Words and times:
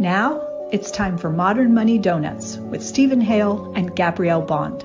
Now 0.00 0.46
it's 0.70 0.92
time 0.92 1.18
for 1.18 1.28
Modern 1.28 1.74
Money 1.74 1.98
Donuts 1.98 2.58
with 2.58 2.84
Steven 2.84 3.20
Hail 3.20 3.72
and 3.74 3.96
Gabrielle 3.96 4.42
Bond. 4.42 4.84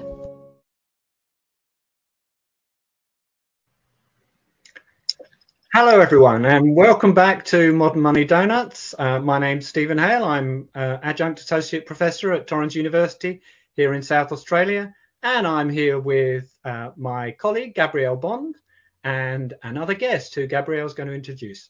Hello, 5.71 5.99
everyone, 5.99 6.45
and 6.45 6.75
welcome 6.75 7.13
back 7.13 7.45
to 7.45 7.73
Modern 7.73 8.01
Money 8.01 8.25
Donuts. 8.25 8.95
Uh, 8.97 9.19
my 9.19 9.37
name's 9.37 9.67
Steven 9.67 9.99
Hail. 9.99 10.25
I'm 10.25 10.67
uh, 10.73 10.97
adjunct 11.03 11.41
associate 11.41 11.85
professor 11.85 12.33
at 12.33 12.47
Torrens 12.47 12.73
University 12.73 13.41
here 13.75 13.93
in 13.93 14.01
South 14.01 14.31
Australia, 14.31 14.95
and 15.21 15.45
I'm 15.45 15.69
here 15.69 15.99
with 15.99 16.51
uh, 16.65 16.89
my 16.95 17.33
colleague 17.33 17.75
Gabrielle 17.75 18.15
Bond 18.15 18.55
and 19.03 19.53
another 19.61 19.93
guest 19.93 20.33
who 20.33 20.47
Gabrielle's 20.47 20.95
going 20.95 21.09
to 21.09 21.13
introduce. 21.13 21.69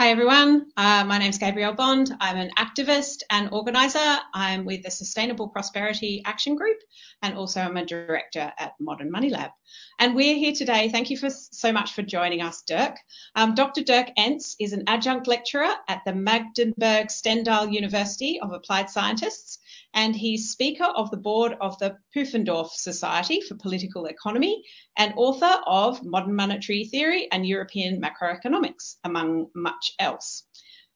Hi 0.00 0.10
everyone, 0.10 0.66
uh, 0.76 1.04
my 1.04 1.18
name 1.18 1.30
is 1.30 1.38
Gabrielle 1.38 1.74
Bond. 1.74 2.14
I'm 2.20 2.36
an 2.36 2.52
activist 2.56 3.24
and 3.30 3.48
organiser. 3.50 4.18
I'm 4.32 4.64
with 4.64 4.84
the 4.84 4.92
Sustainable 4.92 5.48
Prosperity 5.48 6.22
Action 6.24 6.54
Group 6.54 6.76
and 7.20 7.36
also 7.36 7.62
I'm 7.62 7.76
a 7.76 7.84
director 7.84 8.52
at 8.56 8.74
Modern 8.78 9.10
Money 9.10 9.28
Lab. 9.28 9.50
And 9.98 10.14
we're 10.14 10.36
here 10.36 10.52
today. 10.52 10.88
Thank 10.88 11.10
you 11.10 11.16
for 11.16 11.30
so 11.30 11.72
much 11.72 11.94
for 11.94 12.02
joining 12.02 12.42
us, 12.42 12.62
Dirk. 12.62 12.94
Um, 13.34 13.56
Dr. 13.56 13.82
Dirk 13.82 14.10
Ehnts 14.16 14.54
is 14.60 14.72
an 14.72 14.84
adjunct 14.86 15.26
lecturer 15.26 15.74
at 15.88 16.02
the 16.06 16.14
Magdeburg 16.14 17.08
Stendal 17.08 17.72
University 17.72 18.38
of 18.38 18.52
Applied 18.52 18.90
Scientists 18.90 19.57
and 19.94 20.14
he's 20.14 20.50
Speaker 20.50 20.84
of 20.84 21.10
the 21.10 21.16
Board 21.16 21.56
of 21.60 21.78
the 21.78 21.96
Pufendorf 22.14 22.70
Society 22.70 23.40
for 23.40 23.54
Political 23.56 24.06
Economy 24.06 24.62
and 24.96 25.14
author 25.16 25.60
of 25.66 26.04
Modern 26.04 26.34
Monetary 26.34 26.84
Theory 26.84 27.28
and 27.32 27.46
European 27.46 28.00
Macroeconomics, 28.00 28.96
among 29.04 29.48
much 29.54 29.94
else. 29.98 30.44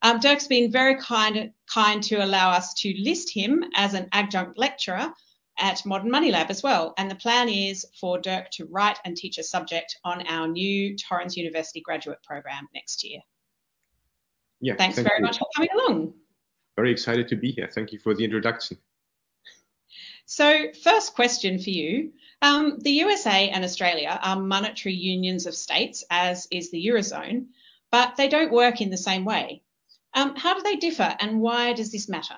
Um, 0.03 0.19
Dirk's 0.19 0.49
been 0.49 0.71
very 0.71 0.97
kind, 0.97 1.53
kind 1.73 2.03
to 2.05 2.17
allow 2.17 2.51
us 2.51 2.75
to 2.75 2.95
list 3.03 3.33
him 3.33 3.65
as 3.75 3.95
an 3.95 4.09
adjunct 4.13 4.59
lecturer 4.59 5.13
at 5.59 5.87
Modern 5.87 6.11
Money 6.11 6.33
Lab 6.33 6.51
as 6.51 6.63
well. 6.63 6.93
And 6.99 7.11
the 7.11 7.15
plan 7.15 7.49
is 7.49 7.87
for 8.01 8.19
Dirk 8.19 8.51
to 8.53 8.67
write 8.67 8.99
and 9.05 9.17
teach 9.17 9.39
a 9.39 9.45
subject 9.45 9.97
on 10.05 10.27
our 10.27 10.49
new 10.49 10.97
Torrens 10.97 11.37
University 11.37 11.81
graduate 11.81 12.23
program 12.25 12.69
next 12.75 13.05
year. 13.05 13.21
Yeah, 14.61 14.75
Thanks 14.77 14.97
thank 14.97 15.09
very 15.09 15.19
you. 15.19 15.25
much 15.25 15.39
for 15.39 15.47
coming 15.55 15.71
along. 15.75 16.15
Very 16.77 16.91
excited 16.91 17.29
to 17.29 17.37
be 17.37 17.53
here. 17.53 17.69
Thank 17.73 17.93
you 17.93 17.99
for 17.99 18.15
the 18.15 18.25
introduction. 18.25 18.79
So, 20.35 20.73
first 20.83 21.15
question 21.15 21.59
for 21.59 21.69
you. 21.69 22.15
Um, 22.41 22.79
the 22.79 23.03
USA 23.05 23.51
and 23.51 23.63
Australia 23.63 24.19
are 24.23 24.41
monetary 24.41 24.95
unions 24.95 25.45
of 25.45 25.55
states, 25.55 26.05
as 26.09 26.49
is 26.51 26.71
the 26.71 26.83
Eurozone, 26.87 27.49
but 27.91 28.17
they 28.17 28.29
don't 28.31 28.51
work 28.51 28.81
in 28.81 28.89
the 28.89 28.97
same 28.97 29.27
way. 29.27 29.63
Um, 30.15 30.35
how 30.35 30.55
do 30.55 30.63
they 30.63 30.77
differ 30.77 31.15
and 31.21 31.43
why 31.43 31.75
does 31.75 31.93
this 31.93 32.09
matter? 32.09 32.37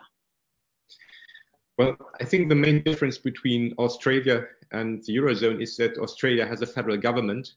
Well, 1.79 1.97
I 2.21 2.25
think 2.25 2.49
the 2.49 2.57
main 2.57 2.83
difference 2.83 3.17
between 3.17 3.75
Australia 3.79 4.43
and 4.73 5.01
the 5.05 5.17
Eurozone 5.17 5.63
is 5.63 5.77
that 5.77 5.97
Australia 5.99 6.45
has 6.49 6.63
a 6.63 6.67
federal 6.67 6.97
government, 6.97 7.53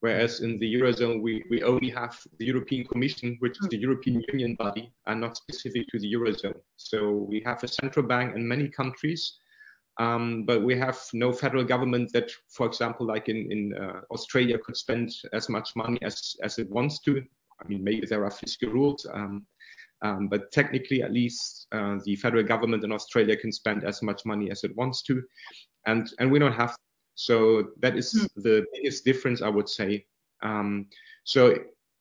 whereas 0.00 0.40
in 0.40 0.58
the 0.60 0.74
Eurozone 0.76 1.20
we, 1.20 1.44
we 1.50 1.62
only 1.62 1.90
have 1.90 2.18
the 2.38 2.46
European 2.46 2.86
Commission, 2.86 3.36
which 3.40 3.58
is 3.60 3.68
the 3.68 3.76
European 3.76 4.24
Union 4.32 4.54
body 4.54 4.90
and 5.08 5.20
not 5.20 5.36
specific 5.36 5.86
to 5.88 5.98
the 5.98 6.10
Eurozone. 6.10 6.58
So 6.76 7.26
we 7.28 7.42
have 7.44 7.62
a 7.62 7.68
central 7.68 8.06
bank 8.06 8.34
in 8.34 8.48
many 8.48 8.70
countries, 8.70 9.40
um, 9.98 10.44
but 10.44 10.62
we 10.62 10.76
have 10.76 10.98
no 11.12 11.32
federal 11.32 11.64
government 11.64 12.12
that, 12.12 12.30
for 12.48 12.66
example, 12.66 13.06
like 13.06 13.28
in, 13.28 13.50
in 13.50 13.74
uh, 13.74 14.00
Australia, 14.10 14.58
could 14.58 14.76
spend 14.76 15.12
as 15.32 15.48
much 15.48 15.76
money 15.76 15.98
as, 16.02 16.34
as 16.42 16.58
it 16.58 16.68
wants 16.70 17.00
to. 17.00 17.22
I 17.62 17.68
mean, 17.68 17.84
maybe 17.84 18.06
there 18.06 18.24
are 18.24 18.30
fiscal 18.30 18.70
rules, 18.70 19.06
um, 19.12 19.46
um, 20.02 20.28
but 20.28 20.50
technically, 20.50 21.02
at 21.02 21.12
least, 21.12 21.66
uh, 21.72 21.98
the 22.04 22.16
federal 22.16 22.42
government 22.42 22.84
in 22.84 22.92
Australia 22.92 23.36
can 23.36 23.52
spend 23.52 23.84
as 23.84 24.02
much 24.02 24.26
money 24.26 24.50
as 24.50 24.64
it 24.64 24.74
wants 24.76 25.02
to, 25.04 25.22
and 25.86 26.10
and 26.18 26.30
we 26.30 26.38
don't 26.38 26.52
have. 26.52 26.76
So 27.14 27.68
that 27.80 27.96
is 27.96 28.12
mm. 28.12 28.42
the 28.42 28.66
biggest 28.74 29.04
difference, 29.04 29.40
I 29.40 29.48
would 29.48 29.68
say. 29.68 30.04
Um, 30.42 30.88
so 31.22 31.56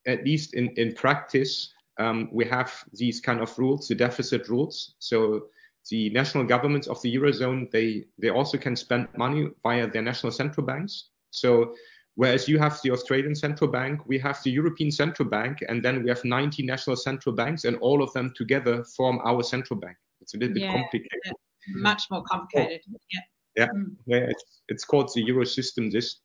at 0.08 0.26
least 0.26 0.56
in 0.56 0.70
in 0.72 0.94
practice, 0.94 1.72
um, 2.00 2.30
we 2.34 2.46
have 2.46 2.74
these 2.94 3.22
kind 3.22 3.40
of 3.40 3.58
rules, 3.60 3.88
the 3.88 3.96
deficit 3.96 4.50
rules. 4.50 4.96
So 5.00 5.48
the 5.90 6.10
national 6.12 6.46
governments 6.46 6.88
of 6.88 7.02
the 7.02 7.14
eurozone 7.16 7.70
they 7.72 8.06
they 8.18 8.30
also 8.30 8.58
can 8.58 8.76
spend 8.76 9.08
money 9.18 9.50
via 9.64 9.88
their 9.88 10.02
national 10.02 10.32
central 10.32 10.66
banks. 10.66 11.10
So 11.32 11.76
whereas 12.16 12.48
you 12.48 12.60
have 12.60 12.80
the 12.84 12.92
Australian 12.92 13.36
central 13.36 13.70
bank, 13.70 14.02
we 14.06 14.20
have 14.20 14.42
the 14.44 14.52
European 14.52 14.92
central 14.92 15.28
bank, 15.28 15.60
and 15.68 15.84
then 15.84 16.04
we 16.04 16.10
have 16.10 16.24
90 16.24 16.64
national 16.64 16.96
central 16.96 17.36
banks, 17.36 17.66
and 17.66 17.78
all 17.78 18.04
of 18.04 18.14
them 18.14 18.34
together 18.36 18.84
form 18.96 19.20
our 19.26 19.44
central 19.44 19.80
bank. 19.80 19.98
It's 20.22 20.34
a 20.36 20.38
little 20.38 20.54
bit 20.54 20.70
complicated. 20.70 21.10
Yeah. 21.26 21.32
Much 21.76 22.04
more 22.12 22.24
complicated. 22.24 22.82
Yeah. 23.12 23.20
Yeah, 23.56 23.68
mm. 23.68 23.96
yeah 24.06 24.26
it's, 24.30 24.62
it's 24.68 24.86
called 24.86 25.12
the 25.14 25.22
euro 25.22 25.46
system. 25.46 25.90
This, 25.92 26.20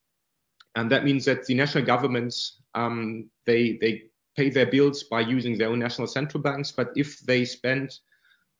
and 0.77 0.91
that 0.91 1.05
means 1.05 1.25
that 1.25 1.45
the 1.47 1.55
national 1.55 1.85
governments 1.85 2.63
um, 2.75 3.29
they 3.47 3.79
they 3.81 4.05
pay 4.37 4.51
their 4.51 4.67
bills 4.67 5.03
by 5.05 5.21
using 5.21 5.59
their 5.59 5.69
own 5.69 5.81
national 5.81 6.07
central 6.07 6.43
banks, 6.43 6.71
but 6.71 6.91
if 6.97 7.19
they 7.21 7.45
spend 7.45 7.99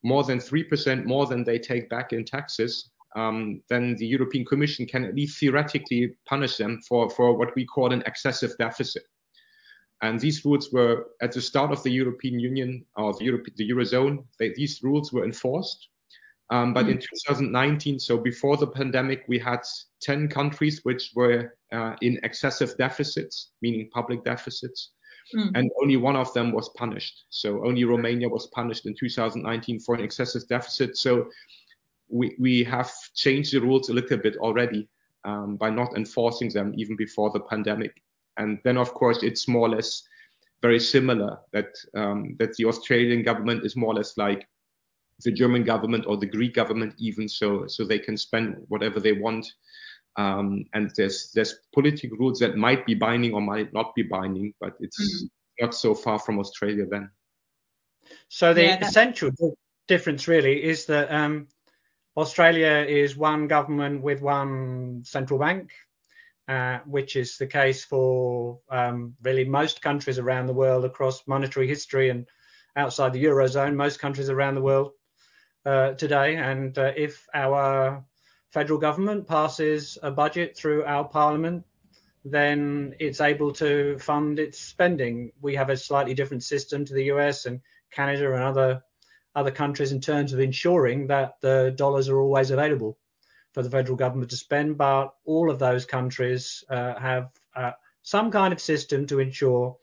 more 0.03 0.25
than 0.25 0.39
3% 0.39 1.05
more 1.05 1.27
than 1.27 1.45
they 1.45 1.59
take 1.59 1.89
back 1.89 2.13
in 2.13 2.25
taxes, 2.25 2.91
um, 3.17 3.63
then 3.69 3.97
the 3.97 4.07
European 4.07 4.45
Commission 4.45 4.87
can 4.87 5.05
at 5.05 5.15
least 5.15 5.41
theoretically 5.41 6.15
punish 6.27 6.57
them 6.57 6.81
for, 6.89 7.11
for 7.11 7.37
what 7.37 7.55
we 7.57 7.65
call 7.65 7.93
an 7.93 8.03
excessive 8.07 8.53
deficit. 8.59 9.03
And 10.03 10.21
these 10.21 10.45
rules 10.45 10.73
were 10.73 11.07
at 11.21 11.33
the 11.33 11.41
start 11.41 11.73
of 11.73 11.83
the 11.83 11.91
European 11.91 12.39
Union 12.39 12.85
or 12.97 13.15
the, 13.15 13.25
Europe, 13.25 13.47
the 13.57 13.69
Eurozone, 13.69 14.25
they, 14.39 14.53
these 14.55 14.81
rules 14.83 15.13
were 15.13 15.25
enforced. 15.25 15.89
Um, 16.51 16.73
but 16.73 16.87
mm. 16.87 16.93
in 16.93 16.99
2019, 16.99 17.99
so 17.99 18.17
before 18.17 18.57
the 18.57 18.67
pandemic, 18.67 19.25
we 19.29 19.39
had 19.39 19.61
10 20.01 20.29
countries 20.29 20.81
which 20.85 21.11
were 21.15 21.55
uh, 21.73 21.95
in 22.01 22.19
excessive 22.23 22.77
deficits, 22.79 23.51
meaning 23.61 23.91
public 23.93 24.25
deficits. 24.25 24.93
Mm. 25.35 25.51
And 25.55 25.71
only 25.83 25.97
one 25.97 26.17
of 26.17 26.33
them 26.35 26.53
was 26.53 26.71
punished. 26.71 27.25
So 27.31 27.65
only 27.65 27.85
Romania 27.85 28.29
was 28.29 28.47
punished 28.49 28.87
in 28.87 28.95
2019 28.95 29.81
for 29.81 29.95
an 29.95 30.03
excessive 30.03 30.47
deficit. 30.49 30.97
So 30.97 31.29
we, 32.09 32.35
we 32.39 32.65
have 32.65 32.91
changed 33.15 33.53
the 33.53 33.61
rules 33.61 33.89
a 33.89 33.93
little 33.93 34.17
bit 34.17 34.37
already 34.37 34.89
um, 35.25 35.57
by 35.57 35.71
not 35.71 35.97
enforcing 35.97 36.49
them 36.51 36.73
even 36.77 36.97
before 36.97 37.31
the 37.31 37.41
pandemic. 37.41 38.03
And 38.39 38.59
then, 38.65 38.79
of 38.79 38.95
course, 38.95 39.23
it's 39.23 39.49
more 39.49 39.67
or 39.67 39.71
less 39.71 40.03
very 40.63 40.81
similar 40.81 41.39
that 41.53 41.77
um, 41.95 42.37
that 42.39 42.55
the 42.55 42.65
Australian 42.65 43.23
government 43.23 43.65
is 43.65 43.77
more 43.77 43.93
or 43.93 43.95
less 43.95 44.17
like 44.17 44.49
the 45.25 45.33
German 45.33 45.65
government 45.65 46.05
or 46.07 46.17
the 46.17 46.27
Greek 46.27 46.55
government 46.55 46.95
even 46.99 47.29
so 47.29 47.67
so 47.67 47.85
they 47.85 47.99
can 47.99 48.17
spend 48.17 48.57
whatever 48.69 49.01
they 49.01 49.13
want 49.13 49.47
um, 50.19 50.65
and 50.75 50.91
there's 50.97 51.31
there's 51.33 51.61
political 51.73 52.19
rules 52.19 52.41
that 52.41 52.57
might 52.57 52.85
be 52.85 52.95
binding 52.95 53.33
or 53.33 53.41
might 53.41 53.73
not 53.73 53.95
be 53.95 54.03
binding, 54.03 54.53
but 54.61 54.77
it's 54.81 55.01
mm-hmm. 55.01 55.65
not 55.65 55.75
so 55.75 55.95
far 55.95 56.19
from 56.19 56.41
Australia 56.41 56.87
then. 56.91 57.09
So 58.29 58.53
the 58.53 58.65
yeah, 58.65 58.85
essential 58.85 59.31
difference 59.87 60.27
really 60.27 60.63
is 60.63 60.87
that 60.87 61.13
um, 61.13 61.47
Australia 62.17 62.85
is 62.89 63.17
one 63.17 63.47
government 63.47 64.03
with 64.03 64.21
one 64.21 65.03
central 65.05 65.39
bank, 65.39 65.71
uh, 66.49 66.79
which 66.85 67.15
is 67.15 67.39
the 67.39 67.47
case 67.47 67.85
for 67.85 68.59
um, 68.71 69.15
really 69.23 69.45
most 69.45 69.81
countries 69.83 70.19
around 70.19 70.47
the 70.47 70.53
world 70.53 70.85
across 70.85 71.23
monetary 71.29 71.69
history 71.69 72.11
and 72.11 72.27
outside 72.75 73.13
the 73.13 73.25
eurozone, 73.25 73.77
most 73.77 74.01
countries 74.01 74.31
around 74.31 74.57
the 74.57 74.63
world 74.63 74.91
uh, 75.65 75.93
today. 75.93 76.35
And 76.35 76.77
uh, 76.77 76.93
if 76.97 77.25
our 77.35 78.05
federal 78.51 78.79
government 78.79 79.27
passes 79.27 79.99
a 80.03 80.11
budget 80.11 80.57
through 80.57 80.85
our 80.85 81.05
parliament, 81.05 81.65
then 82.25 82.95
it's 82.99 83.21
able 83.21 83.53
to 83.53 83.99
fund 83.99 84.39
its 84.39 84.59
spending. 84.59 85.33
We 85.41 85.55
have 85.57 85.71
a 85.71 85.77
slightly 85.77 86.15
different 86.15 86.43
system 86.43 86.85
to 86.85 86.95
the 86.95 87.05
US 87.05 87.47
and 87.47 87.61
Canada 87.91 88.33
and 88.35 88.43
other 88.43 88.83
other 89.35 89.51
countries 89.51 89.93
in 89.93 90.01
terms 90.01 90.33
of 90.33 90.41
ensuring 90.41 91.07
that 91.07 91.41
the 91.41 91.73
dollars 91.77 92.09
are 92.09 92.19
always 92.19 92.51
available 92.51 92.99
for 93.53 93.63
the 93.63 93.71
federal 93.71 93.97
government 93.97 94.31
to 94.31 94.37
spend. 94.37 94.77
But 94.77 95.15
all 95.25 95.51
of 95.51 95.59
those 95.59 95.85
countries 95.85 96.65
uh, 96.69 96.99
have 96.99 97.31
uh, 97.55 97.73
some 98.03 98.31
kind 98.31 98.53
of 98.53 98.61
system 98.61 99.07
to 99.07 99.21
ensure 99.21 99.77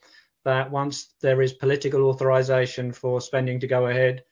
that 0.44 0.72
once 0.72 1.14
there 1.22 1.42
is 1.42 1.54
political 1.54 2.06
authorization 2.06 2.92
for 2.92 3.22
spending 3.22 3.60
to 3.62 3.68
go 3.68 3.88
ahead, 3.88 4.24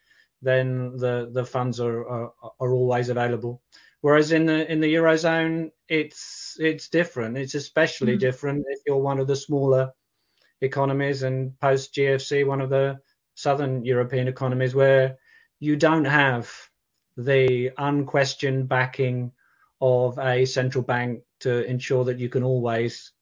then 0.42 0.98
the, 0.98 1.30
the 1.32 1.46
funds 1.46 1.80
are, 1.80 2.08
are, 2.08 2.34
are 2.60 2.74
always 2.74 3.10
available. 3.10 3.62
Whereas 4.04 4.34
in 4.34 4.46
the 4.46 4.70
in 4.70 4.82
the 4.82 4.94
eurozone, 4.96 5.72
it's 5.88 6.58
it's 6.60 6.90
different. 6.90 7.38
It's 7.38 7.56
especially 7.56 8.18
mm. 8.18 8.20
different 8.20 8.66
if 8.68 8.80
you're 8.86 8.98
one 8.98 9.18
of 9.18 9.28
the 9.28 9.36
smaller 9.38 9.94
economies 10.60 11.24
and 11.24 11.58
post 11.62 11.96
GFC, 11.96 12.46
one 12.46 12.60
of 12.60 12.70
the 12.70 13.00
southern 13.36 13.86
European 13.86 14.28
economies 14.28 14.76
where 14.76 15.16
you 15.62 15.78
don't 15.78 16.04
have 16.04 16.52
the 17.16 17.72
unquestioned 17.78 18.68
backing 18.68 19.32
of 19.80 20.20
a 20.20 20.44
central 20.44 20.84
bank 20.84 21.22
to 21.40 21.64
ensure 21.64 22.04
that 22.04 22.20
you 22.20 22.28
can 22.28 22.44
always 22.44 23.14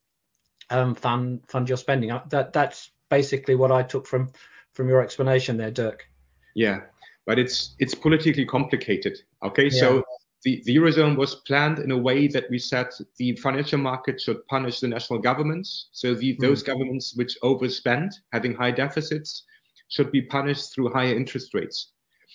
um, 0.71 0.95
fund 0.95 1.41
fund 1.47 1.69
your 1.69 1.77
spending. 1.77 2.09
That 2.29 2.53
that's 2.53 2.89
basically 3.07 3.53
what 3.53 3.71
I 3.71 3.83
took 3.83 4.07
from 4.07 4.31
from 4.73 4.89
your 4.89 5.03
explanation 5.03 5.57
there, 5.57 5.69
Dirk. 5.69 6.07
Yeah, 6.55 6.79
but 7.27 7.37
it's 7.37 7.75
it's 7.77 7.93
politically 7.93 8.47
complicated. 8.47 9.19
Okay, 9.43 9.65
yeah. 9.65 9.79
so 9.79 10.03
the, 10.43 10.61
the 10.65 10.75
eurozone 10.75 11.15
was 11.15 11.35
planned 11.35 11.79
in 11.79 11.91
a 11.91 11.97
way 11.97 12.27
that 12.27 12.49
we 12.49 12.57
said 12.57 12.87
the 13.17 13.35
financial 13.37 13.77
market 13.77 14.19
should 14.19 14.45
punish 14.47 14.79
the 14.79 14.87
national 14.87 15.19
governments. 15.19 15.89
So 15.91 16.15
the, 16.15 16.35
mm. 16.35 16.39
those 16.39 16.63
governments 16.63 17.15
which 17.15 17.37
overspend, 17.43 18.13
having 18.33 18.55
high 18.55 18.71
deficits, 18.71 19.43
should 19.89 20.11
be 20.11 20.21
punished 20.21 20.73
through 20.73 20.89
higher 20.89 21.15
interest 21.15 21.53
rates. 21.53 21.91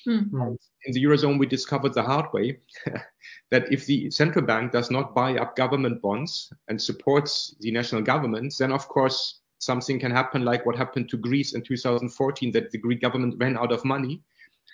Mm. 0.07 0.57
In 0.85 0.93
the 0.93 1.03
eurozone, 1.03 1.39
we 1.39 1.47
discovered 1.47 1.95
the 1.95 2.03
hard 2.03 2.27
way 2.33 2.61
that 3.51 3.73
if 3.73 3.87
the 3.87 4.09
central 4.11 4.45
bank 4.45 4.71
does 4.71 4.91
not 4.91 5.15
buy 5.15 5.37
up 5.37 5.57
government 5.57 6.01
bonds 6.01 6.53
and 6.69 6.81
supports 6.81 7.57
the 7.61 7.73
national 7.73 8.03
governments, 8.03 8.59
then 8.59 8.71
of 8.71 8.87
course 8.87 9.41
something 9.59 9.99
can 9.99 10.13
happen 10.13 10.45
like 10.45 10.65
what 10.65 10.77
happened 10.77 11.09
to 11.09 11.17
Greece 11.17 11.55
in 11.55 11.63
2014, 11.63 12.53
that 12.53 12.71
the 12.71 12.79
Greek 12.79 13.01
government 13.01 13.35
ran 13.41 13.57
out 13.57 13.73
of 13.73 13.85
money 13.85 14.23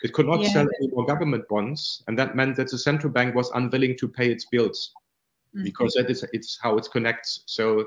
it 0.03 0.13
could 0.13 0.27
not 0.27 0.41
yeah. 0.41 0.49
sell 0.49 0.69
any 0.81 0.89
more 0.89 1.07
government 1.07 1.49
bonds, 1.49 2.03
and 2.09 2.19
that 2.19 2.35
meant 2.35 2.57
that 2.57 2.71
the 2.71 2.79
central 2.79 3.13
bank 3.13 3.35
was 3.35 3.51
unwilling 3.53 3.97
to 3.99 4.09
pay 4.09 4.31
its 4.31 4.47
bills 4.47 4.93
mm-hmm. 5.55 5.65
because 5.65 5.95
that 5.95 6.11
is 6.11 6.25
it's 6.33 6.59
how 6.61 6.77
it 6.77 6.89
connects. 6.93 7.45
So, 7.47 7.87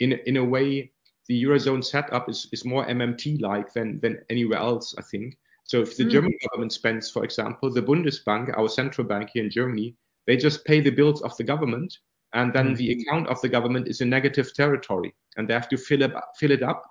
in 0.00 0.12
in 0.26 0.36
a 0.38 0.44
way, 0.44 0.90
the 1.28 1.42
eurozone 1.44 1.84
setup 1.84 2.28
is, 2.28 2.48
is 2.52 2.64
more 2.64 2.84
MMT-like 2.86 3.72
than 3.72 4.00
than 4.00 4.18
anywhere 4.30 4.58
else, 4.58 4.94
I 4.98 5.02
think. 5.02 5.38
So, 5.64 5.80
if 5.80 5.96
the 5.96 6.04
mm 6.04 6.10
German 6.10 6.34
government 6.48 6.72
spends, 6.72 7.10
for 7.10 7.24
example, 7.24 7.72
the 7.72 7.82
Bundesbank, 7.82 8.56
our 8.58 8.68
central 8.68 9.06
bank 9.06 9.30
here 9.32 9.44
in 9.44 9.50
Germany, 9.50 9.96
they 10.26 10.36
just 10.36 10.64
pay 10.64 10.80
the 10.80 10.90
bills 10.90 11.22
of 11.22 11.36
the 11.36 11.44
government, 11.44 11.98
and 12.32 12.52
then 12.52 12.74
mm 12.74 12.76
the 12.76 12.92
account 12.92 13.28
of 13.28 13.40
the 13.42 13.48
government 13.48 13.88
is 13.88 14.00
in 14.00 14.10
negative 14.10 14.52
territory, 14.54 15.14
and 15.36 15.48
they 15.48 15.54
have 15.54 15.68
to 15.68 15.76
fill 15.76 16.02
it 16.02 16.12
fill 16.38 16.50
it 16.50 16.62
up 16.62 16.82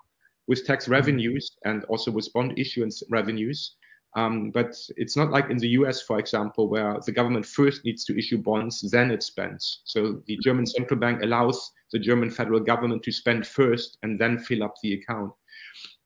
with 0.48 0.66
tax 0.66 0.88
mm. 0.88 0.92
revenues 0.92 1.52
and 1.66 1.84
also 1.86 2.12
with 2.12 2.32
bond 2.34 2.58
issuance 2.58 3.04
revenues. 3.10 3.76
Um, 4.16 4.52
but 4.52 4.76
it's 4.96 5.18
not 5.18 5.32
like 5.32 5.50
in 5.50 5.58
the 5.58 5.70
US, 5.70 6.02
for 6.02 6.20
example, 6.20 6.70
where 6.70 7.00
the 7.06 7.12
government 7.12 7.46
first 7.46 7.84
needs 7.84 8.04
to 8.06 8.18
issue 8.18 8.38
bonds, 8.38 8.82
then 8.92 9.10
it 9.10 9.24
spends. 9.24 9.82
So 9.86 10.22
the 10.28 10.38
German 10.44 10.68
central 10.68 11.00
bank 11.00 11.24
allows 11.24 11.72
the 11.92 12.00
German 12.00 12.30
federal 12.30 12.60
government 12.60 13.04
to 13.04 13.12
spend 13.12 13.48
first 13.48 13.98
and 14.04 14.20
then 14.20 14.38
fill 14.38 14.64
up 14.64 14.76
the 14.84 14.94
account. 14.94 15.32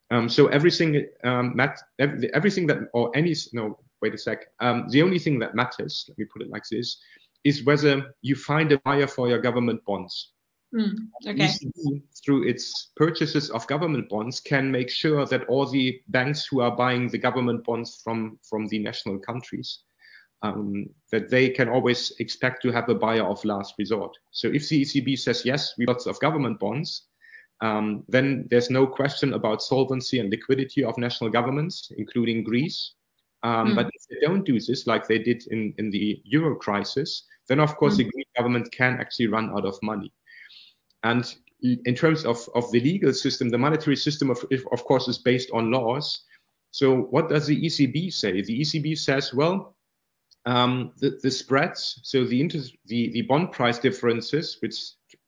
Um, 0.10 0.30
so 0.30 0.48
everything, 0.48 1.06
um, 1.26 1.56
mat- 1.56 1.82
everything 2.00 2.66
that, 2.68 2.78
or 2.94 3.12
any, 3.14 3.36
no, 3.52 3.78
wait 4.02 4.14
a 4.14 4.18
sec. 4.18 4.46
Um, 4.62 4.88
the 4.90 5.02
only 5.02 5.20
thing 5.20 5.38
that 5.40 5.54
matters, 5.54 6.06
let 6.08 6.18
me 6.18 6.26
put 6.26 6.42
it 6.42 6.50
like 6.50 6.64
this, 6.72 6.98
is 7.44 7.66
whether 7.66 8.14
you 8.22 8.36
find 8.36 8.72
a 8.72 8.80
buyer 8.80 9.08
for 9.08 9.28
your 9.28 9.40
government 9.40 9.84
bonds. 9.86 10.32
Mm, 10.76 11.08
okay. 11.26 11.48
ECB, 11.48 12.04
through 12.24 12.48
its 12.48 12.92
purchases 12.96 13.50
of 13.52 13.66
government 13.68 14.10
bonds, 14.10 14.40
can 14.40 14.70
make 14.70 14.90
sure 14.90 15.26
that 15.26 15.48
all 15.48 15.66
the 15.66 16.02
banks 16.10 16.46
who 16.46 16.62
are 16.62 16.76
buying 16.76 17.08
the 17.08 17.18
government 17.18 17.64
bonds 17.64 18.02
from, 18.04 18.38
from 18.48 18.68
the 18.68 18.80
national 18.80 19.20
countries, 19.20 19.80
um, 20.42 20.88
that 21.12 21.30
they 21.30 21.50
can 21.50 21.70
always 21.70 22.12
expect 22.20 22.62
to 22.62 22.72
have 22.72 22.90
a 22.90 22.96
buyer 22.96 23.24
of 23.24 23.44
last 23.46 23.76
resort. 23.80 24.16
So 24.32 24.50
if 24.50 24.68
the 24.70 24.82
ECB 24.82 25.18
says, 25.18 25.46
yes, 25.46 25.74
we 25.78 25.84
have 25.84 25.96
lots 25.96 26.06
of 26.06 26.20
government 26.20 26.60
bonds, 26.60 27.08
um, 27.62 28.04
then 28.08 28.48
there's 28.50 28.70
no 28.70 28.86
question 28.86 29.34
about 29.34 29.64
solvency 29.64 30.20
and 30.20 30.30
liquidity 30.30 30.84
of 30.84 30.98
national 30.98 31.32
governments, 31.32 31.92
including 31.98 32.44
Greece. 32.44 32.94
Um, 33.44 33.70
mm. 33.70 33.76
But 33.76 33.90
if 33.94 34.08
they 34.10 34.28
don't 34.28 34.46
do 34.46 34.60
this, 34.60 34.86
like 34.86 35.08
they 35.08 35.20
did 35.20 35.48
in, 35.48 35.74
in 35.78 35.90
the 35.90 36.22
euro 36.26 36.56
crisis, 36.56 37.24
then 37.48 37.60
of 37.60 37.76
course 37.78 37.96
mm. 37.96 37.98
the 37.98 38.12
Greek 38.12 38.28
government 38.36 38.72
can 38.72 39.00
actually 39.00 39.28
run 39.28 39.50
out 39.50 39.66
of 39.66 39.78
money. 39.82 40.12
And 41.04 41.34
in 41.62 41.96
terms 41.96 42.26
of, 42.26 42.48
of 42.56 42.72
the 42.72 42.80
legal 42.80 43.14
system, 43.14 43.50
the 43.50 43.58
monetary 43.58 43.96
system, 43.96 44.30
of, 44.30 44.44
of 44.72 44.84
course, 44.86 45.08
is 45.08 45.18
based 45.18 45.50
on 45.52 45.72
laws. 45.72 46.24
So 46.72 46.96
what 46.96 47.30
does 47.30 47.48
the 47.48 47.60
ECB 47.60 48.14
say? 48.14 48.42
The 48.42 48.62
ECB 48.62 48.98
says, 48.98 49.34
well, 49.34 49.76
um, 50.46 50.94
the, 50.98 51.20
the, 51.22 51.32
spreads, 51.32 52.00
so 52.04 52.24
the, 52.24 52.40
interest, 52.40 52.76
the, 52.86 53.12
the 53.12 53.24
bond 53.24 53.52
price 53.52 53.80
differences, 53.80 54.58
which 54.62 54.76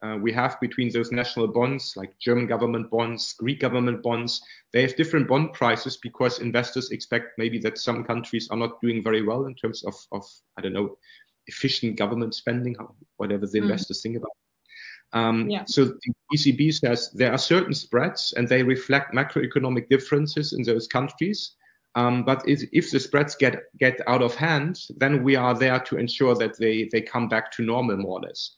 uh, 0.01 0.17
we 0.21 0.31
have 0.31 0.59
between 0.61 0.91
those 0.93 1.11
national 1.11 1.47
bonds, 1.47 1.93
like 1.97 2.17
German 2.19 2.47
government 2.47 2.89
bonds, 2.89 3.33
Greek 3.33 3.59
government 3.59 4.01
bonds, 4.01 4.41
they 4.71 4.81
have 4.81 4.95
different 4.95 5.27
bond 5.27 5.51
prices 5.51 5.97
because 5.97 6.39
investors 6.39 6.91
expect 6.91 7.37
maybe 7.37 7.59
that 7.59 7.77
some 7.77 8.05
countries 8.05 8.47
are 8.49 8.57
not 8.57 8.79
doing 8.81 9.03
very 9.03 9.21
well 9.21 9.45
in 9.45 9.55
terms 9.55 9.83
of, 9.83 9.95
of 10.13 10.23
I 10.57 10.61
don't 10.61 10.73
know, 10.73 10.97
efficient 11.47 11.97
government 11.97 12.33
spending, 12.33 12.77
whatever 13.17 13.45
the 13.45 13.59
mm. 13.59 13.63
investors 13.63 14.01
think 14.01 14.15
about. 14.15 14.31
Um, 15.13 15.49
yeah. 15.49 15.63
So 15.65 15.85
the 15.85 16.13
ECB 16.33 16.73
says 16.73 17.11
there 17.13 17.31
are 17.31 17.37
certain 17.37 17.73
spreads 17.73 18.33
and 18.37 18.47
they 18.47 18.63
reflect 18.63 19.13
macroeconomic 19.13 19.89
differences 19.89 20.53
in 20.53 20.63
those 20.63 20.87
countries. 20.87 21.55
Um, 21.95 22.23
but 22.23 22.47
if, 22.47 22.61
if, 22.71 22.91
the 22.91 22.99
spreads 22.99 23.35
get, 23.35 23.63
get 23.79 23.99
out 24.07 24.21
of 24.21 24.35
hand, 24.35 24.79
then 24.97 25.23
we 25.23 25.35
are 25.35 25.57
there 25.57 25.79
to 25.79 25.97
ensure 25.97 26.35
that 26.35 26.57
they, 26.59 26.87
they 26.91 27.01
come 27.01 27.27
back 27.27 27.51
to 27.53 27.63
normal 27.63 27.97
more 27.97 28.19
or 28.19 28.21
less. 28.21 28.55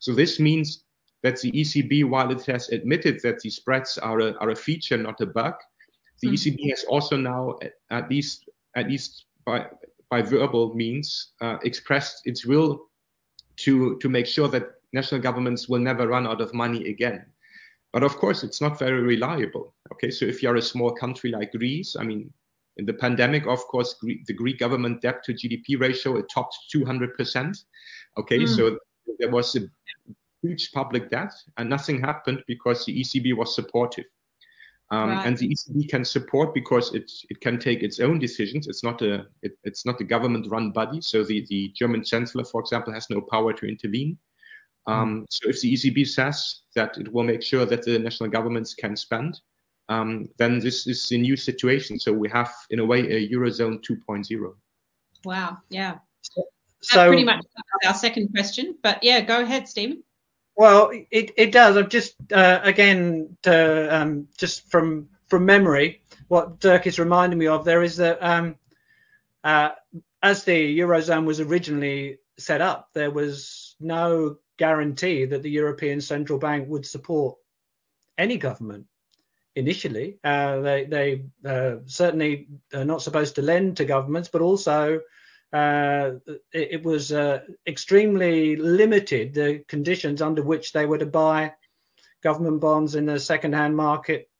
So 0.00 0.12
this 0.12 0.40
means 0.40 0.82
that 1.22 1.40
the 1.40 1.52
ECB, 1.52 2.08
while 2.08 2.32
it 2.32 2.44
has 2.46 2.70
admitted 2.70 3.20
that 3.22 3.38
the 3.38 3.50
spreads 3.50 3.98
are 3.98 4.18
a, 4.18 4.34
are 4.38 4.50
a 4.50 4.56
feature, 4.56 4.96
not 4.96 5.20
a 5.20 5.26
bug, 5.26 5.54
the 6.20 6.28
mm-hmm. 6.28 6.34
ECB 6.34 6.70
has 6.70 6.84
also 6.84 7.16
now, 7.16 7.56
at 7.90 8.10
least 8.10 8.48
at 8.74 8.88
least 8.88 9.26
by, 9.44 9.66
by 10.10 10.22
verbal 10.22 10.74
means, 10.74 11.32
uh, 11.40 11.58
expressed 11.64 12.22
its 12.24 12.46
will 12.46 12.88
to, 13.56 13.98
to 13.98 14.08
make 14.08 14.26
sure 14.26 14.48
that 14.48 14.70
national 14.92 15.20
governments 15.20 15.68
will 15.68 15.80
never 15.80 16.06
run 16.06 16.26
out 16.26 16.40
of 16.40 16.52
money 16.54 16.88
again. 16.88 17.24
But 17.92 18.02
of 18.02 18.16
course, 18.16 18.42
it's 18.42 18.60
not 18.60 18.78
very 18.78 19.02
reliable. 19.02 19.74
Okay, 19.92 20.10
so 20.10 20.24
if 20.24 20.42
you're 20.42 20.56
a 20.56 20.62
small 20.62 20.92
country 20.92 21.30
like 21.30 21.52
Greece, 21.52 21.94
I 21.98 22.04
mean, 22.04 22.32
in 22.78 22.86
the 22.86 22.94
pandemic, 22.94 23.46
of 23.46 23.60
course, 23.66 23.96
the 24.02 24.32
Greek 24.32 24.58
government 24.58 25.02
debt 25.02 25.22
to 25.24 25.34
GDP 25.34 25.78
ratio 25.78 26.16
it 26.16 26.26
topped 26.32 26.56
200%. 26.74 27.64
Okay, 28.18 28.38
mm. 28.38 28.48
so 28.48 28.78
there 29.18 29.30
was 29.30 29.54
a 29.56 29.60
huge 30.42 30.72
public 30.72 31.10
debt, 31.10 31.32
and 31.58 31.68
nothing 31.68 32.00
happened 32.00 32.42
because 32.46 32.86
the 32.86 32.98
ECB 33.00 33.36
was 33.36 33.54
supportive. 33.54 34.06
Um, 34.90 35.08
right. 35.08 35.26
And 35.26 35.36
the 35.38 35.48
ECB 35.48 35.88
can 35.88 36.04
support 36.04 36.52
because 36.52 36.94
it 36.94 37.10
it 37.30 37.40
can 37.40 37.58
take 37.58 37.82
its 37.82 37.98
own 37.98 38.18
decisions. 38.18 38.68
It's 38.68 38.84
not 38.84 39.00
a 39.00 39.26
it, 39.42 39.52
it's 39.64 39.86
not 39.86 40.00
a 40.00 40.04
government-run 40.04 40.72
body. 40.72 41.00
So 41.00 41.24
the 41.24 41.46
the 41.48 41.68
German 41.74 42.04
chancellor, 42.04 42.44
for 42.44 42.60
example, 42.60 42.92
has 42.92 43.08
no 43.08 43.22
power 43.22 43.54
to 43.54 43.66
intervene. 43.66 44.18
Um, 44.86 45.26
so 45.30 45.48
if 45.48 45.60
the 45.60 45.72
ECB 45.72 46.06
says 46.08 46.62
that 46.74 46.98
it 46.98 47.12
will 47.12 47.22
make 47.22 47.42
sure 47.42 47.64
that 47.64 47.84
the 47.84 47.98
national 47.98 48.30
governments 48.30 48.74
can 48.74 48.96
spend, 48.96 49.40
um, 49.88 50.28
then 50.38 50.58
this 50.58 50.86
is 50.86 51.10
a 51.12 51.18
new 51.18 51.36
situation. 51.36 51.98
So 51.98 52.12
we 52.12 52.28
have, 52.30 52.52
in 52.70 52.80
a 52.80 52.84
way, 52.84 53.00
a 53.00 53.28
eurozone 53.28 53.82
2.0. 53.82 54.54
Wow. 55.24 55.58
Yeah. 55.68 55.98
So, 56.22 56.42
That's 56.80 57.08
pretty 57.08 57.24
much 57.24 57.44
our 57.86 57.94
second 57.94 58.30
question. 58.34 58.76
But 58.82 59.02
yeah, 59.02 59.20
go 59.20 59.42
ahead, 59.42 59.68
Steven. 59.68 60.02
Well, 60.56 60.90
it, 61.10 61.32
it 61.36 61.52
does. 61.52 61.76
I've 61.76 61.88
just 61.88 62.14
uh, 62.32 62.60
again 62.62 63.36
to, 63.42 63.94
um, 63.94 64.28
just 64.36 64.70
from 64.70 65.08
from 65.28 65.46
memory, 65.46 66.02
what 66.28 66.60
Dirk 66.60 66.86
is 66.86 66.98
reminding 66.98 67.38
me 67.38 67.46
of 67.46 67.64
there 67.64 67.82
is 67.82 67.96
that 67.96 68.18
um, 68.22 68.56
uh, 69.44 69.70
as 70.22 70.44
the 70.44 70.78
eurozone 70.78 71.24
was 71.24 71.40
originally 71.40 72.18
set 72.38 72.60
up, 72.60 72.90
there 72.92 73.10
was 73.10 73.76
no 73.80 74.36
guarantee 74.66 75.24
that 75.24 75.42
the 75.42 75.50
European 75.50 76.00
Central 76.00 76.38
Bank 76.38 76.68
would 76.68 76.86
support 76.86 77.36
any 78.16 78.36
government 78.36 78.86
initially. 79.56 80.18
Uh, 80.22 80.60
they 80.60 80.84
they 80.84 81.08
uh, 81.44 81.74
certainly 81.86 82.46
are 82.72 82.84
not 82.84 83.02
supposed 83.02 83.34
to 83.34 83.42
lend 83.42 83.76
to 83.76 83.84
governments, 83.84 84.28
but 84.32 84.40
also 84.40 85.00
uh, 85.52 86.10
it, 86.52 86.68
it, 86.76 86.82
was 86.84 87.10
uh, 87.10 87.40
extremely 87.66 88.54
limited 88.54 89.34
the 89.34 89.64
conditions 89.66 90.22
under 90.22 90.42
which 90.44 90.72
they 90.72 90.86
were 90.86 90.98
to 90.98 91.18
buy 91.24 91.52
government 92.22 92.60
bonds 92.60 92.94
in 92.94 93.04
the 93.06 93.18
second-hand 93.18 93.76
market 93.76 94.30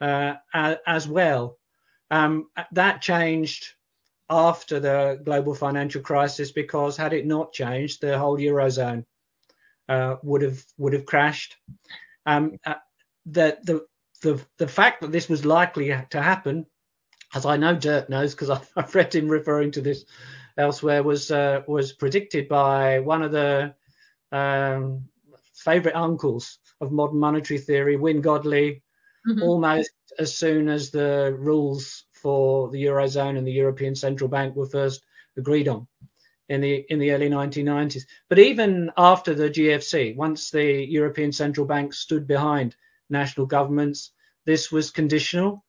uh, 0.00 0.34
as 0.86 1.08
well. 1.08 1.58
Um, 2.12 2.48
that 2.72 3.02
changed 3.02 3.74
after 4.30 4.78
the 4.80 5.20
global 5.24 5.54
financial 5.54 6.00
crisis 6.00 6.52
because 6.52 6.96
had 6.96 7.12
it 7.12 7.26
not 7.26 7.52
changed, 7.52 8.00
the 8.00 8.18
whole 8.18 8.38
eurozone 8.38 9.04
uh, 9.88 10.16
would 10.22 10.42
have 10.42 10.62
would 10.76 10.92
have 10.92 11.06
crashed. 11.06 11.56
Um, 12.26 12.58
uh, 12.64 12.74
the, 13.26 13.58
the 13.62 13.86
the 14.22 14.44
the 14.58 14.68
fact 14.68 15.00
that 15.00 15.12
this 15.12 15.28
was 15.28 15.44
likely 15.44 15.94
to 16.10 16.22
happen, 16.22 16.66
as 17.34 17.46
I 17.46 17.56
know 17.56 17.74
Dirk 17.74 18.08
knows 18.08 18.34
because 18.34 18.50
I've 18.76 18.94
read 18.94 19.14
him 19.14 19.28
referring 19.28 19.72
to 19.72 19.80
this 19.80 20.04
elsewhere, 20.56 21.02
was 21.02 21.30
uh, 21.30 21.62
was 21.66 21.92
predicted 21.92 22.48
by 22.48 23.00
one 23.00 23.22
of 23.22 23.32
the 23.32 23.74
um, 24.32 25.08
favourite 25.54 25.96
uncles 25.96 26.58
of 26.80 26.92
modern 26.92 27.18
monetary 27.18 27.58
theory, 27.58 27.96
Wynne 27.96 28.20
Godley, 28.20 28.82
mm-hmm. 29.26 29.42
almost 29.42 29.90
as 30.18 30.36
soon 30.36 30.68
as 30.68 30.90
the 30.90 31.34
rules 31.38 32.04
for 32.12 32.70
the 32.70 32.84
eurozone 32.84 33.38
and 33.38 33.46
the 33.46 33.52
European 33.52 33.94
Central 33.94 34.28
Bank 34.28 34.54
were 34.56 34.66
first 34.66 35.04
agreed 35.36 35.68
on 35.68 35.86
in 36.48 36.60
the 36.60 36.84
in 36.88 36.98
the 36.98 37.12
early 37.12 37.28
1990s. 37.28 38.04
But 38.28 38.38
even 38.38 38.90
after 38.96 39.34
the 39.34 39.50
GFC, 39.50 40.16
once 40.16 40.50
the 40.50 40.84
European 40.84 41.32
Central 41.32 41.66
Bank 41.66 41.92
stood 41.92 42.26
behind 42.26 42.76
national 43.10 43.46
governments, 43.46 44.12
this 44.44 44.72
was 44.72 44.90
conditional, 44.90 45.64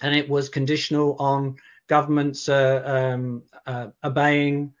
and 0.00 0.14
it 0.14 0.28
was 0.28 0.48
conditional 0.48 1.16
on 1.18 1.56
governments 1.86 2.48
uh, 2.48 2.82
um, 2.84 3.42
uh, 3.66 3.88
obeying 4.02 4.72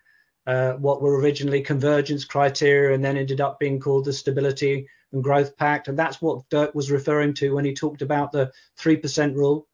uh, 0.46 0.72
what 0.74 1.00
were 1.00 1.18
originally 1.18 1.62
convergence 1.62 2.24
criteria 2.24 2.94
and 2.94 3.04
then 3.04 3.16
ended 3.16 3.40
up 3.40 3.58
being 3.58 3.80
called 3.80 4.04
the 4.04 4.12
Stability 4.12 4.86
and 5.12 5.22
Growth 5.22 5.56
Pact. 5.56 5.88
And 5.88 5.98
that's 5.98 6.20
what 6.20 6.48
Dirk 6.50 6.74
was 6.74 6.90
referring 6.90 7.34
to 7.34 7.54
when 7.54 7.64
he 7.64 7.74
talked 7.74 8.02
about 8.02 8.32
the 8.32 8.52
3% 8.78 9.34
rule. 9.34 9.66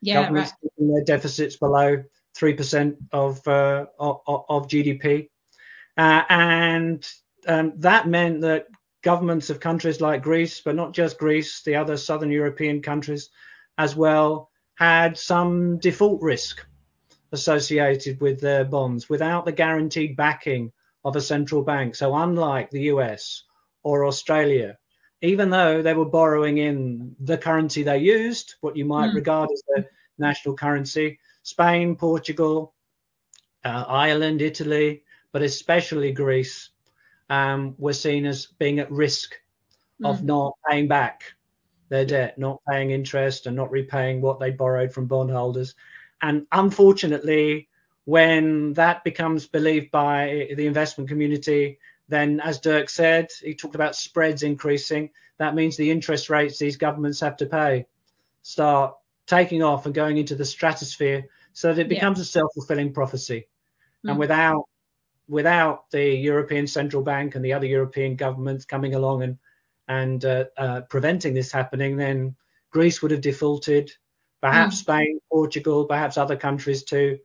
Yeah, 0.00 0.22
Governments 0.22 0.52
right. 0.52 0.70
keeping 0.76 0.94
their 0.94 1.04
deficits 1.04 1.56
below 1.56 2.04
3% 2.38 2.96
of, 3.12 3.46
uh, 3.48 3.86
of, 3.98 4.20
of, 4.26 4.68
GDP. 4.68 5.28
Uh, 5.96 6.22
and 6.28 7.08
um, 7.46 7.72
that 7.78 8.06
meant 8.08 8.42
that 8.42 8.66
governments 9.02 9.50
of 9.50 9.60
countries 9.60 10.00
like 10.00 10.22
Greece, 10.22 10.60
but 10.60 10.76
not 10.76 10.92
just 10.92 11.18
Greece, 11.18 11.62
the 11.62 11.76
other 11.76 11.96
southern 11.96 12.30
European 12.30 12.82
countries 12.82 13.30
as 13.76 13.96
well, 13.96 14.50
had 14.76 15.18
some 15.18 15.78
default 15.78 16.22
risk 16.22 16.64
associated 17.32 18.20
with 18.20 18.40
their 18.40 18.64
bonds 18.64 19.08
without 19.08 19.44
the 19.44 19.52
guaranteed 19.52 20.16
backing 20.16 20.72
of 21.04 21.16
a 21.16 21.20
central 21.20 21.62
bank. 21.62 21.94
So, 21.94 22.14
unlike 22.14 22.70
the 22.70 22.82
US 22.82 23.44
or 23.82 24.06
Australia, 24.06 24.78
even 25.20 25.50
though 25.50 25.82
they 25.82 25.94
were 25.94 26.04
borrowing 26.04 26.58
in 26.58 27.16
the 27.20 27.38
currency 27.38 27.82
they 27.82 27.98
used, 27.98 28.54
what 28.60 28.76
you 28.76 28.84
might 28.84 29.10
mm. 29.10 29.14
regard 29.14 29.50
as 29.52 29.62
their 29.68 29.90
national 30.18 30.54
currency, 30.54 31.18
Spain, 31.48 31.96
Portugal, 31.96 32.74
uh, 33.64 33.84
Ireland, 33.88 34.42
Italy, 34.42 35.02
but 35.32 35.40
especially 35.40 36.12
Greece, 36.12 36.68
um, 37.30 37.74
were 37.78 37.94
seen 37.94 38.26
as 38.26 38.44
being 38.58 38.80
at 38.80 38.90
risk 38.90 39.34
mm. 40.02 40.10
of 40.10 40.22
not 40.22 40.52
paying 40.68 40.88
back 40.88 41.22
their 41.88 42.04
debt, 42.04 42.36
not 42.36 42.60
paying 42.68 42.90
interest, 42.90 43.46
and 43.46 43.56
not 43.56 43.70
repaying 43.70 44.20
what 44.20 44.38
they 44.38 44.50
borrowed 44.50 44.92
from 44.92 45.06
bondholders. 45.06 45.74
And 46.20 46.46
unfortunately, 46.52 47.70
when 48.04 48.74
that 48.74 49.02
becomes 49.02 49.46
believed 49.46 49.90
by 49.90 50.50
the 50.54 50.66
investment 50.66 51.08
community, 51.08 51.78
then 52.08 52.40
as 52.40 52.60
Dirk 52.60 52.90
said, 52.90 53.28
he 53.42 53.54
talked 53.54 53.74
about 53.74 53.96
spreads 53.96 54.42
increasing. 54.42 55.08
That 55.38 55.54
means 55.54 55.78
the 55.78 55.90
interest 55.90 56.28
rates 56.28 56.58
these 56.58 56.76
governments 56.76 57.20
have 57.20 57.38
to 57.38 57.46
pay 57.46 57.86
start 58.42 58.94
taking 59.28 59.62
off 59.62 59.86
and 59.86 59.94
going 59.94 60.16
into 60.16 60.34
the 60.34 60.44
stratosphere 60.44 61.28
so 61.52 61.72
that 61.72 61.82
it 61.82 61.88
becomes 61.88 62.18
yeah. 62.18 62.22
a 62.22 62.24
self-fulfilling 62.24 62.92
prophecy. 62.92 63.46
Mm. 64.04 64.10
And 64.10 64.18
without 64.18 64.64
without 65.28 65.90
the 65.90 66.04
European 66.16 66.66
Central 66.66 67.02
Bank 67.02 67.34
and 67.34 67.44
the 67.44 67.52
other 67.52 67.66
European 67.66 68.16
governments 68.16 68.64
coming 68.64 68.94
along 68.94 69.22
and 69.22 69.38
and 69.86 70.24
uh, 70.24 70.44
uh, 70.56 70.80
preventing 70.82 71.34
this 71.34 71.52
happening, 71.52 71.96
then 71.96 72.36
Greece 72.70 73.00
would 73.00 73.10
have 73.10 73.22
defaulted, 73.22 73.90
perhaps 74.40 74.76
mm. 74.76 74.80
Spain, 74.80 75.20
Portugal, 75.30 75.86
perhaps 75.86 76.18
other 76.18 76.36
countries 76.36 76.82
too, 76.82 77.18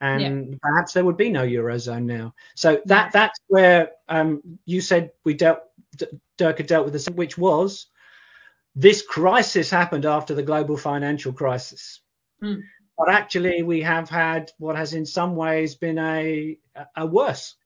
and 0.00 0.50
yeah. 0.50 0.58
perhaps 0.62 0.92
there 0.92 1.04
would 1.04 1.16
be 1.16 1.30
no 1.30 1.46
eurozone 1.46 2.04
now. 2.04 2.34
So 2.54 2.80
that 2.86 3.12
that's 3.12 3.38
where 3.48 3.90
um, 4.08 4.42
you 4.64 4.80
said 4.80 5.10
we 5.24 5.34
dealt, 5.34 5.60
Dirk 6.36 6.58
had 6.58 6.66
dealt 6.66 6.84
with 6.84 6.92
this, 6.92 7.08
which 7.08 7.36
was 7.38 7.86
this 8.76 9.00
crisis 9.00 9.70
happened 9.70 10.04
after 10.04 10.34
the 10.34 10.42
global 10.42 10.76
financial 10.76 11.32
crisis. 11.32 12.00
Mm. 12.42 12.60
But 12.98 13.10
actually, 13.10 13.62
we 13.62 13.80
have 13.80 14.10
had 14.10 14.52
what 14.58 14.76
has 14.76 14.92
in 14.92 15.06
some 15.06 15.34
ways 15.34 15.74
been 15.74 15.98
a, 15.98 16.58
a 16.94 17.06
worse 17.06 17.56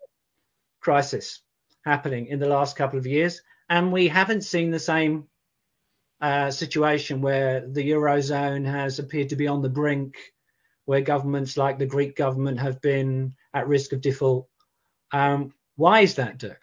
crisis 0.81 1.43
happening 1.85 2.27
in 2.27 2.39
the 2.39 2.49
last 2.49 2.77
couple 2.77 2.99
of 2.99 3.07
years. 3.07 3.43
And 3.69 3.93
we 3.93 4.09
haven't 4.09 4.43
seen 4.43 4.71
the 4.71 4.79
same 4.79 5.27
uh, 6.21 6.51
situation 6.51 7.23
where 7.23 7.67
the 7.67 7.91
Eurozone 7.91 8.67
has 8.67 8.99
appeared 8.99 9.31
to 9.31 9.37
be 9.37 9.49
on 9.49 9.63
the 9.63 9.69
brink, 9.69 10.17
where 10.85 11.01
governments 11.01 11.57
like 11.57 11.79
the 11.79 11.87
Greek 11.87 12.17
government 12.17 12.61
have 12.61 12.81
been 12.81 13.35
at 13.53 13.69
risk 13.69 13.93
of 13.93 14.01
default. 14.01 14.49
Um, 15.13 15.53
why 15.77 16.01
is 16.01 16.15
that, 16.17 16.39
Dirk? 16.39 16.61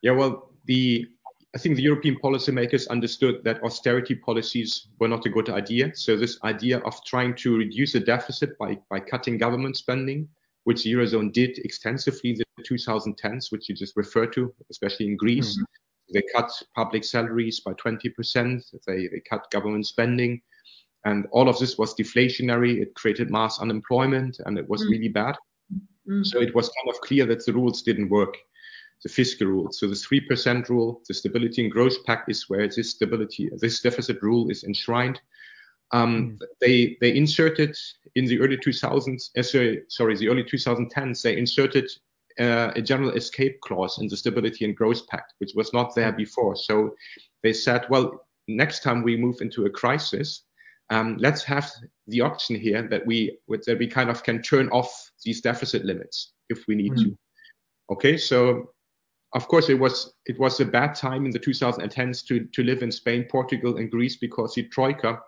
Yeah, 0.00 0.12
well, 0.12 0.50
the 0.64 1.06
I 1.54 1.58
think 1.58 1.76
the 1.76 1.82
European 1.82 2.16
policymakers 2.16 2.88
understood 2.88 3.44
that 3.44 3.62
austerity 3.62 4.14
policies 4.14 4.88
were 4.98 5.08
not 5.08 5.26
a 5.26 5.28
good 5.28 5.50
idea. 5.50 5.94
So 5.94 6.16
this 6.16 6.38
idea 6.44 6.78
of 6.78 7.04
trying 7.04 7.34
to 7.36 7.58
reduce 7.58 7.92
the 7.92 8.00
deficit 8.00 8.56
by, 8.56 8.78
by 8.88 9.00
cutting 9.00 9.36
government 9.36 9.76
spending, 9.76 10.28
which 10.64 10.84
the 10.84 10.92
Eurozone 10.94 11.30
did 11.32 11.58
extensively 11.58 12.30
in 12.30 12.36
the 12.36 12.62
2010s, 12.62 13.52
which 13.52 13.68
you 13.68 13.74
just 13.74 13.96
referred 13.96 14.32
to, 14.32 14.54
especially 14.70 15.06
in 15.06 15.16
Greece. 15.16 15.54
Mm-hmm. 15.56 16.14
They 16.14 16.22
cut 16.34 16.50
public 16.74 17.04
salaries 17.04 17.60
by 17.60 17.72
20%. 17.74 18.62
They, 18.86 19.08
they 19.08 19.22
cut 19.28 19.50
government 19.50 19.86
spending. 19.86 20.40
And 21.04 21.26
all 21.32 21.48
of 21.50 21.58
this 21.58 21.76
was 21.76 21.94
deflationary. 21.94 22.80
It 22.80 22.94
created 22.94 23.30
mass 23.30 23.60
unemployment 23.60 24.38
and 24.46 24.58
it 24.58 24.66
was 24.68 24.82
mm-hmm. 24.82 24.90
really 24.90 25.08
bad. 25.08 25.36
Mm-hmm. 26.08 26.22
So 26.22 26.40
it 26.40 26.54
was 26.54 26.68
kind 26.68 26.94
of 26.94 27.00
clear 27.02 27.26
that 27.26 27.44
the 27.44 27.52
rules 27.52 27.82
didn't 27.82 28.08
work 28.08 28.36
the 29.02 29.08
fiscal 29.08 29.46
rule. 29.46 29.68
So 29.72 29.88
the 29.88 29.94
3% 29.94 30.68
rule, 30.68 31.02
the 31.08 31.14
Stability 31.14 31.62
and 31.62 31.72
Growth 31.72 32.04
Pact 32.04 32.30
is 32.30 32.48
where 32.48 32.68
this 32.68 32.90
stability, 32.90 33.50
this 33.58 33.80
deficit 33.80 34.22
rule 34.22 34.50
is 34.50 34.64
enshrined. 34.64 35.20
Um, 35.92 36.38
mm. 36.38 36.46
they 36.60 36.96
they 37.00 37.14
inserted 37.14 37.76
in 38.14 38.24
the 38.24 38.40
early 38.40 38.56
2000s, 38.56 39.30
uh, 39.36 39.42
sorry, 39.42 39.82
sorry, 39.88 40.16
the 40.16 40.28
early 40.28 40.44
2010s, 40.44 41.22
they 41.22 41.36
inserted 41.36 41.90
uh, 42.40 42.72
a 42.74 42.80
general 42.80 43.10
escape 43.10 43.60
clause 43.60 43.98
in 43.98 44.08
the 44.08 44.16
Stability 44.16 44.64
and 44.64 44.76
Growth 44.76 45.06
Pact, 45.06 45.34
which 45.38 45.52
was 45.54 45.72
not 45.74 45.94
there 45.94 46.12
before. 46.12 46.56
So 46.56 46.94
they 47.42 47.52
said, 47.52 47.84
well, 47.90 48.26
next 48.48 48.82
time 48.82 49.02
we 49.02 49.16
move 49.16 49.42
into 49.42 49.66
a 49.66 49.70
crisis, 49.70 50.44
um, 50.90 51.16
let's 51.18 51.42
have 51.44 51.70
the 52.06 52.20
option 52.20 52.56
here 52.56 52.88
that 52.88 53.06
we 53.06 53.38
that 53.66 53.78
we 53.78 53.86
kind 53.86 54.10
of 54.10 54.22
can 54.22 54.42
turn 54.42 54.68
off 54.70 55.10
these 55.24 55.40
deficit 55.40 55.84
limits 55.84 56.32
if 56.48 56.66
we 56.66 56.74
need 56.74 56.92
mm. 56.92 57.04
to. 57.04 57.18
Okay, 57.90 58.16
so 58.16 58.72
of 59.34 59.48
course, 59.48 59.68
it 59.68 59.78
was 59.78 60.14
it 60.26 60.38
was 60.38 60.60
a 60.60 60.64
bad 60.64 60.94
time 60.94 61.24
in 61.24 61.30
the 61.30 61.38
2010s 61.38 62.26
to 62.26 62.44
to 62.44 62.62
live 62.62 62.82
in 62.82 62.92
Spain, 62.92 63.26
Portugal, 63.30 63.76
and 63.76 63.90
Greece 63.90 64.16
because 64.16 64.54
the 64.54 64.64
troika, 64.64 65.20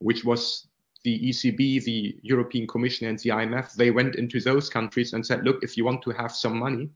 which 0.00 0.24
was 0.24 0.68
the 1.04 1.28
ECB, 1.28 1.84
the 1.84 2.16
European 2.22 2.66
Commission, 2.66 3.06
and 3.06 3.18
the 3.20 3.30
IMF, 3.30 3.74
they 3.74 3.92
went 3.92 4.16
into 4.16 4.40
those 4.40 4.68
countries 4.68 5.12
and 5.12 5.24
said, 5.24 5.44
look, 5.44 5.62
if 5.62 5.76
you 5.76 5.84
want 5.84 6.02
to 6.02 6.10
have 6.10 6.32
some 6.32 6.58
money, 6.58 6.90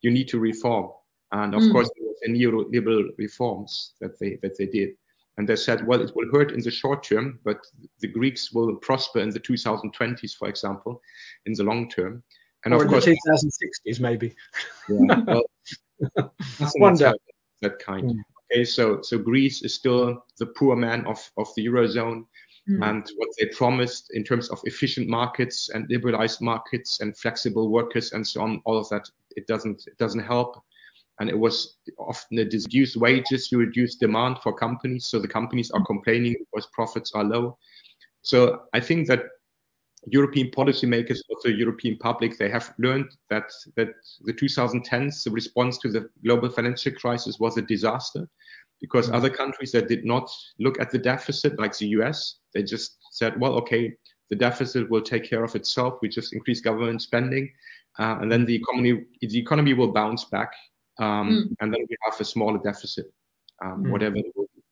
you 0.00 0.12
need 0.12 0.28
to 0.28 0.38
reform. 0.38 0.92
And 1.32 1.54
of 1.54 1.62
mm. 1.62 1.72
course, 1.72 1.90
there 1.96 2.06
was 2.06 2.16
a 2.24 2.30
neoliberal 2.30 3.08
reforms 3.18 3.94
that 4.00 4.18
they 4.20 4.38
that 4.42 4.56
they 4.56 4.66
did. 4.66 4.90
And 5.36 5.48
they 5.48 5.56
said, 5.56 5.86
well, 5.86 6.00
it 6.00 6.14
will 6.14 6.28
hurt 6.32 6.52
in 6.52 6.60
the 6.60 6.70
short 6.70 7.04
term, 7.04 7.38
but 7.44 7.58
the 8.00 8.08
Greeks 8.08 8.52
will 8.52 8.74
prosper 8.76 9.20
in 9.20 9.30
the 9.30 9.38
2020s, 9.38 10.36
for 10.36 10.48
example, 10.48 11.00
in 11.46 11.52
the 11.52 11.62
long 11.62 11.88
term. 11.88 12.24
And 12.64 12.74
or 12.74 12.82
of 12.82 12.88
course, 12.88 13.04
the 13.04 13.16
2060s, 13.86 14.00
maybe. 14.00 14.34
Yeah, 14.88 15.20
well, 15.26 15.44
That 17.62 17.78
kind. 17.78 18.10
Mm. 18.10 18.20
Okay, 18.50 18.64
so 18.64 19.02
so 19.02 19.18
Greece 19.18 19.62
is 19.62 19.74
still 19.74 20.24
the 20.38 20.46
poor 20.46 20.76
man 20.76 21.04
of, 21.06 21.18
of 21.36 21.48
the 21.56 21.66
eurozone, 21.66 22.24
mm. 22.68 22.88
and 22.88 23.06
what 23.16 23.28
they 23.38 23.46
promised 23.46 24.10
in 24.14 24.24
terms 24.24 24.48
of 24.48 24.60
efficient 24.64 25.08
markets 25.08 25.68
and 25.70 25.86
liberalized 25.90 26.40
markets 26.40 27.00
and 27.00 27.16
flexible 27.16 27.68
workers 27.70 28.12
and 28.12 28.26
so 28.26 28.40
on, 28.40 28.62
all 28.64 28.78
of 28.78 28.88
that 28.88 29.10
it 29.36 29.46
doesn't 29.46 29.86
it 29.86 29.98
doesn't 29.98 30.24
help. 30.24 30.62
And 31.20 31.28
it 31.28 31.38
was 31.38 31.78
often 31.98 32.36
the 32.36 32.44
reduced 32.44 32.96
wages, 32.96 33.50
you 33.50 33.58
reduce 33.58 33.96
demand 33.96 34.38
for 34.40 34.52
companies, 34.52 35.06
so 35.06 35.18
the 35.18 35.26
companies 35.26 35.72
are 35.72 35.84
complaining 35.84 36.36
because 36.38 36.68
profits 36.72 37.10
are 37.12 37.24
low. 37.24 37.58
So 38.22 38.62
I 38.72 38.78
think 38.78 39.08
that 39.08 39.24
European 40.10 40.50
policymakers, 40.50 41.20
also 41.28 41.48
European 41.48 41.96
public, 41.98 42.38
they 42.38 42.48
have 42.48 42.74
learned 42.78 43.10
that 43.30 43.50
that 43.76 43.88
the 44.24 44.32
2010s, 44.32 45.24
the 45.24 45.30
response 45.30 45.78
to 45.78 45.90
the 45.90 46.08
global 46.24 46.50
financial 46.50 46.92
crisis 46.92 47.38
was 47.38 47.56
a 47.56 47.62
disaster, 47.62 48.28
because 48.80 49.06
mm-hmm. 49.06 49.16
other 49.16 49.30
countries 49.30 49.72
that 49.72 49.88
did 49.88 50.04
not 50.04 50.30
look 50.58 50.80
at 50.80 50.90
the 50.90 50.98
deficit, 50.98 51.58
like 51.58 51.76
the 51.76 51.88
US, 51.98 52.36
they 52.54 52.62
just 52.62 52.98
said, 53.10 53.38
well, 53.40 53.54
okay, 53.54 53.94
the 54.30 54.36
deficit 54.36 54.88
will 54.90 55.02
take 55.02 55.24
care 55.24 55.42
of 55.44 55.54
itself. 55.54 55.98
We 56.02 56.08
just 56.08 56.32
increase 56.32 56.60
government 56.60 57.02
spending, 57.02 57.50
uh, 57.98 58.18
and 58.20 58.30
then 58.30 58.44
the 58.44 58.54
economy 58.54 59.04
the 59.20 59.38
economy 59.38 59.74
will 59.74 59.92
bounce 59.92 60.24
back, 60.24 60.52
um, 60.98 61.30
mm. 61.30 61.56
and 61.60 61.72
then 61.72 61.80
we 61.88 61.96
have 62.02 62.20
a 62.20 62.24
smaller 62.24 62.58
deficit, 62.58 63.06
um, 63.64 63.84
mm. 63.84 63.90
whatever 63.90 64.16
it 64.16 64.26
will 64.36 64.48
be. 64.54 64.62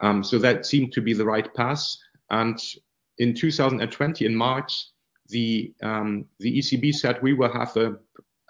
Um, 0.00 0.24
so 0.24 0.38
that 0.38 0.66
seemed 0.66 0.92
to 0.92 1.00
be 1.00 1.14
the 1.14 1.24
right 1.24 1.52
path, 1.54 1.84
and 2.30 2.58
in 3.18 3.34
2020, 3.34 4.26
in 4.26 4.34
March, 4.34 4.86
the, 5.28 5.72
um, 5.82 6.26
the 6.40 6.58
ECB 6.58 6.94
said 6.94 7.22
we 7.22 7.32
will 7.32 7.52
have 7.52 7.76
a, 7.76 7.96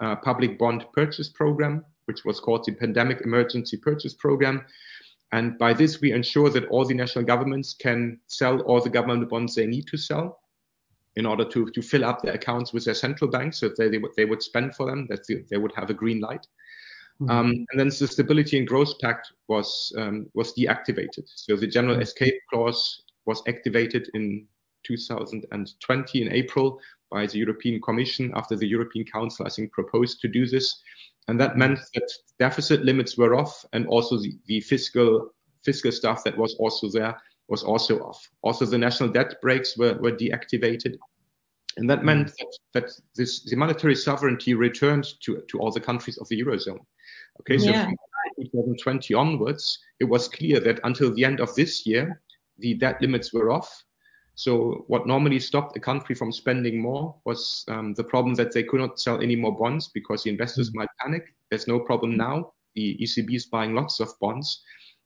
a, 0.00 0.16
public 0.16 0.58
bond 0.58 0.84
purchase 0.92 1.28
program, 1.28 1.84
which 2.06 2.24
was 2.24 2.40
called 2.40 2.64
the 2.64 2.72
Pandemic 2.72 3.20
Emergency 3.22 3.76
Purchase 3.76 4.14
Program. 4.14 4.64
And 5.32 5.58
by 5.58 5.72
this, 5.72 6.00
we 6.00 6.12
ensure 6.12 6.50
that 6.50 6.66
all 6.66 6.84
the 6.84 6.94
national 6.94 7.24
governments 7.24 7.74
can 7.74 8.18
sell 8.26 8.60
all 8.62 8.80
the 8.80 8.90
government 8.90 9.28
bonds 9.30 9.54
they 9.54 9.66
need 9.66 9.86
to 9.88 9.96
sell 9.96 10.40
in 11.16 11.26
order 11.26 11.44
to, 11.44 11.70
to 11.70 11.82
fill 11.82 12.04
up 12.04 12.22
their 12.22 12.34
accounts 12.34 12.72
with 12.72 12.84
their 12.84 12.94
central 12.94 13.30
banks 13.30 13.58
so 13.58 13.70
they, 13.76 13.88
they, 13.88 13.98
would, 13.98 14.12
they 14.16 14.24
would 14.24 14.42
spend 14.42 14.74
for 14.74 14.86
them, 14.86 15.06
that 15.08 15.26
they, 15.28 15.44
they 15.50 15.58
would 15.58 15.72
have 15.76 15.90
a 15.90 15.94
green 15.94 16.20
light. 16.20 16.46
Mm-hmm. 17.20 17.30
Um, 17.30 17.66
and 17.70 17.80
then 17.80 17.88
the 17.88 18.08
Stability 18.08 18.58
and 18.58 18.66
Growth 18.66 18.98
Pact 18.98 19.32
was 19.48 19.92
um, 19.98 20.26
was 20.34 20.54
deactivated. 20.54 21.24
So 21.26 21.56
the 21.56 21.66
General 21.66 21.94
mm-hmm. 21.94 22.02
Escape 22.02 22.34
Clause 22.50 23.02
was 23.26 23.42
activated 23.46 24.08
in 24.14 24.46
2020 24.84 26.22
in 26.22 26.32
April 26.32 26.80
by 27.10 27.26
the 27.26 27.38
European 27.38 27.80
Commission 27.80 28.32
after 28.34 28.56
the 28.56 28.66
European 28.66 29.04
Council, 29.04 29.46
I 29.46 29.50
think, 29.50 29.72
proposed 29.72 30.20
to 30.20 30.28
do 30.28 30.46
this. 30.46 30.80
And 31.28 31.40
that 31.40 31.56
meant 31.56 31.78
that 31.94 32.10
deficit 32.38 32.84
limits 32.84 33.16
were 33.16 33.34
off 33.34 33.64
and 33.72 33.86
also 33.86 34.18
the, 34.18 34.36
the 34.46 34.60
fiscal 34.60 35.32
fiscal 35.64 35.92
stuff 35.92 36.24
that 36.24 36.36
was 36.36 36.56
also 36.58 36.88
there 36.88 37.16
was 37.48 37.62
also 37.62 38.00
off. 38.00 38.28
Also, 38.42 38.64
the 38.64 38.78
national 38.78 39.10
debt 39.10 39.40
brakes 39.40 39.76
were, 39.76 39.94
were 40.00 40.12
deactivated. 40.12 40.96
And 41.76 41.88
that 41.88 42.04
meant 42.04 42.32
that, 42.38 42.58
that 42.74 42.90
this, 43.14 43.44
the 43.44 43.56
monetary 43.56 43.94
sovereignty 43.94 44.54
returned 44.54 45.06
to, 45.22 45.42
to 45.48 45.58
all 45.58 45.70
the 45.70 45.80
countries 45.80 46.18
of 46.18 46.28
the 46.28 46.42
Eurozone. 46.42 46.80
Okay, 47.40 47.58
so 47.58 47.70
yeah. 47.70 47.84
from 47.84 47.96
2020 48.44 49.14
onwards, 49.14 49.78
it 50.00 50.04
was 50.04 50.28
clear 50.28 50.60
that 50.60 50.80
until 50.84 51.14
the 51.14 51.24
end 51.24 51.40
of 51.40 51.54
this 51.54 51.86
year, 51.86 52.20
the 52.62 52.74
debt 52.74 53.00
limits 53.02 53.32
were 53.32 53.50
off. 53.50 53.84
So 54.34 54.84
what 54.86 55.06
normally 55.06 55.38
stopped 55.38 55.76
a 55.76 55.80
country 55.80 56.14
from 56.14 56.32
spending 56.32 56.80
more 56.80 57.14
was 57.24 57.64
um, 57.68 57.92
the 57.94 58.04
problem 58.04 58.34
that 58.36 58.52
they 58.52 58.62
could 58.62 58.80
not 58.80 58.98
sell 58.98 59.20
any 59.20 59.36
more 59.36 59.56
bonds 59.56 59.88
because 59.88 60.22
the 60.22 60.30
investors 60.30 60.70
mm. 60.70 60.76
might 60.76 60.88
panic. 60.98 61.34
There's 61.50 61.68
no 61.68 61.80
problem 61.80 62.16
now. 62.16 62.54
The 62.74 62.96
ECB 63.02 63.34
is 63.34 63.46
buying 63.46 63.74
lots 63.74 64.00
of 64.00 64.08
bonds. 64.20 64.62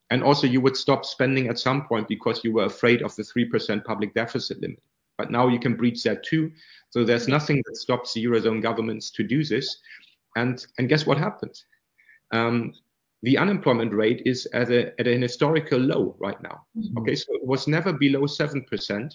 And 0.09 0.23
also 0.23 0.47
you 0.47 0.61
would 0.61 0.77
stop 0.77 1.03
spending 1.03 1.49
at 1.49 1.59
some 1.59 1.85
point 1.85 2.07
because 2.07 2.41
you 2.43 2.53
were 2.53 2.63
afraid 2.63 3.01
of 3.01 3.13
the 3.15 3.23
3% 3.23 3.83
public 3.83 4.13
deficit 4.13 4.61
limit. 4.61 4.81
But 5.17 5.31
now 5.31 5.49
you 5.49 5.59
can 5.59 5.75
breach 5.75 6.03
that 6.03 6.23
too. 6.23 6.51
So 6.91 7.03
there's 7.03 7.27
nothing 7.27 7.61
that 7.65 7.75
stops 7.75 8.13
the 8.13 8.23
Eurozone 8.23 8.61
governments 8.61 9.11
to 9.11 9.23
do 9.23 9.43
this. 9.43 9.77
And, 10.37 10.65
and 10.77 10.87
guess 10.87 11.05
what 11.05 11.17
happened? 11.17 11.59
Um, 12.31 12.73
the 13.23 13.37
unemployment 13.37 13.93
rate 13.93 14.21
is 14.25 14.47
at, 14.53 14.71
a, 14.71 14.99
at 14.99 15.07
an 15.07 15.21
historical 15.21 15.79
low 15.79 16.15
right 16.19 16.41
now. 16.41 16.65
Mm-hmm. 16.77 16.97
Okay, 16.99 17.15
so 17.15 17.33
it 17.33 17.45
was 17.45 17.67
never 17.67 17.93
below 17.93 18.21
7% 18.21 19.13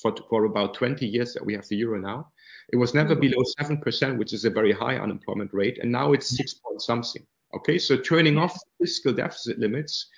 for, 0.00 0.14
for 0.28 0.44
about 0.44 0.74
20 0.74 1.06
years 1.06 1.32
that 1.34 1.44
we 1.44 1.54
have 1.54 1.66
the 1.68 1.76
euro 1.76 1.98
now. 2.00 2.30
It 2.72 2.76
was 2.76 2.94
never 2.94 3.14
mm-hmm. 3.14 3.32
below 3.32 3.44
7%, 3.60 4.18
which 4.18 4.32
is 4.32 4.44
a 4.44 4.50
very 4.50 4.72
high 4.72 4.96
unemployment 4.96 5.52
rate. 5.52 5.78
And 5.80 5.90
now 5.90 6.12
it's 6.12 6.36
6 6.36 6.54
point 6.54 6.82
something. 6.82 7.24
Okay, 7.56 7.78
so 7.78 7.96
turning 7.96 8.36
off 8.36 8.58
fiscal 8.80 9.12
deficit 9.12 9.58
limits 9.58 10.08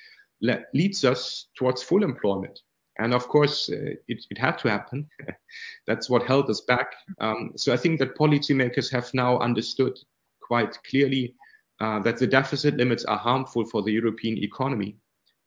le- 0.40 0.64
leads 0.74 1.04
us 1.04 1.48
towards 1.56 1.82
full 1.82 2.02
employment. 2.02 2.58
And 2.98 3.12
of 3.12 3.28
course, 3.28 3.68
uh, 3.68 3.92
it, 4.08 4.24
it, 4.30 4.38
had 4.38 4.56
to 4.58 4.70
happen. 4.70 5.06
That's 5.86 6.08
what 6.08 6.26
held 6.26 6.48
us 6.48 6.62
back. 6.62 6.94
Um, 7.20 7.52
so 7.56 7.72
I 7.72 7.76
think 7.76 7.98
that 7.98 8.16
policymakers 8.16 8.90
have 8.90 9.12
now 9.12 9.38
understood 9.38 9.98
quite 10.40 10.78
clearly 10.88 11.34
uh, 11.80 12.00
that 12.00 12.18
the 12.18 12.26
deficit 12.26 12.76
limits 12.76 13.04
are 13.04 13.18
harmful 13.18 13.64
for 13.64 13.82
the 13.82 13.92
European 13.92 14.38
economy. 14.38 14.96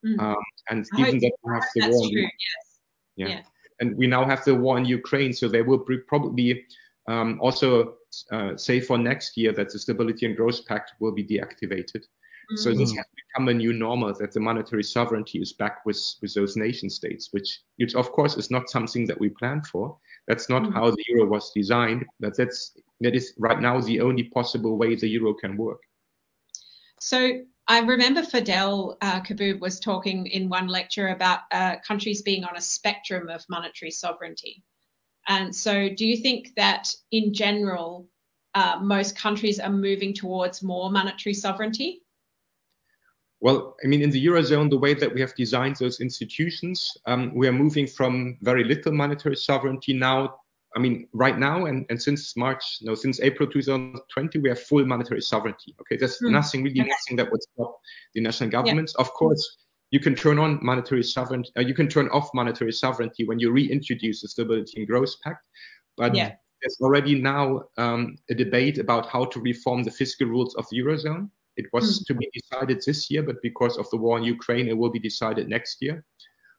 Mm. 0.05 0.19
Um, 0.19 0.35
and 0.69 0.85
I 0.93 0.97
given 0.97 1.19
that 1.19 1.31
we 1.43 1.53
have 1.53 1.65
the 1.75 1.89
war, 1.89 2.09
true, 2.09 2.21
yes. 2.21 2.31
yeah. 3.15 3.27
yeah. 3.27 3.41
and 3.79 3.97
we 3.97 4.07
now 4.07 4.25
have 4.25 4.45
the 4.45 4.55
war 4.55 4.77
in 4.77 4.85
Ukraine, 4.85 5.33
so 5.33 5.47
there 5.47 5.63
will 5.63 5.83
probably 6.07 6.65
um, 7.07 7.39
also 7.41 7.95
uh, 8.31 8.55
say 8.55 8.79
for 8.79 8.97
next 8.97 9.35
year 9.37 9.51
that 9.53 9.71
the 9.71 9.79
Stability 9.79 10.25
and 10.25 10.37
Growth 10.37 10.65
Pact 10.65 10.93
will 10.99 11.11
be 11.11 11.25
deactivated. 11.25 12.03
Mm-hmm. 12.03 12.57
So 12.57 12.73
this 12.73 12.93
mm. 12.93 12.97
has 12.97 13.05
become 13.15 13.47
a 13.49 13.53
new 13.53 13.73
normal 13.73 14.13
that 14.13 14.31
the 14.31 14.39
monetary 14.39 14.83
sovereignty 14.83 15.39
is 15.39 15.53
back 15.53 15.85
with, 15.85 16.01
with 16.21 16.33
those 16.33 16.55
nation 16.55 16.89
states, 16.89 17.29
which, 17.31 17.61
which 17.77 17.93
of 17.95 18.11
course 18.11 18.37
is 18.37 18.49
not 18.49 18.69
something 18.69 19.05
that 19.07 19.19
we 19.19 19.29
planned 19.29 19.67
for. 19.67 19.97
That's 20.27 20.49
not 20.49 20.63
mm-hmm. 20.63 20.73
how 20.73 20.91
the 20.91 21.03
euro 21.09 21.27
was 21.27 21.51
designed. 21.53 22.05
But 22.19 22.37
that's 22.37 22.77
that 23.01 23.15
is 23.15 23.33
right 23.37 23.59
now 23.59 23.81
the 23.81 24.01
only 24.01 24.23
possible 24.23 24.77
way 24.77 24.95
the 24.95 25.07
euro 25.07 25.33
can 25.33 25.57
work. 25.57 25.81
So 27.01 27.41
I 27.67 27.79
remember 27.79 28.21
Fadhel 28.21 28.97
uh, 29.01 29.21
Kaboub 29.21 29.59
was 29.59 29.79
talking 29.79 30.25
in 30.27 30.49
one 30.49 30.67
lecture 30.67 31.09
about 31.09 31.41
uh, 31.51 31.75
countries 31.85 32.21
being 32.21 32.43
on 32.43 32.57
a 32.57 32.61
spectrum 32.61 33.29
of 33.29 33.45
monetary 33.49 33.91
sovereignty. 33.91 34.63
And 35.27 35.55
so, 35.55 35.89
do 35.89 36.07
you 36.07 36.17
think 36.17 36.55
that 36.55 36.91
in 37.11 37.33
general, 37.33 38.09
uh, 38.55 38.79
most 38.81 39.15
countries 39.15 39.59
are 39.59 39.69
moving 39.69 40.13
towards 40.13 40.63
more 40.63 40.89
monetary 40.89 41.35
sovereignty? 41.35 42.01
Well, 43.41 43.75
I 43.83 43.87
mean, 43.87 44.01
in 44.01 44.09
the 44.09 44.25
Eurozone, 44.25 44.69
the 44.69 44.77
way 44.77 44.93
that 44.95 45.13
we 45.13 45.21
have 45.21 45.35
designed 45.35 45.77
those 45.77 46.01
institutions, 46.01 46.97
um, 47.05 47.33
we 47.33 47.47
are 47.47 47.53
moving 47.53 47.87
from 47.87 48.37
very 48.41 48.63
little 48.63 48.91
monetary 48.91 49.35
sovereignty 49.35 49.93
now. 49.93 50.39
I 50.75 50.79
mean, 50.79 51.07
right 51.13 51.37
now 51.37 51.65
and, 51.65 51.85
and 51.89 52.01
since 52.01 52.35
March, 52.37 52.63
no, 52.81 52.93
since 52.93 53.19
April 53.21 53.49
2020, 53.49 54.39
we 54.39 54.49
have 54.49 54.59
full 54.59 54.85
monetary 54.85 55.21
sovereignty. 55.21 55.75
Okay, 55.81 55.97
there's 55.97 56.19
mm. 56.19 56.31
nothing, 56.31 56.63
really 56.63 56.81
okay. 56.81 56.89
nothing 56.89 57.17
that 57.17 57.31
would 57.31 57.41
stop 57.41 57.79
the 58.13 58.21
national 58.21 58.51
governments. 58.51 58.93
Yeah. 58.95 59.01
Of 59.01 59.11
course, 59.13 59.57
you 59.91 59.99
can 59.99 60.15
turn 60.15 60.37
on 60.37 60.59
monetary 60.61 61.03
sovereignty, 61.03 61.51
uh, 61.57 61.61
you 61.61 61.73
can 61.73 61.87
turn 61.87 62.07
off 62.09 62.29
monetary 62.33 62.71
sovereignty 62.71 63.25
when 63.25 63.39
you 63.39 63.51
reintroduce 63.51 64.21
the 64.21 64.27
Stability 64.27 64.73
and 64.77 64.87
Growth 64.87 65.15
Pact. 65.23 65.43
But 65.97 66.15
yeah. 66.15 66.33
there's 66.61 66.77
already 66.81 67.19
now 67.19 67.63
um, 67.77 68.17
a 68.29 68.35
debate 68.35 68.77
about 68.77 69.09
how 69.09 69.25
to 69.25 69.39
reform 69.39 69.83
the 69.83 69.91
fiscal 69.91 70.27
rules 70.27 70.55
of 70.55 70.65
the 70.69 70.79
Eurozone. 70.79 71.29
It 71.57 71.65
was 71.73 71.99
mm. 71.99 72.05
to 72.05 72.13
be 72.13 72.29
decided 72.33 72.81
this 72.85 73.09
year, 73.09 73.23
but 73.23 73.41
because 73.41 73.77
of 73.77 73.89
the 73.89 73.97
war 73.97 74.17
in 74.19 74.23
Ukraine, 74.23 74.67
it 74.67 74.77
will 74.77 74.91
be 74.91 74.99
decided 74.99 75.49
next 75.49 75.81
year, 75.81 76.05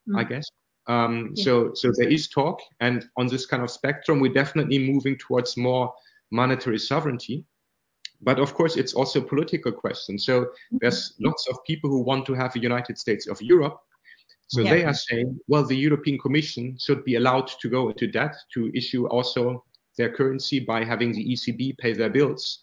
mm. 0.08 0.18
I 0.18 0.24
guess. 0.24 0.46
Um, 0.86 1.32
yeah. 1.34 1.44
So, 1.44 1.74
so 1.74 1.92
there 1.96 2.08
is 2.08 2.28
talk, 2.28 2.60
and 2.80 3.08
on 3.16 3.26
this 3.26 3.46
kind 3.46 3.62
of 3.62 3.70
spectrum, 3.70 4.20
we're 4.20 4.32
definitely 4.32 4.78
moving 4.78 5.16
towards 5.18 5.56
more 5.56 5.92
monetary 6.30 6.78
sovereignty. 6.78 7.44
But 8.22 8.38
of 8.38 8.54
course, 8.54 8.76
it's 8.76 8.92
also 8.92 9.20
a 9.20 9.24
political 9.24 9.72
question. 9.72 10.18
So 10.18 10.48
there's 10.72 11.14
lots 11.20 11.48
of 11.48 11.56
people 11.64 11.88
who 11.88 12.00
want 12.00 12.26
to 12.26 12.34
have 12.34 12.54
a 12.54 12.58
United 12.58 12.98
States 12.98 13.26
of 13.26 13.40
Europe. 13.40 13.78
So 14.48 14.60
yeah. 14.62 14.70
they 14.70 14.84
are 14.84 14.94
saying, 14.94 15.38
well, 15.46 15.64
the 15.64 15.76
European 15.76 16.18
Commission 16.18 16.76
should 16.78 17.04
be 17.04 17.14
allowed 17.14 17.46
to 17.46 17.68
go 17.68 17.88
into 17.88 18.08
debt 18.08 18.34
to 18.54 18.70
issue 18.74 19.06
also 19.06 19.64
their 19.96 20.12
currency 20.12 20.60
by 20.60 20.84
having 20.84 21.12
the 21.12 21.24
ECB 21.32 21.78
pay 21.78 21.92
their 21.92 22.10
bills. 22.10 22.62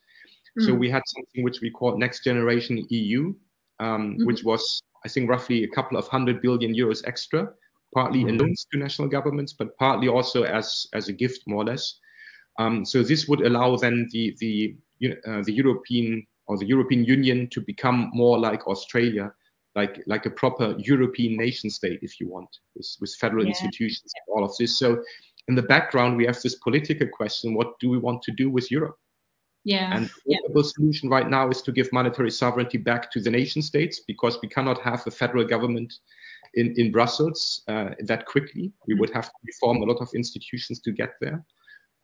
Mm. 0.60 0.66
So 0.66 0.74
we 0.74 0.90
had 0.90 1.04
something 1.08 1.44
which 1.44 1.62
we 1.62 1.72
called 1.72 1.98
Next 1.98 2.24
Generation 2.24 2.86
EU, 2.90 3.34
um, 3.80 4.14
mm-hmm. 4.14 4.26
which 4.26 4.44
was, 4.44 4.82
I 5.06 5.10
think, 5.10 5.30
roughly 5.30 5.64
a 5.64 5.70
couple 5.70 5.98
of 5.98 6.08
hundred 6.08 6.42
billion 6.42 6.74
euros 6.74 7.02
extra, 7.06 7.50
partly 7.94 8.20
mm-hmm. 8.20 8.30
in 8.30 8.38
loans 8.38 8.68
to 8.72 8.80
national 8.80 9.08
governments, 9.08 9.54
but 9.54 9.78
partly 9.78 10.08
also 10.08 10.44
as 10.44 10.88
as 10.94 11.10
a 11.10 11.14
gift, 11.14 11.44
more 11.48 11.62
or 11.62 11.66
less. 11.66 12.00
Um, 12.60 12.86
so 12.86 13.04
this 13.04 13.28
would 13.28 13.42
allow 13.42 13.76
then 13.78 14.08
the 14.12 14.36
the 14.40 14.76
uh, 15.28 15.44
the 15.44 15.54
European 15.54 16.26
or 16.48 16.58
the 16.58 16.66
European 16.66 17.04
Union 17.04 17.48
to 17.52 17.62
become 17.62 18.10
more 18.14 18.40
like 18.40 18.68
Australia, 18.68 19.32
like 19.76 20.02
like 20.08 20.26
a 20.26 20.32
proper 20.32 20.76
European 20.80 21.38
nation 21.38 21.70
state, 21.70 22.00
if 22.02 22.20
you 22.20 22.28
want, 22.30 22.50
with, 22.76 22.88
with 23.00 23.16
federal 23.16 23.44
yeah. 23.44 23.50
institutions 23.50 24.12
and 24.16 24.36
all 24.36 24.44
of 24.44 24.56
this. 24.58 24.80
So 24.80 25.04
in 25.48 25.56
the 25.56 25.62
background, 25.62 26.18
we 26.18 26.26
have 26.26 26.42
this 26.42 26.56
political 26.56 27.08
question: 27.08 27.54
What 27.54 27.80
do 27.80 27.90
we 27.90 27.98
want 27.98 28.22
to 28.24 28.32
do 28.32 28.50
with 28.50 28.72
Europe? 28.72 28.98
Yeah. 29.68 29.98
And 29.98 30.08
the 30.26 30.40
yeah. 30.56 30.62
solution 30.62 31.10
right 31.10 31.30
now 31.30 31.50
is 31.50 31.62
to 31.64 31.74
give 31.74 31.92
monetary 31.92 32.32
sovereignty 32.32 32.78
back 32.78 33.12
to 33.12 33.20
the 33.20 33.30
nation 33.30 33.62
states 33.62 34.00
because 34.00 34.40
we 34.42 34.48
cannot 34.48 34.80
have 34.82 35.06
a 35.06 35.12
federal 35.12 35.44
government 35.44 35.94
in, 36.54 36.74
in 36.78 36.92
Brussels 36.92 37.64
uh, 37.68 37.90
that 38.00 38.26
quickly. 38.26 38.72
We 38.88 38.96
mm. 38.96 39.00
would 39.00 39.14
have 39.14 39.26
to 39.26 39.40
reform 39.46 39.78
a 39.82 39.86
lot 39.86 40.02
of 40.02 40.10
institutions 40.14 40.80
to 40.82 40.92
get 40.92 41.12
there. 41.22 41.46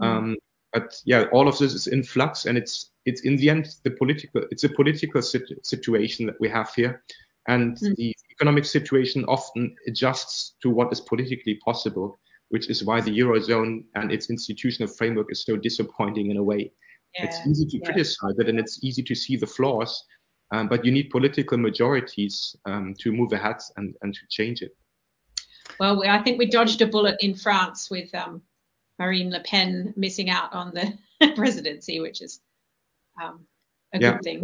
Mm. 0.01 0.05
Um, 0.05 0.37
but 0.73 0.99
yeah, 1.05 1.25
all 1.31 1.47
of 1.47 1.57
this 1.59 1.73
is 1.73 1.87
in 1.87 2.03
flux, 2.03 2.45
and 2.45 2.57
it's 2.57 2.91
it's 3.05 3.21
in 3.21 3.35
the 3.37 3.49
end 3.49 3.75
the 3.83 3.91
political 3.91 4.43
it's 4.49 4.63
a 4.63 4.69
political 4.69 5.21
sit- 5.21 5.65
situation 5.65 6.25
that 6.25 6.39
we 6.39 6.49
have 6.49 6.73
here, 6.73 7.03
and 7.47 7.77
mm. 7.77 7.95
the 7.95 8.15
economic 8.31 8.65
situation 8.65 9.23
often 9.25 9.75
adjusts 9.87 10.55
to 10.61 10.71
what 10.71 10.91
is 10.91 10.99
politically 10.99 11.59
possible, 11.63 12.17
which 12.49 12.69
is 12.69 12.83
why 12.83 13.01
the 13.01 13.19
eurozone 13.19 13.83
and 13.93 14.11
its 14.11 14.31
institutional 14.31 14.91
framework 14.91 15.31
is 15.31 15.45
so 15.45 15.55
disappointing 15.55 16.31
in 16.31 16.37
a 16.37 16.43
way. 16.43 16.71
Yeah. 17.15 17.25
It's 17.25 17.47
easy 17.47 17.65
to 17.67 17.77
yeah. 17.77 17.85
criticize 17.85 18.39
it, 18.39 18.49
and 18.49 18.59
it's 18.59 18.83
easy 18.83 19.03
to 19.03 19.13
see 19.13 19.35
the 19.35 19.45
flaws, 19.45 20.03
um, 20.53 20.67
but 20.67 20.85
you 20.85 20.91
need 20.91 21.09
political 21.09 21.57
majorities 21.57 22.55
um, 22.65 22.93
to 22.99 23.11
move 23.11 23.33
ahead 23.33 23.57
and, 23.75 23.95
and 24.03 24.13
to 24.13 24.21
change 24.29 24.61
it. 24.61 24.75
Well, 25.79 26.03
I 26.07 26.21
think 26.21 26.37
we 26.37 26.45
dodged 26.45 26.81
a 26.83 26.87
bullet 26.87 27.17
in 27.21 27.33
France 27.33 27.89
with 27.89 28.13
um, 28.13 28.43
Marine 28.99 29.31
Le 29.31 29.39
Pen 29.39 29.93
missing 29.97 30.29
out 30.29 30.53
on 30.53 30.71
the 30.73 30.93
presidency, 31.35 31.99
which 31.99 32.21
is 32.21 32.39
um, 33.21 33.47
a 33.93 33.99
yeah. 33.99 34.11
good 34.11 34.21
thing. 34.21 34.43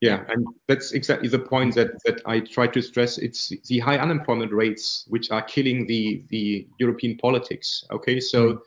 Yeah, 0.00 0.24
and 0.28 0.46
that's 0.68 0.92
exactly 0.92 1.28
the 1.28 1.40
point 1.40 1.74
that, 1.74 1.90
that 2.06 2.22
I 2.24 2.40
try 2.40 2.68
to 2.68 2.80
stress. 2.80 3.18
It's 3.18 3.52
the 3.66 3.80
high 3.80 3.98
unemployment 3.98 4.52
rates 4.52 5.04
which 5.08 5.32
are 5.32 5.42
killing 5.42 5.86
the, 5.86 6.22
the 6.28 6.66
European 6.78 7.18
politics. 7.18 7.84
Okay, 7.90 8.20
so 8.20 8.62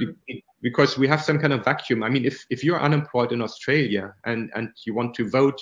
mm-hmm. 0.00 0.36
because 0.62 0.96
we 0.96 1.08
have 1.08 1.20
some 1.20 1.40
kind 1.40 1.52
of 1.52 1.64
vacuum. 1.64 2.04
I 2.04 2.08
mean, 2.08 2.24
if, 2.24 2.46
if 2.48 2.62
you're 2.62 2.80
unemployed 2.80 3.32
in 3.32 3.42
Australia 3.42 4.14
and, 4.24 4.50
and 4.54 4.70
you 4.86 4.94
want 4.94 5.14
to 5.16 5.28
vote, 5.28 5.60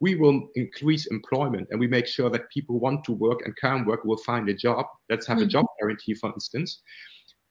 we 0.00 0.14
will 0.14 0.48
increase 0.54 1.06
employment 1.06 1.68
and 1.70 1.80
we 1.80 1.86
make 1.86 2.06
sure 2.06 2.28
that 2.30 2.50
people 2.50 2.78
want 2.78 3.04
to 3.04 3.12
work 3.12 3.42
and 3.44 3.56
can 3.56 3.84
work 3.86 4.04
will 4.04 4.18
find 4.18 4.48
a 4.48 4.54
job. 4.54 4.86
Let's 5.08 5.26
have 5.26 5.38
mm-hmm. 5.38 5.46
a 5.46 5.50
job 5.50 5.66
guarantee, 5.80 6.14
for 6.14 6.32
instance. 6.32 6.82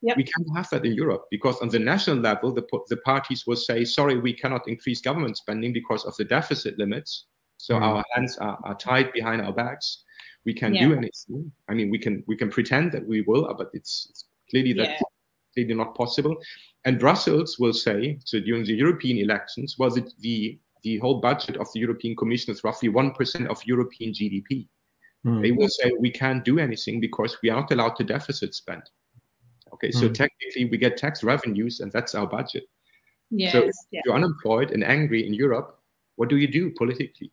Yep. 0.02 0.18
We 0.18 0.24
can't 0.24 0.48
have 0.56 0.70
that 0.70 0.86
in 0.86 0.94
Europe 0.94 1.26
because 1.32 1.60
on 1.62 1.70
the 1.70 1.80
national 1.80 2.18
level, 2.18 2.54
the, 2.54 2.64
the 2.90 2.98
parties 2.98 3.48
will 3.48 3.56
say, 3.56 3.84
sorry, 3.84 4.20
we 4.20 4.34
cannot 4.34 4.68
increase 4.68 5.02
government 5.02 5.38
spending 5.38 5.74
because 5.74 6.06
of 6.06 6.16
the 6.18 6.26
deficit 6.26 6.78
limits. 6.78 7.26
So 7.58 7.76
mm. 7.76 7.82
our 7.82 8.04
hands 8.14 8.38
are, 8.38 8.60
are, 8.64 8.76
tied 8.76 9.12
behind 9.14 9.42
our 9.42 9.54
backs. 9.54 10.04
We 10.46 10.54
can't 10.54 10.76
yeah. 10.76 10.90
do 10.90 10.94
anything. 10.94 11.52
I 11.70 11.74
mean, 11.74 11.90
we 11.90 11.98
can 11.98 12.24
we 12.28 12.38
can 12.38 12.52
pretend 12.52 12.92
that 12.92 13.08
we 13.08 13.22
will, 13.22 13.52
but 13.58 13.70
it's, 13.74 14.08
it's 14.12 14.26
clearly 14.52 14.74
that 14.74 14.90
yeah. 14.90 15.00
clearly 15.56 15.74
not 15.74 15.96
possible. 15.96 16.36
And 16.84 17.00
Brussels 17.00 17.58
will 17.58 17.74
say, 17.74 18.20
so 18.24 18.40
during 18.40 18.64
the 18.64 18.74
European 18.74 19.18
elections, 19.18 19.78
was 19.80 19.98
it 19.98 20.14
the 20.20 20.60
the 20.86 21.00
whole 21.00 21.20
budget 21.20 21.58
of 21.58 21.68
the 21.74 21.80
European 21.80 22.16
Commission 22.16 22.54
is 22.54 22.64
roughly 22.64 22.90
1% 22.90 23.48
of 23.48 23.66
European 23.66 24.14
GDP. 24.14 24.68
Mm. 25.26 25.42
They 25.42 25.52
will 25.52 25.68
say 25.68 25.92
we 26.00 26.12
can't 26.12 26.46
do 26.46 26.60
anything 26.60 27.00
because 27.02 27.36
we 27.42 27.50
are 27.50 27.60
not 27.60 27.72
allowed 27.72 27.96
to 27.96 28.04
deficit 28.04 28.54
spend. 28.54 28.84
Okay, 29.74 29.90
mm. 29.90 29.94
so 29.94 30.08
hmm. 30.08 30.14
technically 30.14 30.66
we 30.66 30.78
get 30.78 30.96
tax 30.96 31.24
revenues 31.24 31.80
and 31.80 31.92
that's 31.92 32.14
our 32.14 32.28
budget. 32.28 32.66
Yes, 33.32 33.54
so 33.54 33.64
if 33.64 33.76
yeah. 33.92 34.02
you're 34.06 34.14
unemployed 34.14 34.70
and 34.72 34.84
angry 34.84 35.26
in 35.28 35.34
Europe, 35.34 35.80
what 36.18 36.30
do 36.30 36.38
you 36.38 36.48
do 36.48 36.72
politically? 36.78 37.32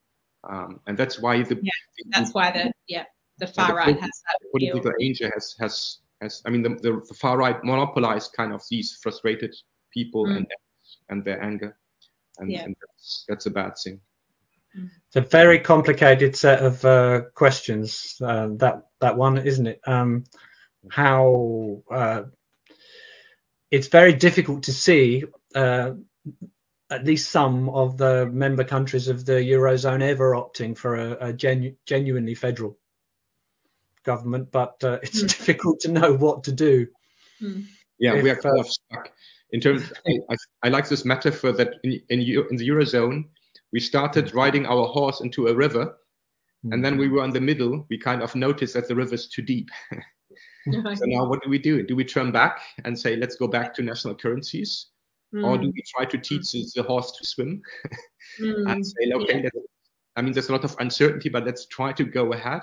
Um, 0.49 0.81
and 0.87 0.97
that's 0.97 1.21
why 1.21 1.43
the 1.43 1.59
yeah, 1.63 1.71
that's 2.09 2.33
why 2.33 2.51
the 2.51 2.73
yeah 2.89 3.05
the 3.39 3.47
far 3.47 3.77
right 3.77 4.01
has 4.01 4.17
that 4.27 4.39
political 4.51 4.93
angel 5.01 5.31
has 5.35 5.55
has 5.61 5.99
has 6.23 6.43
I 6.47 6.51
mean 6.51 6.63
the, 6.63 6.71
the, 6.71 6.93
the, 7.09 7.15
far 7.15 7.37
right 7.37 7.63
monopolized 7.63 8.33
kind 8.33 8.53
of 8.53 8.63
these 8.71 8.99
frustrated 9.03 9.55
people 9.93 10.25
mm. 10.27 10.39
and 10.39 10.47
and 11.11 11.25
their 11.25 11.41
anger, 11.45 11.77
and, 12.39 12.51
yeah. 12.51 12.65
and 12.65 12.77
that's, 12.81 13.25
that's 13.29 13.47
a 13.47 13.51
bad 13.51 13.73
thing. 13.83 14.01
It's 14.75 15.17
a 15.17 15.21
very 15.21 15.59
complicated 15.59 16.35
set 16.35 16.61
of 16.61 16.85
uh, 16.85 17.23
questions. 17.35 18.17
Uh, 18.25 18.49
that 18.57 18.87
that 19.01 19.19
one, 19.19 19.39
isn't 19.39 19.67
it? 19.67 19.81
Um, 19.87 20.25
how 20.91 21.83
uh, 21.91 22.23
it's 23.71 23.89
very 23.89 24.15
difficult 24.15 24.65
to 24.65 24.73
see 24.73 25.25
uh, 25.55 25.93
at 26.91 27.05
least 27.05 27.31
some 27.31 27.69
of 27.69 27.97
the 27.97 28.27
member 28.27 28.65
countries 28.65 29.09
of 29.09 29.25
the 29.25 29.33
eurozone 29.33 30.03
ever 30.03 30.35
opting 30.35 30.77
for 30.77 30.97
a, 30.97 31.29
a 31.29 31.33
genu- 31.33 31.77
genuinely 31.87 32.35
federal 32.35 32.79
government, 34.05 34.51
but 34.51 34.83
uh, 34.85 34.99
it's 35.03 35.23
mm. 35.23 35.29
difficult 35.39 35.81
to 35.81 35.93
know 35.93 36.15
what 36.15 36.45
to 36.45 36.53
do. 36.53 36.87
Mm. 37.41 37.67
Yeah, 37.99 38.15
if, 38.15 38.23
we 38.23 38.31
are 38.31 38.37
kind 38.37 38.59
of 38.59 38.69
stuck. 38.69 39.13
In 39.53 39.61
terms, 39.61 39.93
I, 40.07 40.13
I, 40.31 40.37
I, 40.65 40.69
like 40.71 40.89
this 40.89 41.05
metaphor 41.05 41.53
that 41.53 41.75
in, 41.85 42.01
in, 42.09 42.21
in, 42.51 42.57
the 42.57 42.69
eurozone, 42.69 43.25
we 43.73 43.81
started 43.81 44.35
riding 44.35 44.65
our 44.67 44.87
horse 44.87 45.21
into 45.21 45.49
a 45.49 45.55
river, 45.55 45.95
and 46.71 46.85
then 46.85 46.97
we 46.97 47.09
were 47.09 47.25
in 47.25 47.33
the 47.33 47.41
middle. 47.41 47.85
We 47.91 47.99
kind 47.99 48.23
of 48.23 48.35
noticed 48.35 48.75
that 48.75 48.89
the 48.89 48.95
river 48.95 49.15
is 49.15 49.29
too 49.29 49.43
deep. 49.43 49.69
so 49.91 51.05
now, 51.05 51.27
what 51.27 51.43
do 51.43 51.51
we 51.51 51.59
do? 51.59 51.83
Do 51.83 51.97
we 51.97 52.05
turn 52.05 52.31
back 52.31 52.61
and 52.85 52.99
say, 52.99 53.17
let's 53.17 53.37
go 53.37 53.49
back 53.49 53.75
to 53.75 53.83
national 53.83 54.15
currencies? 54.15 54.87
Mm. 55.35 55.47
Or 55.47 55.59
do 55.59 55.73
we 55.75 55.83
try 55.95 56.05
to 56.05 56.19
teach 56.19 56.53
the 56.53 56.83
horse 56.83 57.13
to 57.13 57.27
swim 57.27 57.63
mm. 58.41 58.71
and 58.71 58.87
say, 58.87 59.13
okay, 59.15 59.43
yeah. 59.43 59.51
I 60.15 60.23
mean, 60.23 60.33
there's 60.33 60.51
a 60.51 60.53
lot 60.53 60.65
of 60.65 60.77
uncertainty, 60.79 61.31
but 61.31 61.45
let's 61.45 61.67
try 61.67 61.93
to 61.93 62.05
go 62.05 62.33
ahead. 62.33 62.63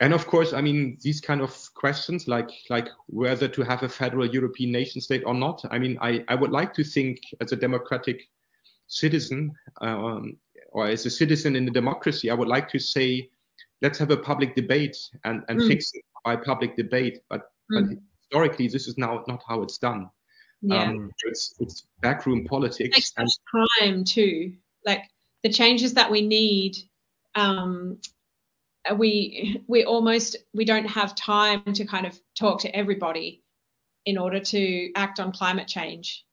And 0.00 0.14
of 0.14 0.26
course, 0.26 0.52
I 0.52 0.60
mean, 0.60 0.96
these 1.00 1.20
kind 1.20 1.40
of 1.40 1.74
questions, 1.74 2.28
like 2.28 2.50
like 2.70 2.88
whether 3.06 3.48
to 3.48 3.62
have 3.62 3.82
a 3.82 3.88
federal 3.88 4.26
European 4.26 4.70
nation 4.70 5.00
state 5.00 5.24
or 5.26 5.34
not. 5.34 5.64
I 5.70 5.78
mean, 5.78 5.98
I, 6.00 6.24
I 6.28 6.36
would 6.36 6.52
like 6.52 6.72
to 6.74 6.84
think 6.84 7.18
as 7.40 7.50
a 7.52 7.56
democratic 7.56 8.28
citizen 8.86 9.52
um, 9.80 10.36
or 10.70 10.86
as 10.86 11.04
a 11.04 11.10
citizen 11.10 11.56
in 11.56 11.66
a 11.66 11.72
democracy, 11.72 12.30
I 12.30 12.34
would 12.34 12.48
like 12.48 12.68
to 12.70 12.78
say, 12.78 13.28
let's 13.82 13.98
have 13.98 14.10
a 14.10 14.16
public 14.16 14.54
debate 14.54 14.96
and, 15.24 15.42
and 15.48 15.60
mm. 15.60 15.68
fix 15.68 15.90
it 15.94 16.04
by 16.24 16.36
public 16.36 16.76
debate. 16.76 17.20
But, 17.28 17.50
mm. 17.72 17.88
but 17.88 17.98
historically, 18.22 18.68
this 18.68 18.86
is 18.86 18.98
now 18.98 19.24
not 19.26 19.42
how 19.48 19.62
it's 19.62 19.78
done. 19.78 20.10
Yeah. 20.62 20.84
Um, 20.84 21.10
it's, 21.26 21.54
it's 21.58 21.86
backroom 22.02 22.44
politics. 22.44 22.88
It 22.88 22.94
takes 22.94 23.12
and, 23.16 23.28
time 23.80 24.04
too. 24.04 24.54
Like 24.86 25.02
the 25.42 25.50
changes 25.50 25.94
that 25.94 26.10
we 26.10 26.22
need, 26.22 26.76
um, 27.34 27.98
we 28.96 29.62
we 29.66 29.84
almost 29.84 30.36
we 30.54 30.64
don't 30.64 30.86
have 30.86 31.14
time 31.14 31.62
to 31.74 31.84
kind 31.84 32.06
of 32.06 32.18
talk 32.38 32.60
to 32.60 32.74
everybody 32.74 33.42
in 34.06 34.18
order 34.18 34.40
to 34.40 34.90
act 34.94 35.20
on 35.20 35.32
climate 35.32 35.68
change. 35.68 36.24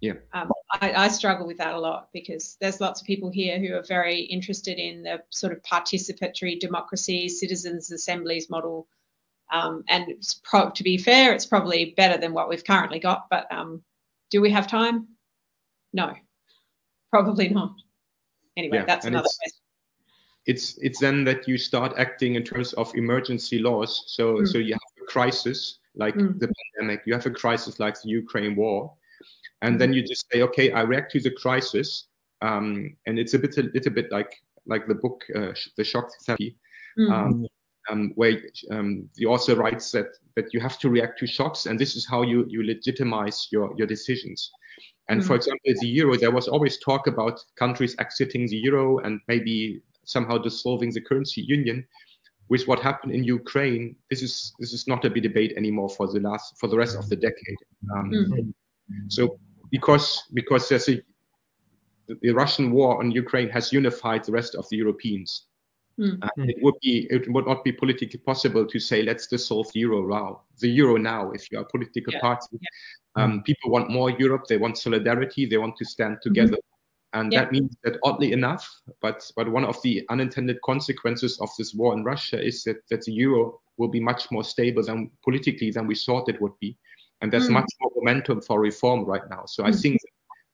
Yeah. 0.00 0.14
Um, 0.34 0.52
I, 0.70 0.92
I, 0.92 1.08
struggle 1.08 1.46
with 1.46 1.56
that 1.56 1.72
a 1.72 1.80
lot 1.80 2.10
because 2.12 2.58
there's 2.60 2.82
lots 2.82 3.00
of 3.00 3.06
people 3.06 3.30
here 3.30 3.58
who 3.58 3.74
are 3.74 3.82
very 3.82 4.20
interested 4.20 4.78
in 4.78 5.02
the 5.02 5.22
sort 5.30 5.54
of 5.54 5.62
participatory 5.62 6.60
democracy, 6.60 7.30
citizens' 7.30 7.90
assemblies 7.90 8.50
model 8.50 8.86
um, 9.52 9.84
and 9.88 10.12
pro- 10.42 10.70
to 10.70 10.82
be 10.82 10.98
fair, 10.98 11.32
it's 11.32 11.46
probably 11.46 11.94
better 11.96 12.18
than 12.18 12.32
what 12.32 12.48
we've 12.48 12.64
currently 12.64 12.98
got. 12.98 13.26
But 13.30 13.50
um, 13.52 13.82
do 14.30 14.40
we 14.40 14.50
have 14.50 14.66
time? 14.66 15.08
No, 15.92 16.14
probably 17.12 17.48
not. 17.48 17.74
Anyway, 18.56 18.78
yeah, 18.78 18.84
that's 18.84 19.06
another 19.06 19.28
question. 19.38 19.60
It's 20.46 20.78
it's 20.78 21.00
then 21.00 21.24
that 21.24 21.48
you 21.48 21.58
start 21.58 21.94
acting 21.98 22.36
in 22.36 22.44
terms 22.44 22.72
of 22.74 22.94
emergency 22.94 23.58
laws. 23.58 24.04
So 24.06 24.36
mm. 24.36 24.48
so 24.48 24.58
you 24.58 24.74
have 24.74 25.02
a 25.02 25.06
crisis 25.06 25.78
like 25.96 26.14
mm. 26.14 26.38
the 26.38 26.52
pandemic. 26.74 27.02
You 27.06 27.14
have 27.14 27.26
a 27.26 27.30
crisis 27.30 27.80
like 27.80 28.00
the 28.00 28.10
Ukraine 28.10 28.54
war, 28.54 28.92
and 29.62 29.76
mm. 29.76 29.78
then 29.78 29.92
you 29.92 30.02
just 30.02 30.26
say, 30.32 30.42
okay, 30.42 30.72
I 30.72 30.82
react 30.82 31.12
to 31.12 31.20
the 31.20 31.32
crisis. 31.32 32.06
Um, 32.42 32.96
and 33.06 33.18
it's 33.18 33.34
a 33.34 33.38
bit 33.38 33.56
a 33.58 33.62
little 33.62 33.92
bit 33.92 34.12
like 34.12 34.32
like 34.66 34.86
the 34.86 34.94
book 34.94 35.24
uh, 35.34 35.52
the 35.76 35.84
shock 35.84 36.10
therapy. 36.24 36.56
Mm. 36.98 37.12
Um, 37.12 37.46
um, 37.88 38.12
where 38.16 38.40
um, 38.70 39.08
the 39.14 39.26
author 39.26 39.54
writes 39.54 39.90
that 39.92 40.08
that 40.34 40.52
you 40.52 40.60
have 40.60 40.78
to 40.78 40.90
react 40.90 41.18
to 41.20 41.26
shocks, 41.26 41.66
and 41.66 41.78
this 41.78 41.96
is 41.96 42.06
how 42.06 42.22
you 42.22 42.44
you 42.48 42.64
legitimize 42.64 43.48
your 43.50 43.74
your 43.76 43.86
decisions. 43.86 44.50
And 45.08 45.20
mm-hmm. 45.20 45.26
for 45.28 45.36
example, 45.36 45.72
the 45.80 45.86
euro, 45.86 46.16
there 46.16 46.32
was 46.32 46.48
always 46.48 46.78
talk 46.78 47.06
about 47.06 47.40
countries 47.56 47.94
exiting 47.98 48.48
the 48.48 48.56
euro 48.56 48.98
and 48.98 49.20
maybe 49.28 49.80
somehow 50.06 50.38
dissolving 50.38 50.90
the 50.90 51.00
currency 51.00 51.42
union. 51.42 51.86
With 52.48 52.66
what 52.68 52.78
happened 52.80 53.12
in 53.12 53.24
Ukraine, 53.24 53.96
this 54.08 54.22
is 54.22 54.54
this 54.60 54.72
is 54.72 54.86
not 54.86 55.04
a 55.04 55.10
big 55.10 55.24
debate 55.24 55.52
anymore 55.56 55.90
for 55.90 56.06
the 56.06 56.20
last 56.20 56.56
for 56.58 56.68
the 56.68 56.76
rest 56.76 56.96
of 56.96 57.08
the 57.08 57.16
decade. 57.16 57.60
Um, 57.94 58.10
mm-hmm. 58.10 59.08
So 59.08 59.38
because 59.70 60.22
because 60.32 60.68
there's 60.68 60.88
a 60.88 61.02
the 62.22 62.30
Russian 62.30 62.70
war 62.70 63.00
on 63.00 63.10
Ukraine 63.10 63.48
has 63.48 63.72
unified 63.72 64.22
the 64.24 64.32
rest 64.32 64.54
of 64.54 64.64
the 64.70 64.76
Europeans. 64.76 65.46
Mm. 65.98 66.22
Uh, 66.22 66.28
it 66.36 66.56
would 66.62 66.74
be 66.82 67.08
it 67.10 67.30
would 67.32 67.46
not 67.46 67.64
be 67.64 67.72
politically 67.72 68.20
possible 68.20 68.66
to 68.66 68.78
say 68.78 69.02
let's 69.02 69.26
dissolve 69.26 69.72
the 69.72 69.80
euro 69.80 70.06
now. 70.06 70.42
The 70.60 70.68
euro 70.68 70.98
now, 70.98 71.32
if 71.32 71.50
you 71.50 71.58
are 71.58 71.62
a 71.62 71.68
political 71.68 72.12
yeah. 72.12 72.20
party, 72.20 72.46
yeah. 72.52 72.68
Um, 73.16 73.42
people 73.44 73.70
want 73.70 73.90
more 73.90 74.10
Europe. 74.10 74.44
They 74.46 74.58
want 74.58 74.76
solidarity. 74.76 75.46
They 75.46 75.56
want 75.56 75.76
to 75.78 75.84
stand 75.84 76.16
mm-hmm. 76.16 76.28
together. 76.28 76.58
And 77.16 77.32
yeah. 77.32 77.44
that 77.44 77.52
means 77.52 77.74
that 77.82 77.96
oddly 78.04 78.32
enough, 78.32 78.64
but 79.00 79.18
but 79.36 79.50
one 79.50 79.64
of 79.64 79.80
the 79.80 80.04
unintended 80.10 80.60
consequences 80.60 81.38
of 81.40 81.48
this 81.56 81.72
war 81.72 81.94
in 81.94 82.04
Russia 82.04 82.38
is 82.38 82.62
that, 82.64 82.76
that 82.90 83.04
the 83.06 83.12
euro 83.12 83.58
will 83.78 83.88
be 83.88 84.00
much 84.00 84.30
more 84.30 84.44
stable 84.44 84.82
than 84.82 85.10
politically 85.24 85.70
than 85.70 85.86
we 85.86 85.94
thought 85.94 86.28
it 86.28 86.40
would 86.42 86.58
be. 86.60 86.76
And 87.22 87.32
there's 87.32 87.48
mm. 87.48 87.52
much 87.60 87.72
more 87.80 87.90
momentum 87.96 88.42
for 88.42 88.60
reform 88.60 89.06
right 89.06 89.26
now. 89.30 89.44
So 89.46 89.62
mm. 89.62 89.68
I 89.68 89.72
think 89.72 89.98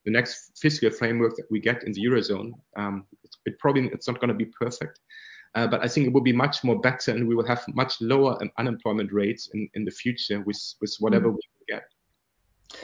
the 0.05 0.13
next 0.13 0.53
fiscal 0.57 0.91
framework 0.91 1.35
that 1.35 1.51
we 1.51 1.59
get 1.59 1.83
in 1.83 1.93
the 1.93 2.05
eurozone, 2.05 2.53
um, 2.77 3.07
it, 3.25 3.35
it 3.47 3.59
probably 3.59 3.89
it's 3.89 4.07
not 4.07 4.21
going 4.21 4.29
to 4.29 4.43
be 4.45 4.47
perfect, 4.47 5.01
uh, 5.57 5.67
but 5.67 5.83
I 5.83 5.89
think 5.89 6.07
it 6.07 6.13
will 6.13 6.29
be 6.33 6.33
much 6.33 6.63
more 6.63 6.79
better, 6.79 7.11
and 7.11 7.27
we 7.27 7.35
will 7.35 7.47
have 7.47 7.65
much 7.75 8.01
lower 8.01 8.39
unemployment 8.57 9.13
rates 9.13 9.51
in, 9.53 9.69
in 9.75 9.85
the 9.85 9.91
future 9.91 10.41
with 10.43 10.63
with 10.81 10.95
whatever 11.01 11.29
mm. 11.31 11.35
we 11.35 11.75
get. 11.75 11.85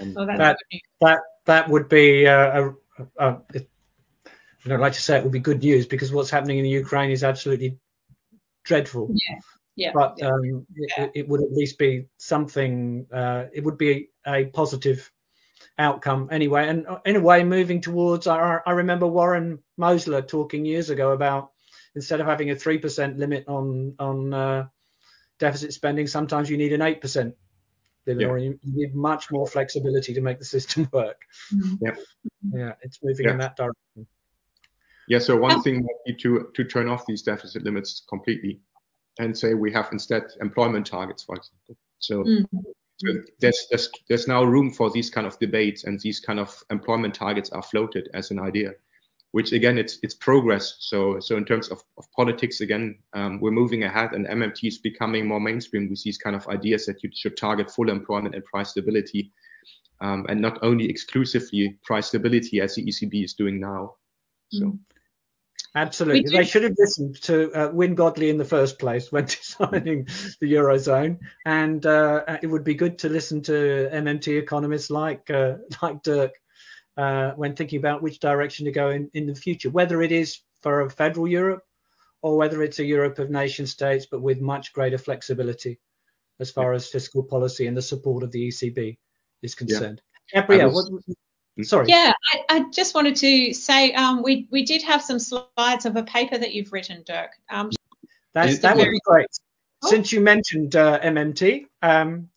And 0.01 0.19
oh, 0.19 0.27
that 0.27 0.59
that 1.01 1.21
that 1.45 1.69
would 1.69 1.89
be 1.89 2.27
uh, 2.27 2.61
a, 2.61 2.75
a, 3.19 3.25
a, 3.55 3.61
I 4.65 4.69
don't 4.69 4.81
like 4.81 4.95
to 4.95 5.03
say 5.03 5.17
it 5.17 5.23
would 5.23 5.33
be 5.33 5.39
good 5.39 5.63
news 5.63 5.87
because 5.87 6.13
what's 6.13 6.31
happening 6.31 6.59
in 6.59 6.65
the 6.65 6.71
Ukraine 6.71 7.11
is 7.11 7.25
absolutely 7.25 7.79
dreadful. 8.65 9.11
Yeah. 9.13 9.39
Yeah, 9.77 9.93
but 9.95 10.15
yeah. 10.19 10.27
Um, 10.27 10.67
yeah. 10.75 11.05
It, 11.05 11.13
it, 11.15 11.29
would 11.29 11.41
at 11.41 11.53
least 11.53 11.79
be 11.79 12.07
something. 12.17 13.07
Uh, 13.13 13.45
it 13.53 13.63
would 13.63 13.79
be 13.79 14.09
a 14.27 14.47
positive 14.47 15.09
outcome 15.79 16.29
anyway. 16.33 16.69
And 16.69 16.85
uh, 16.85 16.99
in 17.07 17.15
a 17.15 17.21
way, 17.21 17.45
moving 17.45 17.81
towards. 17.81 18.27
I, 18.27 18.59
I 18.67 18.73
remember 18.73 19.07
Warren 19.07 19.61
Mosler 19.79 20.27
talking 20.27 20.65
years 20.65 20.91
ago 20.91 21.13
about 21.13 21.53
instead 21.95 22.21
of 22.21 22.27
having 22.27 22.51
a 22.51 22.55
3% 22.55 23.19
limit 23.19 23.45
on 23.47 23.95
on 24.01 24.35
uh, 24.35 24.67
deficit 25.39 25.73
spending, 25.73 26.07
sometimes 26.07 26.51
you 26.51 26.57
need 26.57 26.73
an 26.73 26.81
8% 26.81 27.35
limit, 28.07 28.23
yeah. 28.23 28.27
or 28.27 28.39
you, 28.39 28.59
need 28.65 28.95
much 28.95 29.31
more 29.31 29.47
flexibility 29.47 30.15
to 30.15 30.21
make 30.21 30.39
the 30.39 30.45
system 30.45 30.89
work. 30.93 31.21
Mm-hmm. 31.55 31.87
Yeah, 31.87 31.95
yeah, 32.53 32.73
it's 32.83 32.99
moving 33.03 33.27
yeah. 33.27 33.33
in 33.33 33.39
that 33.39 33.57
direction. 33.57 34.07
Yeah, 35.09 35.19
so 35.19 35.37
one 35.37 35.63
thing 35.63 35.77
might 35.77 36.05
be 36.07 36.15
to 36.23 36.51
to 36.55 36.65
turn 36.65 36.89
off 36.89 37.07
these 37.07 37.23
deficit 37.23 37.63
limits 37.63 38.05
completely, 38.09 38.61
and 39.19 39.37
say 39.37 39.55
we 39.55 39.73
have 39.73 39.89
instead 39.93 40.25
employment 40.41 40.87
targets, 40.87 41.23
for 41.23 41.37
example. 41.37 41.77
So. 41.99 42.25
Mm-hmm. 42.25 42.59
So 43.01 43.13
there's, 43.39 43.69
there's 43.71 43.89
there's 44.09 44.27
now 44.27 44.43
room 44.43 44.73
for 44.73 44.91
these 44.91 45.09
kind 45.09 45.25
of 45.25 45.39
debates 45.39 45.85
and 45.85 46.01
these 46.01 46.19
kind 46.19 46.41
of 46.41 46.61
employment 46.69 47.15
targets 47.15 47.49
are 47.51 47.63
floated 47.63 48.09
as 48.13 48.33
an 48.33 48.41
idea 48.41 48.73
which 49.33 49.53
again 49.53 49.79
it's 49.79 49.99
it's 50.03 50.15
progress. 50.15 50.77
So 50.81 51.21
so 51.21 51.37
in 51.37 51.45
terms 51.45 51.69
of, 51.69 51.83
of 51.99 52.11
politics 52.13 52.61
again, 52.61 52.99
um, 53.13 53.41
we're 53.41 53.51
moving 53.51 53.85
ahead, 53.85 54.13
and 54.13 54.27
MMT 54.27 54.69
is 54.69 54.79
becoming 54.79 55.27
more 55.27 55.41
mainstream 55.41 55.89
with 55.91 56.03
these 56.03 56.19
kind 56.19 56.35
of 56.35 56.47
ideas 56.49 56.87
that 56.87 57.03
you 57.03 57.11
should 57.15 57.37
target 57.37 57.71
full 57.71 57.91
employment 57.91 58.35
and 58.35 58.45
price 58.45 58.71
stability, 58.71 59.33
um, 60.01 60.27
and 60.29 60.41
not 60.41 60.59
only 60.63 60.89
exclusively 60.89 61.79
price 61.85 62.09
stability 62.09 62.61
as 62.61 62.75
the 62.75 62.85
ECB 62.85 63.25
is 63.25 63.35
doing 63.35 63.61
now. 63.61 63.95
So. 64.51 64.65
Mm. 64.65 64.79
Absolutely. 65.75 66.37
They 66.37 66.45
should 66.45 66.65
have 66.65 66.77
listened 66.79 67.21
to 67.23 67.53
uh, 67.53 67.71
Wynne 67.73 67.95
Godley 67.95 68.31
in 68.31 68.39
the 68.39 68.45
first 68.45 68.79
place 68.79 69.13
when 69.13 69.25
designing 69.27 70.07
the 70.41 70.53
Eurozone. 70.55 71.19
And 71.45 71.85
uh, 71.85 72.39
it 72.43 72.47
would 72.47 72.65
be 72.65 72.75
good 72.75 72.99
to 73.01 73.09
listen 73.09 73.43
to 73.43 73.89
MMT 73.93 74.39
economists 74.39 74.91
like 74.91 75.31
uh, 75.31 75.55
like 75.83 76.03
Dirk 76.03 76.33
uh, 76.97 77.33
when 77.33 77.55
thinking 77.55 77.79
about 77.79 78.03
which 78.03 78.19
direction 78.19 78.65
to 78.65 78.73
go 78.73 78.91
in, 78.91 79.11
in 79.15 79.27
the 79.27 79.35
future, 79.35 79.71
whether 79.71 80.03
it 80.03 80.11
is 80.11 80.41
for 80.63 80.81
a 80.81 80.91
federal 80.91 81.29
Europe 81.29 81.63
or 82.23 82.37
whether 82.37 82.63
it's 82.63 82.81
a 82.81 82.85
Europe 82.85 83.19
of 83.19 83.31
nation 83.31 83.67
states, 83.67 84.07
but 84.11 84.23
with 84.23 84.41
much 84.41 84.73
greater 84.73 84.99
flexibility 84.99 85.79
as 86.41 86.51
far 86.51 86.73
as 86.73 86.89
fiscal 86.89 87.23
policy 87.23 87.67
and 87.67 87.77
the 87.77 87.83
support 87.83 88.25
of 88.25 88.33
the 88.33 88.49
ECB 88.49 88.97
is 89.43 89.55
concerned. 89.55 90.03
Yeah. 90.33 90.41
Gabrielle, 90.43 90.71
was, 90.71 90.91
what, 90.91 91.03
hmm? 91.57 91.63
sorry. 91.63 91.87
Yeah, 91.89 92.13
I, 92.33 92.45
I, 92.49 92.65
just 92.71 92.95
wanted 92.95 93.17
to 93.17 93.53
say 93.53 93.93
um, 93.95 94.23
we 94.23 94.47
we 94.51 94.65
did 94.65 94.83
have 94.83 95.03
some 95.03 95.19
slides 95.19 95.87
of 95.87 95.97
a 95.97 96.03
paper 96.03 96.39
that 96.39 96.55
you've 96.55 96.73
written, 96.73 97.03
Dirk. 97.07 97.31
Um, 97.51 97.71
That's, 98.35 98.59
that 98.59 98.77
would 98.77 98.91
be 98.91 99.01
great. 99.05 99.27
Oh. 99.83 99.91
Since 99.91 100.13
you 100.13 100.21
mentioned 100.21 100.77
uh, 100.77 101.01
MMT, 101.01 101.67
um, 101.83 102.29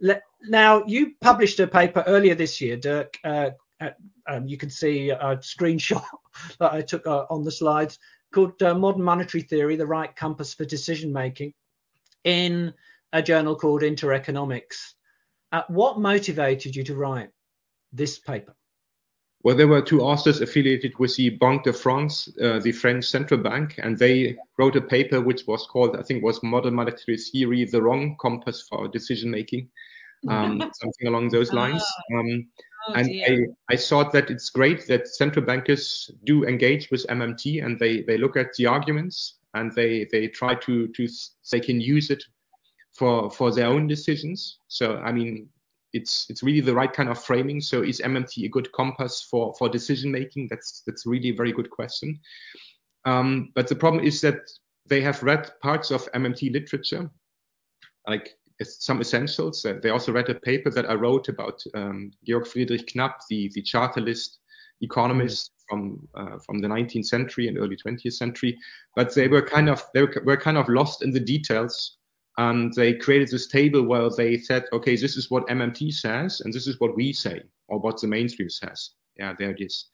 le- 0.00 0.20
now 0.48 0.84
you 0.86 1.14
published 1.20 1.60
a 1.60 1.66
paper 1.66 2.04
earlier 2.06 2.34
this 2.34 2.60
year, 2.60 2.76
Dirk. 2.76 3.18
Uh, 3.24 3.50
at, 3.80 3.96
um, 4.28 4.46
you 4.46 4.56
can 4.56 4.70
see 4.70 5.10
a 5.10 5.36
screenshot 5.38 6.04
that 6.58 6.72
I 6.72 6.82
took 6.82 7.06
uh, 7.06 7.26
on 7.30 7.44
the 7.44 7.50
slides 7.50 7.98
called 8.32 8.62
uh, 8.62 8.74
Modern 8.74 9.02
Monetary 9.02 9.42
Theory: 9.42 9.76
The 9.76 9.86
Right 9.86 10.14
Compass 10.14 10.54
for 10.54 10.64
Decision 10.64 11.12
Making 11.12 11.54
in 12.24 12.72
a 13.12 13.22
journal 13.22 13.56
called 13.56 13.82
Intereconomics. 13.82 14.94
Uh, 15.52 15.62
what 15.68 16.00
motivated 16.00 16.74
you 16.74 16.82
to 16.82 16.94
write 16.94 17.28
this 17.92 18.18
paper? 18.18 18.54
Well, 19.44 19.56
there 19.56 19.68
were 19.68 19.82
two 19.82 20.00
authors 20.00 20.40
affiliated 20.40 20.96
with 20.98 21.16
the 21.16 21.30
Banque 21.30 21.64
de 21.64 21.72
France, 21.72 22.28
uh, 22.40 22.60
the 22.60 22.72
French 22.72 23.04
central 23.04 23.40
bank, 23.40 23.74
and 23.82 23.98
they 23.98 24.36
wrote 24.56 24.76
a 24.76 24.80
paper 24.80 25.20
which 25.20 25.46
was 25.46 25.66
called, 25.66 25.96
I 25.96 26.02
think, 26.02 26.22
was 26.22 26.42
Modern 26.42 26.74
Monetary 26.74 27.18
Theory: 27.18 27.64
The 27.64 27.82
Wrong 27.82 28.16
Compass 28.20 28.62
for 28.62 28.86
Decision 28.86 29.30
Making, 29.30 29.68
um, 30.28 30.60
something 30.74 31.08
along 31.08 31.30
those 31.30 31.52
lines. 31.52 31.82
Ah. 31.82 32.18
Um, 32.18 32.46
oh, 32.88 32.92
and 32.94 33.10
I, 33.10 33.74
I, 33.74 33.76
thought 33.76 34.12
that 34.12 34.30
it's 34.30 34.48
great 34.48 34.86
that 34.86 35.08
central 35.08 35.44
bankers 35.44 36.10
do 36.24 36.44
engage 36.44 36.90
with 36.92 37.06
MMT 37.08 37.64
and 37.64 37.78
they, 37.78 38.02
they 38.02 38.16
look 38.16 38.36
at 38.36 38.54
the 38.54 38.66
arguments 38.66 39.38
and 39.54 39.72
they, 39.72 40.06
they 40.12 40.28
try 40.28 40.54
to, 40.54 40.88
to 40.88 41.08
they 41.50 41.60
can 41.60 41.80
use 41.80 42.10
it 42.10 42.22
for 42.92 43.30
for 43.30 43.52
their 43.52 43.66
own 43.66 43.86
decisions. 43.86 44.58
So 44.68 44.96
I 44.98 45.12
mean, 45.12 45.48
it's 45.92 46.26
it's 46.30 46.42
really 46.42 46.60
the 46.60 46.74
right 46.74 46.92
kind 46.92 47.08
of 47.08 47.22
framing. 47.22 47.60
So 47.60 47.82
is 47.82 48.00
MMT 48.00 48.44
a 48.44 48.48
good 48.48 48.70
compass 48.72 49.26
for 49.30 49.54
for 49.58 49.68
decision 49.68 50.10
making? 50.10 50.48
That's 50.48 50.82
that's 50.86 51.06
really 51.06 51.30
a 51.30 51.36
very 51.36 51.52
good 51.52 51.70
question. 51.70 52.20
Um, 53.04 53.50
but 53.54 53.68
the 53.68 53.76
problem 53.76 54.04
is 54.04 54.20
that 54.20 54.40
they 54.86 55.00
have 55.00 55.22
read 55.22 55.50
parts 55.60 55.90
of 55.90 56.10
MMT 56.12 56.52
literature, 56.52 57.10
like 58.06 58.34
some 58.62 59.00
essentials. 59.00 59.66
They 59.82 59.90
also 59.90 60.12
read 60.12 60.28
a 60.28 60.34
paper 60.34 60.70
that 60.70 60.88
I 60.88 60.94
wrote 60.94 61.28
about 61.28 61.62
um, 61.74 62.12
Georg 62.26 62.46
Friedrich 62.46 62.94
Knapp, 62.94 63.20
the 63.28 63.50
the 63.54 63.62
chartalist 63.62 64.38
economist 64.80 65.50
mm. 65.50 65.64
from 65.68 66.08
uh, 66.14 66.38
from 66.44 66.60
the 66.60 66.68
19th 66.68 67.06
century 67.06 67.48
and 67.48 67.58
early 67.58 67.76
20th 67.76 68.12
century. 68.12 68.58
But 68.94 69.14
they 69.14 69.28
were 69.28 69.42
kind 69.42 69.68
of 69.68 69.84
they 69.94 70.02
were 70.02 70.36
kind 70.36 70.58
of 70.58 70.68
lost 70.68 71.02
in 71.02 71.10
the 71.10 71.20
details 71.20 71.98
and 72.38 72.72
they 72.74 72.94
created 72.94 73.28
this 73.28 73.46
table 73.46 73.82
where 73.82 74.08
they 74.10 74.38
said, 74.38 74.64
okay, 74.72 74.96
this 74.96 75.16
is 75.16 75.30
what 75.30 75.46
MMT 75.48 75.92
says, 75.92 76.40
and 76.40 76.52
this 76.52 76.66
is 76.66 76.80
what 76.80 76.96
we 76.96 77.12
say, 77.12 77.42
or 77.68 77.78
what 77.78 78.00
the 78.00 78.06
mainstream 78.06 78.48
says. 78.48 78.90
Yeah, 79.16 79.34
there 79.38 79.50
it 79.50 79.60
is. 79.60 79.86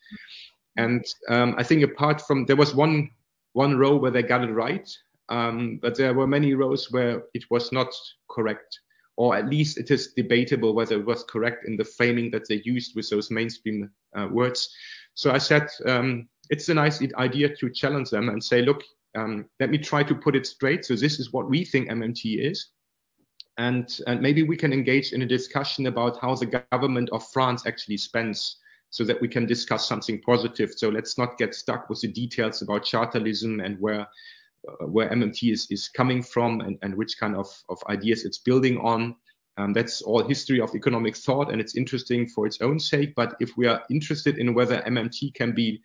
And 0.77 1.05
um, 1.29 1.55
I 1.59 1.65
think 1.65 1.83
apart 1.83 2.21
from 2.21 2.47
there 2.47 2.57
was 2.57 2.75
one 2.75 3.11
one 3.55 3.77
row 3.77 3.97
where 3.97 4.13
they 4.13 4.23
got 4.23 4.45
it 4.45 4.53
right, 4.53 4.89
um, 5.29 5.79
but 5.83 5.97
there 5.97 6.15
were 6.15 6.27
many 6.27 6.55
rows 6.55 6.93
where 6.93 7.25
it 7.35 7.45
was 7.51 7.73
not 7.73 7.93
correct, 8.31 8.79
or 9.17 9.35
at 9.35 9.49
least 9.49 9.79
it 9.79 9.91
is 9.91 10.13
debatable 10.13 10.75
whether 10.75 10.95
it 10.95 11.07
was 11.07 11.25
correct 11.25 11.67
in 11.67 11.77
the 11.77 11.85
framing 11.85 12.31
that 12.31 12.47
they 12.49 12.63
used 12.65 12.95
with 12.95 13.11
those 13.11 13.31
mainstream 13.31 13.91
uh, 14.17 14.29
words. 14.31 14.73
So 15.15 15.33
I 15.33 15.39
said 15.39 15.69
um, 15.87 16.29
it's 16.51 16.69
a 16.69 16.75
nice 16.75 17.03
idea 17.17 17.55
to 17.57 17.71
challenge 17.71 18.11
them 18.11 18.29
and 18.29 18.43
say, 18.43 18.63
look, 18.63 18.85
um, 19.17 19.47
let 19.61 19.71
me 19.71 19.79
try 19.79 20.03
to 20.03 20.15
put 20.15 20.37
it 20.37 20.47
straight. 20.47 20.85
So 20.85 20.95
this 20.95 21.19
is 21.19 21.33
what 21.33 21.49
we 21.49 21.65
think 21.65 21.89
MMT 21.89 22.51
is. 22.51 22.69
And, 23.57 23.99
and 24.07 24.21
maybe 24.21 24.45
we 24.45 24.57
can 24.57 24.73
engage 24.73 25.13
in 25.13 25.23
a 25.23 25.27
discussion 25.27 25.87
about 25.87 26.21
how 26.21 26.35
the 26.35 26.65
government 26.71 27.11
of 27.11 27.27
France 27.33 27.67
actually 27.67 27.97
spends 27.97 28.57
so 28.91 29.05
that 29.05 29.21
we 29.21 29.29
can 29.29 29.47
discuss 29.47 29.87
something 29.89 30.21
positive. 30.23 30.73
So 30.77 30.89
let's 30.89 31.19
not 31.19 31.39
get 31.39 31.55
stuck 31.55 31.91
with 31.91 32.01
the 32.01 32.09
details 32.09 32.63
about 32.63 32.85
chartalism 32.85 33.61
and 33.65 33.79
where 33.81 34.07
uh, 34.69 34.87
where 34.87 35.09
MMT 35.11 35.53
is, 35.53 35.69
is 35.71 35.89
coming 35.89 36.21
from 36.23 36.61
and, 36.61 36.79
and 36.83 36.95
which 36.95 37.19
kind 37.19 37.37
of, 37.37 37.47
of 37.69 37.79
ideas 37.89 38.25
it's 38.25 38.39
building 38.39 38.79
on. 38.79 39.15
Um, 39.57 39.73
that's 39.73 40.03
all 40.03 40.27
history 40.27 40.61
of 40.61 40.75
economic 40.75 41.17
thought 41.17 41.51
and 41.51 41.61
it's 41.61 41.77
interesting 41.77 42.29
for 42.29 42.47
its 42.47 42.61
own 42.61 42.79
sake. 42.79 43.15
But 43.15 43.37
if 43.41 43.57
we 43.57 43.67
are 43.67 43.83
interested 43.91 44.39
in 44.39 44.55
whether 44.55 44.81
MMT 44.81 45.35
can 45.35 45.53
be 45.53 45.81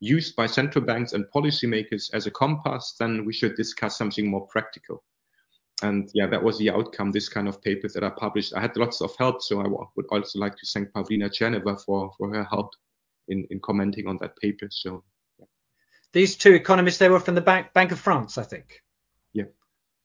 used 0.00 0.36
by 0.36 0.46
central 0.46 0.84
banks 0.84 1.12
and 1.12 1.24
policymakers 1.34 2.12
as 2.12 2.26
a 2.26 2.30
compass, 2.30 2.94
then 2.98 3.24
we 3.24 3.32
should 3.32 3.56
discuss 3.56 3.96
something 3.96 4.28
more 4.30 4.46
practical. 4.48 5.02
And 5.82 6.10
yeah, 6.14 6.26
that 6.26 6.42
was 6.42 6.58
the 6.58 6.70
outcome, 6.70 7.12
this 7.12 7.28
kind 7.28 7.48
of 7.48 7.60
papers 7.60 7.92
that 7.94 8.04
I 8.04 8.10
published. 8.10 8.54
I 8.54 8.60
had 8.60 8.76
lots 8.76 9.00
of 9.00 9.14
help, 9.16 9.42
so 9.42 9.60
I 9.60 9.66
would 9.68 10.06
also 10.10 10.38
like 10.38 10.56
to 10.56 10.66
thank 10.66 10.90
Pavlina 10.92 11.28
Tcherneva 11.28 11.82
for, 11.84 12.12
for 12.16 12.34
her 12.34 12.44
help 12.44 12.70
in, 13.28 13.46
in 13.50 13.60
commenting 13.60 14.06
on 14.06 14.18
that 14.20 14.36
paper. 14.38 14.68
So 14.70 15.04
yeah. 15.38 15.46
These 16.12 16.36
two 16.36 16.54
economists, 16.54 16.98
they 16.98 17.10
were 17.10 17.20
from 17.20 17.34
the 17.34 17.42
Bank, 17.42 17.72
Bank 17.74 17.92
of 17.92 18.00
France, 18.00 18.38
I 18.38 18.42
think. 18.42 18.82
Yeah. 19.34 19.44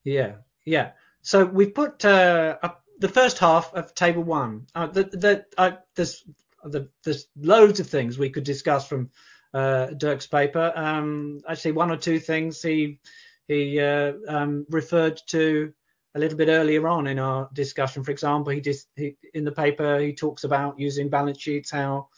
Yeah, 0.04 0.34
yeah. 0.66 0.92
So 1.22 1.46
we've 1.46 1.74
put 1.74 2.04
uh, 2.04 2.58
up 2.62 2.84
the 3.00 3.10
first 3.10 3.38
half 3.40 3.74
of 3.74 3.94
table 3.96 4.24
one. 4.24 4.68
Uh, 4.76 4.88
the, 4.88 5.04
the, 5.04 5.46
uh, 5.58 5.78
there's, 5.96 6.24
the, 6.66 6.90
there's 7.04 7.28
loads 7.38 7.80
of 7.80 7.88
things 7.88 8.18
we 8.18 8.30
could 8.30 8.44
discuss 8.44 8.88
from 8.88 9.10
uh, 9.54 9.88
Dirk's 9.88 10.28
paper. 10.28 10.72
Um, 10.76 11.42
actually, 11.48 11.74
one 11.74 11.92
or 11.92 11.98
two 11.98 12.20
things 12.20 12.62
he 12.62 13.00
he 13.48 13.80
uh, 13.80 14.14
um, 14.28 14.66
referred 14.70 15.22
to 15.28 15.74
a 16.16 16.20
little 16.20 16.38
bit 16.38 16.50
earlier 16.50 16.88
on 16.88 17.08
in 17.08 17.20
our 17.20 17.50
discussion. 17.54 18.04
For 18.04 18.12
example, 18.12 18.54
he, 18.54 18.64
he 18.96 19.18
in 19.34 19.44
the 19.44 19.52
paper 19.52 20.00
he 20.00 20.14
talks 20.14 20.44
about 20.44 20.80
using 20.80 21.10
balance 21.10 21.40
sheets, 21.40 21.72
how 21.72 22.10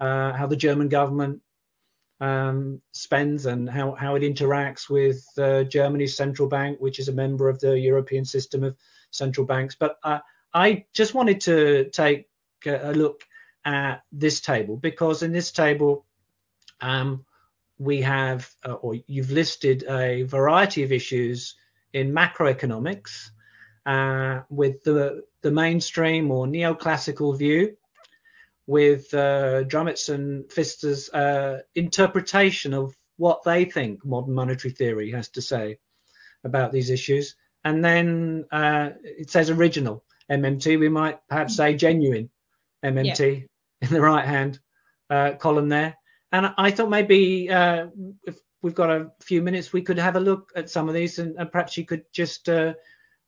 uh, 0.00 0.32
how 0.32 0.46
the 0.46 0.56
German 0.56 0.88
government 0.88 1.40
um, 2.20 2.80
spends 2.92 3.46
and 3.46 3.68
how, 3.68 3.94
how 3.94 4.14
it 4.16 4.22
interacts 4.22 4.88
with 4.88 5.24
uh, 5.38 5.64
Germany's 5.64 6.16
central 6.16 6.48
bank, 6.48 6.78
which 6.80 6.98
is 6.98 7.08
a 7.08 7.12
member 7.12 7.48
of 7.48 7.58
the 7.60 7.78
European 7.78 8.24
system 8.24 8.64
of 8.64 8.76
central 9.10 9.46
banks. 9.46 9.76
But 9.78 9.96
uh, 10.02 10.18
I 10.54 10.84
just 10.94 11.14
wanted 11.14 11.40
to 11.42 11.90
take 11.90 12.28
a 12.66 12.92
look 12.92 13.22
at 13.64 14.02
this 14.12 14.40
table 14.40 14.76
because 14.76 15.22
in 15.22 15.32
this 15.32 15.52
table 15.52 16.06
um, 16.80 17.24
we 17.78 18.02
have, 18.02 18.50
uh, 18.64 18.72
or 18.72 18.96
you've 19.06 19.30
listed 19.30 19.84
a 19.88 20.22
variety 20.22 20.82
of 20.82 20.92
issues 20.92 21.54
in 21.92 22.12
macroeconomics 22.12 23.30
uh, 23.86 24.40
with 24.50 24.82
the, 24.82 25.24
the 25.42 25.50
mainstream 25.50 26.30
or 26.30 26.46
neoclassical 26.46 27.38
view, 27.38 27.76
with 28.66 29.14
uh, 29.14 29.64
Drumetz's 29.64 30.10
and 30.10 30.50
Pfister's 30.52 31.08
uh, 31.08 31.60
interpretation 31.74 32.74
of 32.74 32.94
what 33.16 33.42
they 33.42 33.64
think 33.64 34.04
modern 34.04 34.34
monetary 34.34 34.72
theory 34.72 35.10
has 35.12 35.28
to 35.30 35.42
say 35.42 35.78
about 36.44 36.72
these 36.72 36.90
issues. 36.90 37.34
And 37.64 37.84
then 37.84 38.44
uh, 38.52 38.90
it 39.02 39.30
says 39.30 39.50
original 39.50 40.04
MMT, 40.30 40.78
we 40.78 40.88
might 40.88 41.18
perhaps 41.28 41.56
say 41.56 41.74
genuine 41.74 42.30
MMT 42.84 43.40
yeah. 43.40 43.88
in 43.88 43.94
the 43.94 44.00
right 44.00 44.24
hand 44.24 44.60
uh, 45.10 45.32
column 45.38 45.68
there. 45.68 45.96
And 46.32 46.52
I 46.58 46.70
thought 46.70 46.90
maybe 46.90 47.50
uh, 47.50 47.86
if 48.24 48.38
we've 48.62 48.74
got 48.74 48.90
a 48.90 49.10
few 49.20 49.42
minutes, 49.42 49.72
we 49.72 49.82
could 49.82 49.98
have 49.98 50.16
a 50.16 50.20
look 50.20 50.52
at 50.54 50.70
some 50.70 50.88
of 50.88 50.94
these, 50.94 51.18
and, 51.18 51.36
and 51.38 51.50
perhaps 51.50 51.76
you 51.76 51.84
could 51.84 52.04
just 52.12 52.48
uh, 52.48 52.74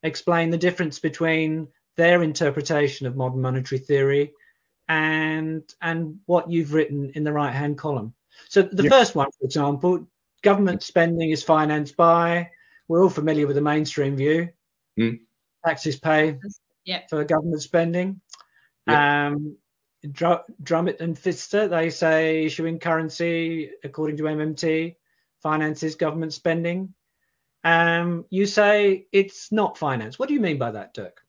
explain 0.03 0.51
the 0.51 0.59
difference 0.59 0.99
between 0.99 1.69
their 1.97 2.23
interpretation 2.23 3.07
of 3.07 3.17
modern 3.17 3.41
monetary 3.41 3.79
theory 3.79 4.33
and 4.89 5.63
and 5.81 6.19
what 6.27 6.51
you've 6.51 6.75
written 6.75 7.13
in 7.15 7.25
the 7.25 7.33
right 7.33 7.53
hand 7.53 7.79
column. 7.79 8.13
So 8.49 8.63
the 8.63 8.85
yeah. 8.85 8.91
first 8.91 9.15
one, 9.15 9.29
for 9.39 9.45
example, 9.45 10.07
government 10.43 10.83
spending 10.83 11.31
is 11.31 11.43
financed 11.43 11.97
by. 11.97 12.51
We're 12.89 13.03
all 13.03 13.11
familiar 13.11 13.47
with 13.47 13.57
the 13.57 13.63
mainstream 13.63 14.17
view. 14.17 14.49
Mm. 14.99 15.21
Taxes 15.65 15.99
pay 15.99 16.39
yeah. 16.85 17.03
for 17.09 17.23
government 17.25 17.63
spending. 17.63 18.21
Yeah. 18.87 19.29
Um, 19.29 19.57
Drumetz 20.07 21.01
and 21.01 21.19
Pfister, 21.19 21.69
they 21.69 21.91
say 21.91 22.47
issuing 22.47 22.79
currency, 22.79 23.71
according 23.85 24.17
to 24.19 24.25
MMT, 24.25 24.97
finances 25.43 25.95
government 25.95 26.33
spending. 26.33 26.95
Um, 27.65 28.25
you 28.31 28.47
say 28.47 29.07
it's 29.13 29.53
not 29.53 29.77
finance. 29.77 30.19
What 30.19 30.29
do 30.29 30.35
you 30.35 30.41
mean 30.41 30.59
by 30.59 30.71
that, 30.71 30.95
Dirk? 30.95 31.21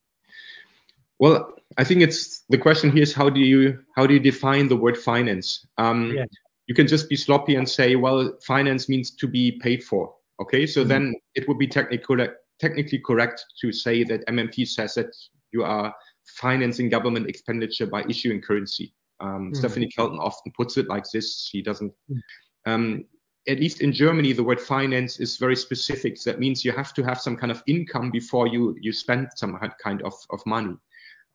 Well, 1.19 1.53
I 1.77 1.83
think 1.83 2.01
it's 2.01 2.43
the 2.49 2.57
question 2.57 2.91
here 2.91 3.03
is 3.03 3.13
how 3.13 3.29
do 3.29 3.39
you 3.39 3.79
how 3.95 4.07
do 4.07 4.13
you 4.13 4.19
define 4.19 4.67
the 4.67 4.75
word 4.75 4.97
finance? 4.97 5.67
Um, 5.77 6.13
yeah. 6.15 6.25
you 6.67 6.73
can 6.73 6.87
just 6.87 7.09
be 7.09 7.15
sloppy 7.15 7.55
and 7.55 7.67
say, 7.69 7.95
well, 7.95 8.37
finance 8.45 8.89
means 8.89 9.11
to 9.15 9.27
be 9.27 9.59
paid 9.59 9.83
for. 9.83 10.13
Okay, 10.41 10.65
so 10.65 10.81
mm-hmm. 10.81 10.89
then 10.89 11.15
it 11.35 11.47
would 11.47 11.59
be 11.59 11.67
technically 11.67 12.27
technically 12.59 12.99
correct 12.99 13.45
to 13.61 13.71
say 13.71 14.03
that 14.03 14.25
MMT 14.27 14.67
says 14.67 14.95
that 14.95 15.15
you 15.51 15.63
are 15.63 15.93
financing 16.41 16.89
government 16.89 17.27
expenditure 17.27 17.85
by 17.85 18.03
issuing 18.09 18.41
currency. 18.41 18.93
Um, 19.19 19.51
mm. 19.51 19.55
Stephanie 19.55 19.87
Kelton 19.87 20.19
often 20.19 20.51
puts 20.57 20.77
it 20.77 20.87
like 20.87 21.05
this. 21.13 21.47
She 21.47 21.61
doesn't. 21.61 21.93
Mm. 22.09 22.19
Um, 22.65 23.05
at 23.47 23.59
least 23.59 23.81
in 23.81 23.91
Germany, 23.91 24.33
the 24.33 24.43
word 24.43 24.59
finance 24.59 25.19
is 25.19 25.37
very 25.37 25.55
specific. 25.55 26.21
That 26.23 26.39
means 26.39 26.63
you 26.63 26.71
have 26.73 26.93
to 26.93 27.03
have 27.03 27.19
some 27.19 27.35
kind 27.35 27.51
of 27.51 27.63
income 27.67 28.11
before 28.11 28.47
you 28.47 28.75
you 28.81 28.91
spend 28.91 29.29
some 29.35 29.57
kind 29.83 30.01
of, 30.03 30.13
of 30.29 30.45
money. 30.45 30.75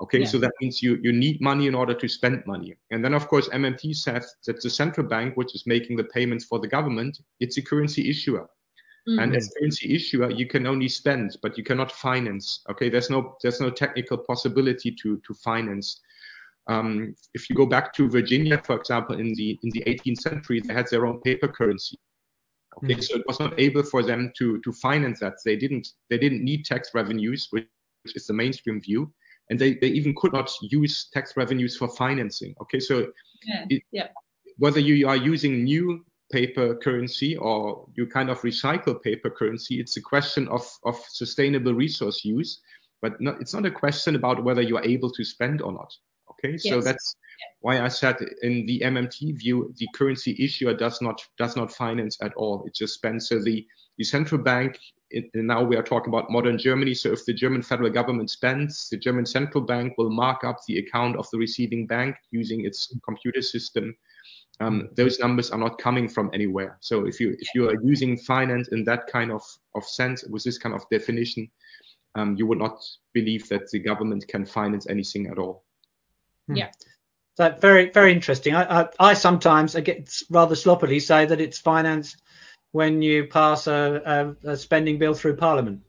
Okay, 0.01 0.21
yeah. 0.21 0.27
so 0.27 0.39
that 0.39 0.53
means 0.61 0.83
you, 0.83 0.99
you 1.03 1.11
need 1.11 1.41
money 1.41 1.67
in 1.67 1.75
order 1.75 1.95
to 1.95 2.07
spend 2.07 2.43
money. 2.47 2.77
And 2.91 3.03
then, 3.03 3.15
of 3.15 3.29
course, 3.29 3.49
MMT 3.49 3.97
says 3.97 4.35
that 4.47 4.61
the 4.61 4.69
central 4.69 5.07
bank, 5.07 5.37
which 5.37 5.55
is 5.55 5.67
making 5.67 5.97
the 5.97 6.05
payments 6.05 6.45
for 6.45 6.59
the 6.59 6.69
government, 6.69 7.19
it's 7.41 7.57
a 7.57 7.63
currency 7.63 8.11
issuer. 8.11 8.47
Mm-hmm. 9.09 9.21
And 9.21 9.37
as 9.37 9.53
currency 9.57 9.95
issuer, 9.95 10.31
you 10.31 10.47
can 10.47 10.67
only 10.67 10.89
spend, 10.89 11.37
but 11.41 11.57
you 11.57 11.63
cannot 11.63 11.93
finance. 11.93 12.65
Okay, 12.71 12.89
there's 12.89 13.09
no 13.09 13.37
there's 13.41 13.61
no 13.61 13.71
technical 13.71 14.19
possibility 14.19 14.91
to 15.03 15.19
to 15.19 15.35
finance. 15.35 16.01
Um, 16.67 17.15
if 17.33 17.49
you 17.49 17.55
go 17.55 17.67
back 17.67 17.93
to 17.95 18.09
Virginia, 18.09 18.61
for 18.65 18.77
example, 18.77 19.19
in 19.19 19.33
the 19.35 19.59
in 19.63 19.71
the 19.71 19.85
18th 19.87 20.19
century, 20.19 20.61
they 20.61 20.75
had 20.75 20.89
their 20.91 21.07
own 21.07 21.21
paper 21.21 21.47
currency. 21.47 21.99
Okay, 22.79 22.95
mm-hmm. 22.95 23.01
so 23.01 23.17
it 23.17 23.27
was 23.29 23.39
not 23.39 23.59
able 23.59 23.85
for 23.85 24.03
them 24.03 24.33
to 24.39 24.61
to 24.63 24.73
finance 24.73 25.21
that. 25.21 25.35
They 25.45 25.57
didn't 25.57 25.87
they 26.11 26.19
didn't 26.19 26.43
need 26.43 26.65
tax 26.65 26.91
revenues, 26.93 27.47
which, 27.51 27.69
is 28.15 28.27
the 28.27 28.35
mainstream 28.35 28.81
view, 28.81 29.13
and 29.51 29.59
they, 29.59 29.75
they 29.75 29.89
even 29.89 30.15
could 30.17 30.33
not 30.33 30.51
use 30.63 31.09
tax 31.13 31.37
revenues 31.37 31.77
for 31.77 31.89
financing. 31.89 32.55
Okay, 32.61 32.81
so 32.81 33.07
yeah. 33.45 33.65
It, 33.69 33.83
yeah. 33.93 34.09
whether 34.59 34.81
you 34.81 35.09
are 35.09 35.17
using 35.17 35.65
new 35.65 36.05
paper 36.33 36.75
currency 36.77 37.37
or 37.37 37.87
you 37.95 38.07
kind 38.07 38.31
of 38.31 38.41
recycle 38.41 39.01
paper 39.01 39.31
currency. 39.31 39.81
It's 39.81 39.97
a 39.97 40.03
question 40.03 40.49
of, 40.49 40.67
of 40.85 40.97
sustainable 41.09 41.75
resource 41.75 42.25
use, 42.25 42.61
but 43.01 43.21
not, 43.21 43.41
it's 43.41 43.55
not 43.55 43.67
a 43.67 43.71
question 43.71 44.17
about 44.17 44.43
whether 44.43 44.63
you 44.63 44.77
are 44.77 44.85
able 44.85 45.11
to 45.11 45.25
spend 45.25 45.63
or 45.63 45.73
not. 45.73 45.93
Okay, 46.31 46.53
yes. 46.53 46.65
so 46.65 46.81
that's 46.81 47.17
why 47.61 47.81
I 47.81 47.89
said 47.89 48.17
in 48.43 48.67
the 48.67 48.81
MMT 48.81 49.39
view, 49.39 49.73
the 49.79 49.89
currency 49.95 50.37
issuer 50.39 50.75
does 50.75 51.01
not 51.01 51.25
does 51.39 51.57
not 51.57 51.73
finance 51.73 52.19
at 52.21 52.35
all. 52.35 52.65
It 52.67 52.75
just 52.75 52.95
spends. 52.95 53.29
So 53.29 53.39
the, 53.39 53.67
the 53.97 54.05
central 54.05 54.43
bank, 54.43 54.79
it, 55.11 55.31
now 55.35 55.63
we 55.63 55.77
are 55.77 55.83
talking 55.83 56.09
about 56.09 56.31
modern 56.31 56.59
Germany. 56.59 56.95
So 56.95 57.13
if 57.13 57.25
the 57.25 57.33
German 57.33 57.63
federal 57.63 57.91
government 57.91 58.31
spends, 58.31 58.89
the 58.91 58.99
German 58.99 59.25
central 59.25 59.65
bank 59.65 59.95
will 59.97 60.11
mark 60.11 60.45
up 60.45 60.59
the 60.67 60.79
account 60.79 61.17
of 61.17 61.27
the 61.31 61.39
receiving 61.39 61.87
bank 61.87 62.17
using 62.33 62.67
its 62.67 62.95
computer 63.05 63.41
system 63.41 63.97
um, 64.61 64.89
those 64.97 65.19
numbers 65.19 65.51
are 65.51 65.59
not 65.59 65.79
coming 65.79 66.09
from 66.09 66.31
anywhere. 66.33 66.79
So 66.81 67.07
if 67.07 67.21
you 67.21 67.37
if 67.39 67.49
you 67.55 67.69
are 67.69 67.81
using 67.83 68.17
finance 68.17 68.69
in 68.69 68.85
that 68.85 69.07
kind 69.07 69.31
of, 69.31 69.43
of 69.75 69.85
sense 69.85 70.25
with 70.25 70.45
this 70.45 70.59
kind 70.59 70.75
of 70.75 70.89
definition, 70.91 71.51
um, 72.15 72.37
you 72.37 72.47
would 72.47 72.59
not 72.59 72.79
believe 73.13 73.49
that 73.49 73.71
the 73.71 73.79
government 73.79 74.27
can 74.29 74.47
finance 74.47 74.87
anything 74.89 75.27
at 75.27 75.39
all. 75.39 75.65
Hmm. 76.49 76.57
Yeah. 76.57 76.71
So 77.37 77.55
very 77.61 77.91
very 77.91 78.13
interesting. 78.13 78.55
I, 78.55 78.81
I, 78.81 78.89
I 78.99 79.15
sometimes 79.15 79.77
I 79.77 79.81
get 79.81 80.11
rather 80.31 80.55
sloppily 80.55 81.01
say 81.01 81.27
that 81.27 81.41
it's 81.41 81.59
financed 81.59 82.23
when 82.73 83.03
you 83.03 83.27
pass 83.27 83.67
a, 83.67 84.35
a, 84.45 84.53
a 84.53 84.57
spending 84.57 84.99
bill 84.99 85.15
through 85.15 85.37
Parliament. 85.37 85.83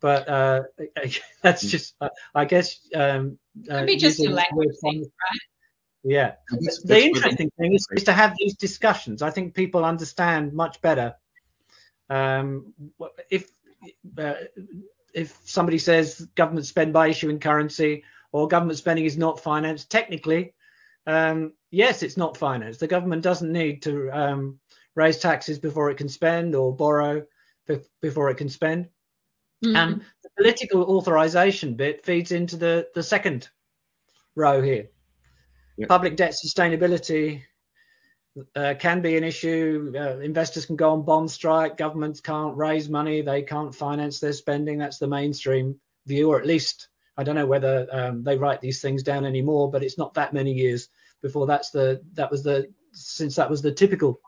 But 0.00 0.28
uh, 0.28 0.62
that's 1.42 1.62
hmm. 1.62 1.68
just, 1.68 1.94
I 2.34 2.44
guess. 2.44 2.78
Um, 2.94 3.38
uh, 3.68 3.78
Could 3.78 3.86
be 3.86 3.96
just 3.96 4.20
a 4.20 4.30
language 4.30 4.76
thing, 4.80 5.00
right? 5.00 5.40
Yeah. 6.06 6.34
That's, 6.50 6.82
the 6.82 7.02
interesting 7.02 7.50
thing 7.58 7.74
is, 7.74 7.84
is, 7.90 8.04
to 8.04 8.12
have 8.12 8.36
these 8.38 8.54
discussions. 8.54 9.22
I 9.22 9.30
think 9.30 9.54
people 9.54 9.84
understand 9.84 10.52
much 10.52 10.80
better. 10.80 11.16
Um, 12.08 12.72
if 13.28 13.50
uh, 14.16 14.34
if 15.12 15.36
somebody 15.44 15.78
says 15.78 16.20
government 16.36 16.66
spend 16.66 16.92
by 16.92 17.08
issuing 17.08 17.40
currency 17.40 18.04
or 18.30 18.46
government 18.46 18.78
spending 18.78 19.04
is 19.04 19.18
not 19.18 19.40
financed, 19.40 19.90
technically, 19.90 20.54
um, 21.08 21.54
yes, 21.72 22.04
it's 22.04 22.16
not 22.16 22.36
financed. 22.36 22.78
The 22.78 22.86
government 22.86 23.22
doesn't 23.22 23.50
need 23.50 23.82
to 23.82 24.10
um, 24.10 24.60
raise 24.94 25.18
taxes 25.18 25.58
before 25.58 25.90
it 25.90 25.96
can 25.96 26.08
spend 26.08 26.54
or 26.54 26.74
borrow 26.74 27.24
before 28.00 28.30
it 28.30 28.36
can 28.36 28.48
spend. 28.48 28.84
Mm-hmm. 29.64 29.76
And 29.76 30.02
the 30.22 30.30
political 30.36 30.84
authorization 30.84 31.74
bit 31.74 32.04
feeds 32.04 32.30
into 32.30 32.56
the, 32.56 32.86
the 32.94 33.02
second 33.02 33.48
row 34.36 34.62
here. 34.62 34.90
Public 35.88 36.16
debt 36.16 36.32
sustainability 36.32 37.42
uh, 38.54 38.74
can 38.78 39.02
be 39.02 39.16
an 39.16 39.24
issue. 39.24 39.92
Uh, 39.94 40.18
investors 40.18 40.66
can 40.66 40.76
go 40.76 40.92
on 40.92 41.02
bond 41.02 41.30
strike. 41.30 41.76
Governments 41.76 42.20
can't 42.20 42.56
raise 42.56 42.88
money. 42.88 43.20
They 43.20 43.42
can't 43.42 43.74
finance 43.74 44.18
their 44.18 44.32
spending. 44.32 44.78
That's 44.78 44.98
the 44.98 45.06
mainstream 45.06 45.78
view, 46.06 46.30
or 46.30 46.38
at 46.38 46.46
least 46.46 46.88
I 47.18 47.24
don't 47.24 47.34
know 47.34 47.46
whether 47.46 47.86
um, 47.92 48.22
they 48.22 48.36
write 48.36 48.60
these 48.60 48.80
things 48.80 49.02
down 49.02 49.24
anymore. 49.24 49.70
But 49.70 49.82
it's 49.82 49.98
not 49.98 50.14
that 50.14 50.32
many 50.32 50.52
years 50.52 50.88
before 51.22 51.46
that's 51.46 51.70
the 51.70 52.02
that 52.14 52.30
was 52.30 52.42
the 52.42 52.72
since 52.92 53.36
that 53.36 53.50
was 53.50 53.62
the 53.62 53.72
typical 53.72 54.20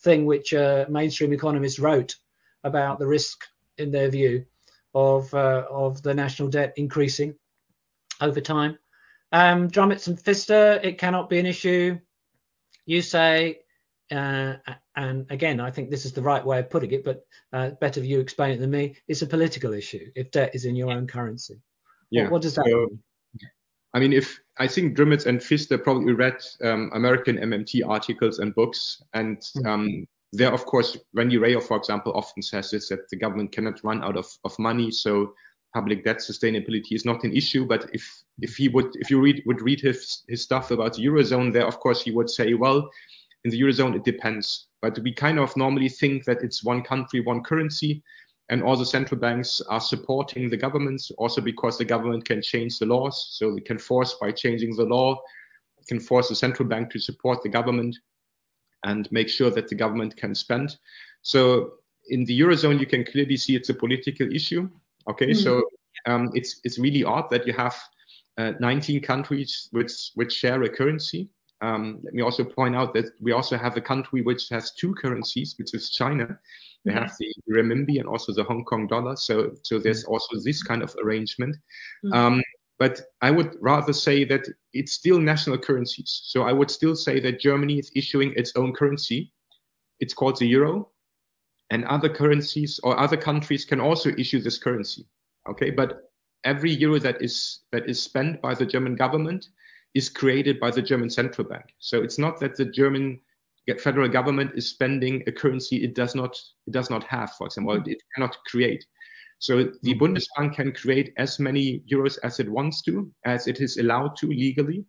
thing 0.00 0.26
which 0.26 0.54
uh, 0.54 0.84
mainstream 0.88 1.32
economists 1.32 1.78
wrote 1.78 2.16
about 2.62 2.98
the 2.98 3.06
risk 3.06 3.44
in 3.78 3.90
their 3.90 4.10
view 4.10 4.44
of 4.94 5.32
uh, 5.34 5.64
of 5.70 6.02
the 6.02 6.14
national 6.14 6.48
debt 6.48 6.72
increasing 6.76 7.34
over 8.20 8.40
time. 8.40 8.78
Um, 9.32 9.68
Drumetz 9.68 10.06
and 10.08 10.20
Pfister, 10.20 10.80
it 10.82 10.98
cannot 10.98 11.28
be 11.28 11.38
an 11.38 11.46
issue. 11.46 11.98
You 12.86 13.02
say, 13.02 13.60
uh, 14.10 14.54
and 14.96 15.26
again, 15.30 15.60
I 15.60 15.70
think 15.70 15.90
this 15.90 16.04
is 16.04 16.12
the 16.12 16.22
right 16.22 16.44
way 16.44 16.60
of 16.60 16.70
putting 16.70 16.92
it, 16.92 17.04
but 17.04 17.26
uh, 17.52 17.70
better 17.80 18.00
you 18.00 18.20
explain 18.20 18.52
it 18.52 18.58
than 18.58 18.70
me. 18.70 18.96
It's 19.08 19.22
a 19.22 19.26
political 19.26 19.72
issue 19.72 20.10
if 20.14 20.30
debt 20.30 20.54
is 20.54 20.64
in 20.64 20.76
your 20.76 20.90
own 20.90 21.06
currency. 21.06 21.60
Yeah. 22.10 22.24
What, 22.24 22.32
what 22.32 22.42
does 22.42 22.54
that 22.56 22.66
so, 22.66 22.76
mean? 22.76 23.00
I 23.94 24.00
mean, 24.00 24.12
if 24.12 24.40
I 24.58 24.66
think 24.66 24.96
Drumetz 24.96 25.26
and 25.26 25.42
Pfister 25.42 25.78
probably 25.78 26.12
read 26.12 26.42
um, 26.62 26.90
American 26.94 27.38
MMT 27.38 27.88
articles 27.88 28.40
and 28.40 28.54
books, 28.54 29.02
and 29.14 29.38
mm-hmm. 29.38 29.66
um, 29.66 30.06
there, 30.32 30.52
of 30.52 30.66
course, 30.66 30.98
Randy 31.14 31.38
Wray, 31.38 31.58
for 31.60 31.76
example, 31.76 32.12
often 32.14 32.42
says 32.42 32.72
this 32.72 32.88
that 32.88 33.08
the 33.08 33.16
government 33.16 33.52
cannot 33.52 33.82
run 33.84 34.02
out 34.02 34.16
of, 34.16 34.26
of 34.44 34.58
money, 34.58 34.90
so 34.90 35.32
public 35.74 36.04
debt 36.04 36.18
sustainability 36.18 36.92
is 36.92 37.04
not 37.04 37.24
an 37.24 37.36
issue. 37.36 37.66
But 37.66 37.90
if 37.92 38.22
if 38.40 38.56
he 38.56 38.68
would 38.68 38.94
if 38.96 39.10
you 39.10 39.20
read 39.20 39.42
would 39.44 39.60
read 39.60 39.80
his 39.80 40.22
his 40.28 40.42
stuff 40.42 40.70
about 40.70 40.94
the 40.94 41.04
eurozone, 41.04 41.52
there 41.52 41.66
of 41.66 41.80
course 41.80 42.02
he 42.02 42.12
would 42.12 42.30
say, 42.30 42.54
well, 42.54 42.88
in 43.44 43.50
the 43.50 43.60
eurozone 43.60 43.96
it 43.96 44.04
depends. 44.04 44.68
But 44.80 44.98
we 45.00 45.12
kind 45.12 45.38
of 45.38 45.56
normally 45.56 45.88
think 45.88 46.24
that 46.24 46.42
it's 46.42 46.64
one 46.64 46.82
country, 46.82 47.20
one 47.20 47.42
currency, 47.42 48.02
and 48.48 48.62
all 48.62 48.76
the 48.76 48.86
central 48.86 49.20
banks 49.20 49.60
are 49.68 49.80
supporting 49.80 50.48
the 50.48 50.56
governments 50.56 51.10
also 51.18 51.40
because 51.40 51.76
the 51.76 51.84
government 51.84 52.24
can 52.24 52.40
change 52.40 52.78
the 52.78 52.86
laws, 52.86 53.28
so 53.32 53.54
they 53.54 53.60
can 53.60 53.78
force 53.78 54.14
by 54.20 54.30
changing 54.30 54.76
the 54.76 54.84
law, 54.84 55.20
can 55.88 56.00
force 56.00 56.28
the 56.28 56.36
central 56.36 56.68
bank 56.68 56.90
to 56.90 56.98
support 56.98 57.42
the 57.42 57.48
government 57.48 57.98
and 58.84 59.10
make 59.10 59.28
sure 59.28 59.50
that 59.50 59.68
the 59.68 59.74
government 59.74 60.14
can 60.16 60.34
spend. 60.34 60.76
So 61.22 61.72
in 62.10 62.26
the 62.26 62.38
eurozone, 62.38 62.78
you 62.78 62.86
can 62.86 63.02
clearly 63.02 63.38
see 63.38 63.56
it's 63.56 63.70
a 63.70 63.74
political 63.74 64.30
issue 64.30 64.68
Okay, 65.08 65.30
mm-hmm. 65.30 65.42
so 65.42 65.62
um, 66.06 66.30
it's 66.34 66.60
it's 66.64 66.78
really 66.78 67.04
odd 67.04 67.30
that 67.30 67.46
you 67.46 67.52
have 67.52 67.76
uh, 68.38 68.52
19 68.60 69.00
countries 69.02 69.68
which 69.72 70.10
which 70.14 70.32
share 70.32 70.62
a 70.62 70.68
currency. 70.68 71.28
Um, 71.60 72.00
let 72.02 72.14
me 72.14 72.22
also 72.22 72.44
point 72.44 72.76
out 72.76 72.92
that 72.94 73.06
we 73.20 73.32
also 73.32 73.56
have 73.56 73.76
a 73.76 73.80
country 73.80 74.20
which 74.22 74.48
has 74.50 74.72
two 74.72 74.94
currencies, 74.94 75.54
which 75.58 75.72
is 75.72 75.90
China. 75.90 76.38
They 76.84 76.92
mm-hmm. 76.92 77.00
have 77.00 77.12
the 77.18 77.32
renminbi 77.50 77.98
and 77.98 78.08
also 78.08 78.34
the 78.34 78.44
Hong 78.44 78.64
Kong 78.64 78.86
dollar. 78.86 79.16
So 79.16 79.52
so 79.62 79.78
there's 79.78 80.04
mm-hmm. 80.04 80.12
also 80.12 80.40
this 80.44 80.62
kind 80.62 80.82
of 80.82 80.94
arrangement. 81.02 81.56
Mm-hmm. 82.04 82.12
Um, 82.12 82.42
but 82.78 83.00
I 83.22 83.30
would 83.30 83.56
rather 83.60 83.92
say 83.92 84.24
that 84.24 84.46
it's 84.72 84.92
still 84.92 85.20
national 85.20 85.58
currencies. 85.58 86.22
So 86.24 86.42
I 86.42 86.52
would 86.52 86.70
still 86.70 86.96
say 86.96 87.20
that 87.20 87.38
Germany 87.40 87.78
is 87.78 87.90
issuing 87.94 88.34
its 88.36 88.52
own 88.56 88.72
currency. 88.72 89.32
It's 90.00 90.12
called 90.12 90.40
the 90.40 90.48
euro 90.48 90.90
and 91.70 91.84
other 91.86 92.08
currencies 92.08 92.78
or 92.82 92.98
other 92.98 93.16
countries 93.16 93.64
can 93.64 93.80
also 93.80 94.10
issue 94.18 94.40
this 94.40 94.58
currency. 94.58 95.06
Okay, 95.48 95.70
but 95.70 96.10
every 96.44 96.72
euro 96.72 96.98
that 96.98 97.22
is 97.22 97.60
that 97.72 97.88
is 97.88 98.02
spent 98.02 98.40
by 98.40 98.54
the 98.54 98.66
German 98.66 98.96
government 98.96 99.48
is 99.94 100.08
created 100.08 100.58
by 100.60 100.70
the 100.70 100.82
German 100.82 101.10
central 101.10 101.46
bank. 101.46 101.64
So 101.78 102.02
it's 102.02 102.18
not 102.18 102.40
that 102.40 102.56
the 102.56 102.64
German 102.64 103.20
federal 103.78 104.08
government 104.08 104.52
is 104.54 104.68
spending 104.68 105.22
a 105.26 105.32
currency 105.32 105.82
it 105.82 105.94
does 105.94 106.14
not 106.14 106.38
it 106.66 106.72
does 106.72 106.90
not 106.90 107.04
have, 107.04 107.32
for 107.32 107.46
example, 107.46 107.82
it 107.86 108.02
cannot 108.14 108.36
create. 108.46 108.84
So 109.38 109.64
the 109.64 109.94
mm-hmm. 109.94 110.02
Bundesbank 110.02 110.54
can 110.54 110.72
create 110.72 111.12
as 111.16 111.38
many 111.38 111.82
euros 111.90 112.18
as 112.22 112.40
it 112.40 112.48
wants 112.48 112.82
to, 112.82 113.10
as 113.24 113.46
it 113.46 113.60
is 113.60 113.76
allowed 113.78 114.16
to 114.16 114.26
legally. 114.28 114.84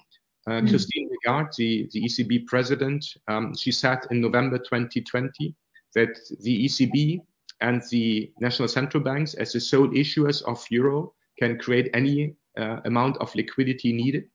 Uh, 0.48 0.52
mm-hmm. 0.52 0.68
Christine 0.68 1.10
Lagarde, 1.10 1.50
the, 1.58 1.90
the 1.92 2.04
ECB 2.04 2.46
president, 2.46 3.04
um, 3.28 3.56
she 3.56 3.72
said 3.72 4.00
in 4.12 4.22
November 4.22 4.58
2020 4.60 5.56
that 5.96 6.16
the 6.42 6.66
ECB 6.66 7.20
and 7.62 7.82
the 7.90 8.32
national 8.40 8.68
central 8.68 9.04
banks, 9.04 9.34
as 9.34 9.54
the 9.54 9.60
sole 9.60 9.90
issuers 9.90 10.42
of 10.44 10.66
euro, 10.70 11.14
can 11.40 11.58
create 11.58 11.90
any 11.94 12.36
uh, 12.58 12.80
amount 12.86 13.18
of 13.18 13.34
liquidity 13.36 13.94
needed. 13.94 14.26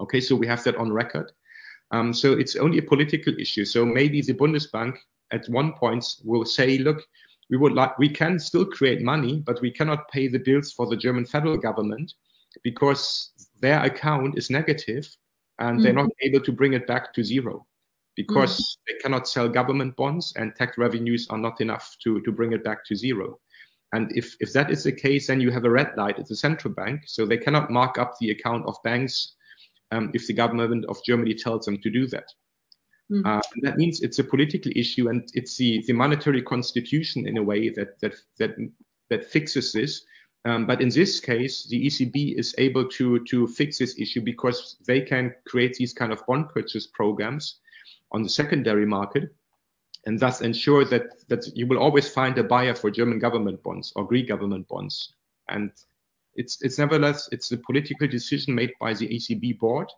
Okay, 0.00 0.20
so 0.20 0.36
we 0.36 0.46
have 0.46 0.62
that 0.64 0.76
on 0.76 0.92
record. 0.92 1.32
Um, 1.90 2.12
so 2.12 2.32
it's 2.32 2.56
only 2.56 2.78
a 2.78 2.82
political 2.82 3.34
issue. 3.38 3.64
So 3.64 3.84
maybe 3.84 4.20
the 4.20 4.34
Bundesbank 4.34 4.96
at 5.30 5.48
one 5.48 5.72
point 5.72 6.04
will 6.24 6.44
say, 6.44 6.78
look, 6.78 7.02
we 7.48 7.56
would 7.56 7.72
like 7.72 7.96
we 7.98 8.08
can 8.08 8.38
still 8.38 8.64
create 8.64 9.02
money, 9.02 9.42
but 9.46 9.60
we 9.60 9.70
cannot 9.70 10.08
pay 10.10 10.26
the 10.26 10.38
bills 10.38 10.72
for 10.72 10.86
the 10.86 10.96
German 10.96 11.24
federal 11.24 11.56
government 11.56 12.12
because 12.64 13.32
their 13.60 13.82
account 13.84 14.36
is 14.36 14.50
negative 14.50 15.08
and 15.60 15.78
mm. 15.78 15.82
they're 15.82 15.92
not 15.92 16.10
able 16.22 16.40
to 16.40 16.52
bring 16.52 16.72
it 16.72 16.86
back 16.86 17.14
to 17.14 17.22
zero 17.22 17.64
because 18.16 18.58
mm. 18.58 18.76
they 18.88 18.98
cannot 18.98 19.28
sell 19.28 19.48
government 19.48 19.94
bonds 19.96 20.32
and 20.36 20.56
tax 20.56 20.76
revenues 20.78 21.28
are 21.30 21.38
not 21.38 21.60
enough 21.60 21.96
to, 22.02 22.20
to 22.22 22.32
bring 22.32 22.52
it 22.52 22.64
back 22.64 22.84
to 22.86 22.96
zero. 22.96 23.38
And 23.92 24.10
if, 24.16 24.34
if 24.40 24.52
that 24.54 24.70
is 24.70 24.82
the 24.82 24.92
case, 24.92 25.28
then 25.28 25.40
you 25.40 25.50
have 25.52 25.64
a 25.64 25.70
red 25.70 25.92
light 25.96 26.18
at 26.18 26.26
the 26.26 26.34
central 26.34 26.74
bank. 26.74 27.02
So 27.06 27.24
they 27.24 27.36
cannot 27.36 27.70
mark 27.70 27.98
up 27.98 28.14
the 28.18 28.30
account 28.30 28.66
of 28.66 28.76
banks 28.82 29.34
um, 29.92 30.10
if 30.12 30.26
the 30.26 30.32
government 30.32 30.84
of 30.88 30.98
Germany 31.04 31.34
tells 31.34 31.66
them 31.66 31.78
to 31.82 31.90
do 31.90 32.06
that. 32.08 32.26
Mm. 33.12 33.24
Uh, 33.24 33.42
that 33.62 33.76
means 33.76 34.00
it's 34.00 34.18
a 34.18 34.24
political 34.24 34.72
issue 34.74 35.08
and 35.08 35.28
it's 35.34 35.56
the, 35.56 35.84
the 35.86 35.92
monetary 35.92 36.42
constitution 36.42 37.28
in 37.28 37.36
a 37.36 37.42
way 37.42 37.68
that, 37.68 38.00
that, 38.00 38.16
that, 38.38 38.56
that 39.10 39.24
fixes 39.24 39.72
this. 39.72 40.04
Um, 40.44 40.66
but 40.66 40.80
in 40.80 40.88
this 40.88 41.20
case, 41.20 41.66
the 41.68 41.86
ECB 41.86 42.38
is 42.38 42.54
able 42.58 42.88
to, 42.88 43.24
to 43.24 43.46
fix 43.46 43.78
this 43.78 43.98
issue 43.98 44.20
because 44.20 44.76
they 44.86 45.00
can 45.00 45.34
create 45.46 45.74
these 45.74 45.92
kind 45.92 46.12
of 46.12 46.24
bond 46.26 46.48
purchase 46.48 46.86
programs 46.88 47.60
on 48.16 48.22
the 48.22 48.28
secondary 48.28 48.86
market 48.86 49.34
and 50.06 50.18
thus 50.18 50.40
ensure 50.40 50.86
that, 50.86 51.28
that 51.28 51.46
you 51.54 51.66
will 51.66 51.78
always 51.78 52.08
find 52.08 52.38
a 52.38 52.42
buyer 52.42 52.74
for 52.74 52.90
German 52.90 53.18
government 53.18 53.62
bonds 53.62 53.92
or 53.94 54.06
Greek 54.06 54.26
government 54.28 54.66
bonds. 54.68 55.12
And 55.48 55.70
it's, 56.34 56.62
it's 56.62 56.78
nevertheless, 56.78 57.28
it's 57.30 57.52
a 57.52 57.58
political 57.58 58.08
decision 58.08 58.54
made 58.54 58.72
by 58.80 58.94
the 58.94 59.06
ECB 59.06 59.58
board. 59.58 59.88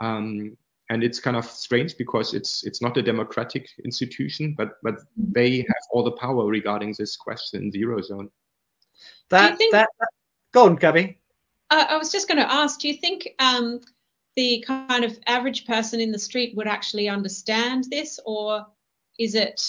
Um, 0.00 0.56
and 0.90 1.02
it's 1.02 1.18
kind 1.18 1.36
of 1.36 1.44
strange 1.44 1.98
because 1.98 2.32
it's 2.32 2.64
it's 2.64 2.80
not 2.80 2.96
a 2.96 3.02
democratic 3.02 3.68
institution, 3.84 4.54
but 4.56 4.78
but 4.82 4.94
they 5.18 5.58
have 5.58 5.84
all 5.90 6.02
the 6.02 6.12
power 6.12 6.46
regarding 6.46 6.94
this 6.96 7.14
question 7.14 7.62
in 7.62 7.70
the 7.70 7.82
eurozone. 7.82 8.30
That 9.28 9.58
think, 9.58 9.72
that, 9.72 9.90
that 10.00 10.08
go 10.54 10.64
on, 10.64 10.76
Gabby. 10.76 11.18
Uh, 11.68 11.84
I 11.90 11.98
was 11.98 12.10
just 12.10 12.26
going 12.26 12.38
to 12.38 12.50
ask, 12.50 12.80
do 12.80 12.88
you 12.88 12.94
think 12.94 13.28
um, 13.38 13.82
the 14.38 14.64
kind 14.64 15.02
of 15.04 15.18
average 15.26 15.66
person 15.66 16.00
in 16.00 16.12
the 16.12 16.18
street 16.18 16.56
would 16.56 16.68
actually 16.68 17.08
understand 17.08 17.86
this, 17.90 18.20
or 18.24 18.64
is 19.18 19.34
it 19.34 19.60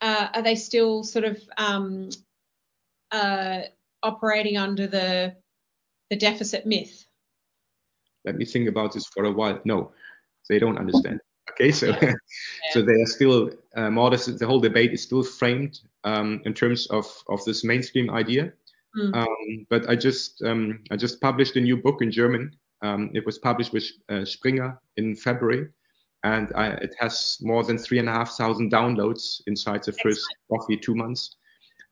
uh, 0.00 0.28
are 0.34 0.42
they 0.42 0.54
still 0.54 1.02
sort 1.02 1.24
of 1.24 1.42
um, 1.56 2.08
uh, 3.10 3.62
operating 4.04 4.56
under 4.56 4.86
the 4.86 5.34
the 6.10 6.16
deficit 6.16 6.64
myth? 6.64 7.06
Let 8.24 8.36
me 8.36 8.44
think 8.44 8.68
about 8.68 8.92
this 8.92 9.04
for 9.06 9.24
a 9.24 9.32
while. 9.32 9.58
No, 9.64 9.90
they 10.48 10.60
don't 10.60 10.78
understand. 10.78 11.20
Okay, 11.50 11.72
so 11.72 11.88
yeah. 11.88 12.12
so 12.70 12.82
they 12.82 13.02
are 13.02 13.06
still 13.06 13.50
uh, 13.74 13.90
more 13.90 14.10
the 14.10 14.46
whole 14.46 14.60
debate 14.60 14.92
is 14.92 15.02
still 15.02 15.24
framed 15.24 15.80
um, 16.04 16.40
in 16.44 16.54
terms 16.54 16.86
of 16.90 17.04
of 17.28 17.44
this 17.44 17.64
mainstream 17.64 18.10
idea. 18.10 18.52
Mm. 18.96 19.12
Um, 19.16 19.66
but 19.68 19.90
I 19.90 19.96
just 19.96 20.40
um, 20.42 20.84
I 20.92 20.96
just 20.96 21.20
published 21.20 21.56
a 21.56 21.60
new 21.60 21.76
book 21.76 22.00
in 22.00 22.12
German. 22.12 22.54
Um, 22.82 23.10
it 23.14 23.24
was 23.26 23.38
published 23.38 23.72
with 23.72 23.84
uh, 24.08 24.24
Springer 24.24 24.80
in 24.96 25.16
February, 25.16 25.68
and 26.24 26.52
I, 26.54 26.68
it 26.68 26.94
has 26.98 27.38
more 27.40 27.64
than 27.64 27.78
three 27.78 27.98
and 27.98 28.08
a 28.08 28.12
half 28.12 28.36
thousand 28.36 28.72
downloads 28.72 29.40
inside 29.46 29.82
the 29.84 29.92
first 29.92 30.24
roughly 30.50 30.76
two 30.76 30.94
months. 30.94 31.36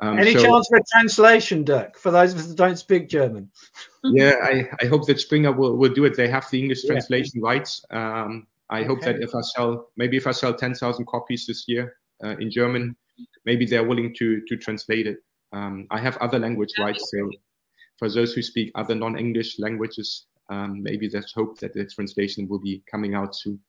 Um, 0.01 0.19
Any 0.19 0.35
so, 0.35 0.43
chance 0.43 0.69
for 0.69 0.77
a 0.77 0.83
translation, 0.93 1.65
Dirk, 1.65 1.99
for 1.99 2.11
those 2.11 2.35
of 2.35 2.41
us 2.41 2.47
that 2.49 2.57
don't 2.57 2.79
speak 2.79 3.09
German? 3.09 3.51
yeah, 4.05 4.35
I, 4.43 4.69
I 4.83 4.87
hope 4.87 5.07
that 5.07 5.19
Springer 5.19 5.53
will, 5.53 5.77
will 5.77 5.93
do 5.93 6.05
it. 6.05 6.17
They 6.17 6.29
have 6.29 6.49
the 6.51 6.61
English 6.61 6.85
yeah. 6.85 6.93
translation 6.93 7.41
rights. 7.41 7.85
Um, 7.91 8.47
I 8.69 8.81
okay. 8.81 8.89
hope 8.89 9.01
that 9.03 9.23
if 9.23 9.35
I 9.35 9.41
sell, 9.41 9.89
maybe 9.97 10.17
if 10.17 10.27
I 10.27 10.33
sell 10.33 10.53
10,000 10.53 11.07
copies 11.07 11.47
this 11.47 11.65
year 11.67 11.97
uh, 12.23 12.37
in 12.39 12.51
German, 12.51 12.95
maybe 13.45 13.65
they're 13.65 13.85
willing 13.85 14.15
to 14.19 14.43
to 14.47 14.57
translate 14.57 15.07
it. 15.07 15.19
Um, 15.53 15.87
I 15.91 16.01
have 16.01 16.17
other 16.19 16.39
language 16.39 16.73
rights, 16.79 17.11
so 17.11 17.31
for 17.99 18.11
those 18.11 18.35
who 18.35 18.43
speak 18.43 18.73
other 18.75 18.95
non-English 18.95 19.59
languages, 19.59 20.27
um, 20.49 20.83
maybe 20.83 21.09
there's 21.09 21.33
hope 21.33 21.59
that 21.59 21.75
the 21.75 21.87
translation 21.87 22.49
will 22.49 22.61
be 22.61 22.83
coming 22.91 23.15
out 23.15 23.35
soon. 23.35 23.61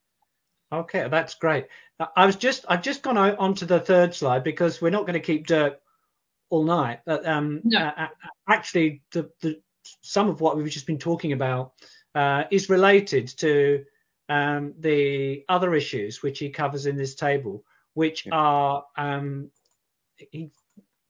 Okay, 0.72 1.08
that's 1.10 1.36
great. 1.36 1.68
I 2.16 2.26
was 2.26 2.36
just 2.36 2.66
I've 2.68 2.82
just 2.82 3.02
gone 3.02 3.18
on 3.18 3.56
to 3.56 3.66
the 3.66 3.80
third 3.80 4.14
slide 4.14 4.44
because 4.44 4.82
we're 4.82 4.90
not 4.90 5.06
going 5.06 5.14
to 5.14 5.20
keep 5.20 5.48
Dirk 5.48 5.80
all 6.50 6.64
night. 6.64 7.00
Um, 7.08 7.62
no. 7.64 7.80
Uh, 7.80 8.08
actually, 8.50 9.02
the, 9.12 9.30
the, 9.42 9.62
some 10.02 10.30
of 10.30 10.42
what 10.42 10.58
we've 10.58 10.70
just 10.70 10.88
been 10.88 11.00
talking 11.00 11.32
about 11.32 11.74
uh, 12.16 12.44
is 12.52 12.70
related 12.70 13.28
to 13.38 13.86
um, 14.30 14.74
the 14.80 15.46
other 15.48 15.74
issues 15.74 16.22
which 16.22 16.40
he 16.40 16.50
covers 16.50 16.86
in 16.86 16.98
this 16.98 17.16
table, 17.16 17.64
which 17.94 18.26
yeah. 18.26 18.36
are 18.36 18.86
um, 18.98 19.50
he 20.18 20.52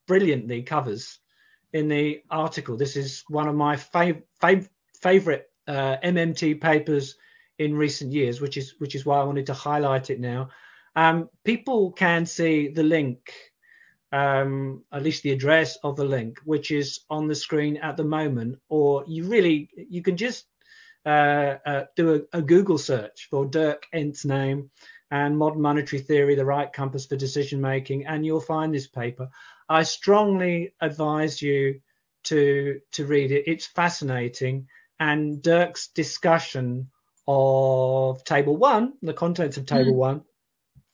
brilliantly 0.07 0.63
covers 0.63 1.19
in 1.73 1.87
the 1.87 2.21
article. 2.29 2.77
This 2.77 2.95
is 2.95 3.23
one 3.27 3.47
of 3.47 3.55
my 3.55 3.75
fav- 3.75 4.23
fav- 4.41 4.69
favorite 5.01 5.49
uh, 5.67 5.97
MMT 6.03 6.61
papers 6.61 7.15
in 7.59 7.75
recent 7.75 8.13
years, 8.13 8.41
which 8.41 8.57
is 8.57 8.75
which 8.79 8.95
is 8.95 9.05
why 9.05 9.19
I 9.19 9.23
wanted 9.23 9.47
to 9.47 9.53
highlight 9.53 10.09
it 10.09 10.19
now. 10.19 10.49
Um, 10.95 11.29
people 11.43 11.91
can 11.91 12.25
see 12.25 12.69
the 12.69 12.83
link 12.83 13.31
um, 14.11 14.83
at 14.91 15.03
least 15.03 15.23
the 15.23 15.31
address 15.31 15.77
of 15.83 15.95
the 15.95 16.05
link, 16.05 16.39
which 16.45 16.71
is 16.71 17.01
on 17.09 17.27
the 17.27 17.35
screen 17.35 17.77
at 17.77 17.97
the 17.97 18.03
moment, 18.03 18.59
or 18.69 19.03
you 19.07 19.25
really 19.25 19.69
you 19.75 20.01
can 20.01 20.15
just 20.15 20.45
uh, 21.05 21.55
uh, 21.65 21.83
do 21.95 22.15
a, 22.33 22.37
a, 22.37 22.41
Google 22.41 22.77
search 22.77 23.27
for 23.29 23.45
Dirk 23.45 23.85
Ehnts' 23.93 24.25
name 24.25 24.69
and 25.11 25.37
modern 25.37 25.61
monetary 25.61 26.01
theory, 26.01 26.35
the 26.35 26.45
right 26.45 26.71
compass 26.71 27.05
for 27.05 27.15
decision 27.15 27.61
making, 27.61 28.05
and 28.05 28.25
you'll 28.25 28.41
find 28.41 28.73
this 28.73 28.87
paper. 28.87 29.29
I 29.69 29.83
strongly 29.83 30.73
advise 30.81 31.41
you 31.41 31.81
to 32.25 32.79
to 32.93 33.05
read 33.05 33.31
it. 33.31 33.43
It's 33.45 33.65
fascinating, 33.65 34.67
and 34.99 35.41
Dirk's 35.41 35.89
discussion 35.89 36.89
of 37.27 38.23
Table 38.23 38.57
One, 38.57 38.93
the 39.01 39.13
contents 39.13 39.57
of 39.57 39.65
Table 39.65 39.93
mm. 39.93 39.97
One, 39.97 40.21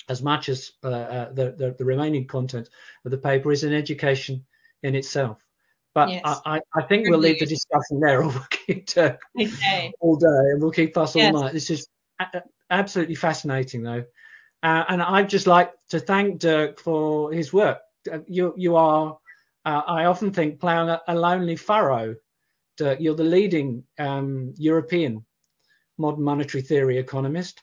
as 0.10 0.22
much 0.22 0.49
as 0.49 0.72
uh, 0.84 0.89
uh, 0.89 1.34
the, 1.34 1.51
the, 1.51 1.76
the 1.78 1.86
remaining 1.86 2.28
content 2.28 2.70
of 3.06 3.12
the 3.12 3.18
paper 3.18 3.51
is 3.51 3.64
an 3.64 3.74
education 3.74 4.45
in 4.82 4.95
itself. 4.95 5.38
But 5.93 6.10
yes. 6.10 6.22
I, 6.26 6.60
I, 6.74 6.82
think 6.84 7.08
we'll 7.08 7.20
leave 7.20 7.39
the 7.39 7.45
discussion 7.45 7.99
there, 7.99 8.24
or 8.24 8.28
we'll 8.30 8.47
keep 8.49 8.88
Dirk 8.88 9.22
okay. 9.39 9.93
all 9.99 10.16
day, 10.16 10.28
and 10.28 10.62
we'll 10.62 10.72
keep 10.72 10.97
us 10.97 11.16
yes. 11.16 11.34
all 11.34 11.43
night. 11.43 11.54
This 11.54 11.70
is 11.70 11.88
a- 12.20 12.41
absolutely 12.70 13.16
fascinating, 13.16 13.84
though, 13.84 14.04
uh, 14.64 14.84
and 14.88 15.01
I'd 15.01 15.30
just 15.30 15.45
like 15.45 15.72
to 15.89 15.99
thank 15.99 16.39
Dirk 16.39 16.80
for 16.80 17.32
his 17.32 17.54
work. 17.54 17.80
Uh, 18.12 18.20
you 18.28 18.56
you 18.58 18.76
are, 18.76 19.18
uh, 19.66 19.82
I 19.86 20.06
often 20.06 20.32
think, 20.34 20.60
ploughing 20.60 20.89
a, 20.89 20.99
a, 21.08 21.16
lonely 21.16 21.56
furrow. 21.56 22.16
Dirk, 22.78 23.00
you're 23.00 23.16
the 23.16 23.24
leading 23.24 23.84
um, 24.00 24.54
European 24.58 25.26
modern 25.98 26.24
monetary 26.24 26.62
theory 26.62 26.98
economist. 26.98 27.62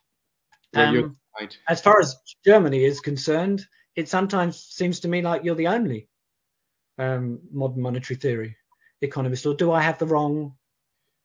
Um, 0.74 1.16
Right. 1.38 1.56
As 1.68 1.80
far 1.80 2.00
as 2.00 2.16
Germany 2.44 2.84
is 2.84 3.00
concerned, 3.00 3.66
it 3.96 4.08
sometimes 4.08 4.64
seems 4.64 5.00
to 5.00 5.08
me 5.08 5.22
like 5.22 5.44
you're 5.44 5.54
the 5.54 5.68
only 5.68 6.08
um, 6.98 7.40
modern 7.52 7.82
monetary 7.82 8.16
theory 8.18 8.56
economist, 9.00 9.46
or 9.46 9.54
do 9.54 9.72
I 9.72 9.80
have 9.80 9.98
the 9.98 10.06
wrong 10.06 10.54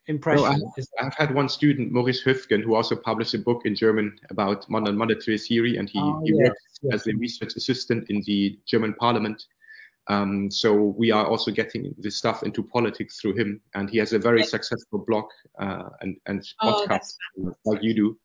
impression? 0.08 0.46
No, 0.60 0.72
I, 1.00 1.04
have 1.04 1.16
had 1.16 1.34
one 1.34 1.50
student, 1.50 1.92
Maurice 1.92 2.24
Höfgen, 2.24 2.64
who 2.64 2.76
also 2.76 2.96
published 2.96 3.34
a 3.34 3.40
book 3.40 3.64
in 3.66 3.76
German 3.76 4.18
about 4.30 4.70
modern 4.70 4.96
monetary 4.98 5.38
theory, 5.38 5.78
and 5.78 5.90
he, 5.90 6.00
oh, 6.00 6.22
he 6.24 6.34
yes, 6.34 6.48
worked 6.48 6.80
yes. 6.84 6.94
as 6.94 7.08
a 7.08 7.18
research 7.18 7.56
assistant 7.56 8.10
in 8.10 8.22
the 8.26 8.58
German 8.68 8.94
parliament. 8.94 9.46
Um, 10.08 10.51
so 10.51 10.74
we 10.74 11.12
are 11.12 11.26
also 11.26 11.51
getting 11.51 11.95
this 11.97 12.16
stuff 12.16 12.43
into 12.43 12.64
politics 12.64 13.20
through 13.20 13.36
him, 13.38 13.62
and 13.74 13.89
he 13.89 13.97
has 13.97 14.14
a 14.14 14.20
very 14.20 14.43
successful 14.43 15.03
blog 15.08 15.26
uh, 15.60 15.89
and, 16.01 16.18
and 16.28 16.45
oh, 16.62 16.86
podcast 16.88 17.16
like 17.66 17.82
you 17.82 17.93
do. 17.93 18.18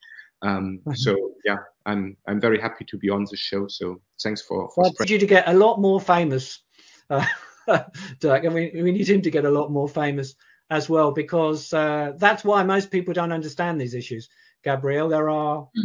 Um. 0.42 0.80
So 0.94 1.32
yeah, 1.44 1.58
I'm 1.86 2.16
I'm 2.26 2.40
very 2.40 2.60
happy 2.60 2.84
to 2.86 2.98
be 2.98 3.10
on 3.10 3.26
the 3.30 3.36
show. 3.36 3.66
So 3.68 4.00
thanks 4.22 4.42
for. 4.42 4.70
for 4.74 4.84
well, 4.84 4.92
you 5.06 5.18
to 5.18 5.26
get 5.26 5.48
a 5.48 5.54
lot 5.54 5.80
more 5.80 6.00
famous, 6.00 6.60
uh, 7.08 7.24
Dirk, 8.20 8.44
and 8.44 8.54
we 8.54 8.70
we 8.74 8.92
need 8.92 9.08
him 9.08 9.22
to 9.22 9.30
get 9.30 9.44
a 9.44 9.50
lot 9.50 9.70
more 9.70 9.88
famous 9.88 10.34
as 10.70 10.88
well 10.88 11.12
because 11.12 11.72
uh, 11.72 12.12
that's 12.16 12.44
why 12.44 12.62
most 12.62 12.90
people 12.90 13.12
don't 13.12 13.32
understand 13.32 13.80
these 13.80 13.94
issues. 13.94 14.28
Gabrielle, 14.62 15.08
there 15.08 15.30
are 15.30 15.62
mm-hmm. 15.62 15.82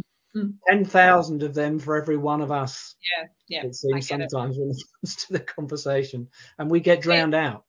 Ten 0.68 0.86
thousand 0.86 1.44
of 1.44 1.54
them 1.54 1.80
for 1.80 1.96
every 1.96 2.18
one 2.18 2.42
of 2.42 2.52
us. 2.52 2.96
Yeah, 3.18 3.28
yeah. 3.48 3.68
It 3.68 3.76
seems 3.76 4.08
sometimes 4.08 4.58
it. 4.58 4.62
when 4.62 4.70
it 4.72 4.84
comes 5.02 5.16
to 5.16 5.34
the 5.34 5.40
conversation, 5.40 6.28
and 6.58 6.70
we 6.70 6.80
get 6.80 7.02
drowned 7.02 7.34
yeah. 7.34 7.50
out. 7.50 7.66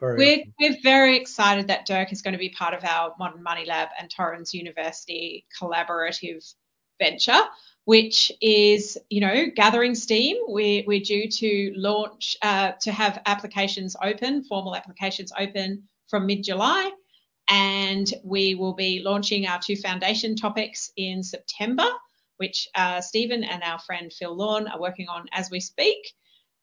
We're, 0.00 0.42
we're 0.60 0.76
very 0.82 1.16
excited 1.16 1.68
that 1.68 1.86
Dirk 1.86 2.12
is 2.12 2.20
going 2.20 2.32
to 2.32 2.38
be 2.38 2.50
part 2.50 2.74
of 2.74 2.84
our 2.84 3.14
Modern 3.18 3.42
Money 3.42 3.64
Lab 3.64 3.88
and 3.98 4.10
Torrens 4.10 4.52
University 4.52 5.46
collaborative 5.58 6.52
venture, 7.00 7.40
which 7.84 8.30
is, 8.42 8.98
you 9.08 9.20
know, 9.20 9.46
gathering 9.54 9.94
steam. 9.94 10.36
We're, 10.46 10.82
we're 10.86 11.00
due 11.00 11.30
to 11.30 11.72
launch, 11.76 12.36
uh, 12.42 12.72
to 12.82 12.92
have 12.92 13.22
applications 13.24 13.96
open, 14.02 14.44
formal 14.44 14.76
applications 14.76 15.32
open 15.38 15.84
from 16.08 16.26
mid 16.26 16.42
July. 16.42 16.90
And 17.48 18.12
we 18.24 18.54
will 18.54 18.74
be 18.74 19.02
launching 19.04 19.46
our 19.46 19.60
two 19.60 19.76
foundation 19.76 20.36
topics 20.36 20.90
in 20.96 21.22
September, 21.22 21.86
which 22.38 22.68
uh, 22.74 23.00
Steven 23.00 23.44
and 23.44 23.62
our 23.62 23.78
friend 23.78 24.12
Phil 24.12 24.34
Lawn 24.34 24.66
are 24.68 24.80
working 24.80 25.08
on 25.08 25.26
as 25.32 25.50
we 25.50 25.60
speak. 25.60 25.98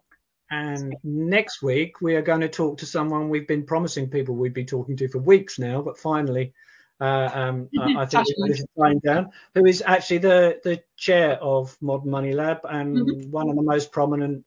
And 0.51 0.96
next 1.05 1.62
week, 1.62 2.01
we 2.01 2.16
are 2.16 2.22
going 2.22 2.40
to 2.40 2.48
talk 2.48 2.78
to 2.78 2.86
someone 2.86 3.28
we've 3.28 3.46
been 3.46 3.64
promising 3.64 4.11
people 4.11 4.34
we'd 4.34 4.53
be 4.53 4.64
talking 4.64 4.96
to 4.96 5.09
for 5.09 5.18
weeks 5.18 5.59
now, 5.59 5.80
but 5.80 5.96
finally, 5.96 6.53
uh, 7.01 7.30
um, 7.32 7.68
I, 7.78 7.94
I 7.94 8.07
think 8.07 8.26
this 8.46 8.61
is 8.61 8.66
flying 8.74 8.98
down, 8.98 9.30
who 9.55 9.64
is 9.64 9.82
actually 9.86 10.18
the, 10.18 10.61
the 10.64 10.82
chair 10.96 11.38
of 11.40 11.76
Modern 11.80 12.11
Money 12.11 12.32
Lab 12.32 12.59
and 12.64 12.96
mm-hmm. 12.96 13.30
one 13.30 13.48
of 13.48 13.57
the 13.57 13.62
most 13.62 13.92
prominent 13.92 14.44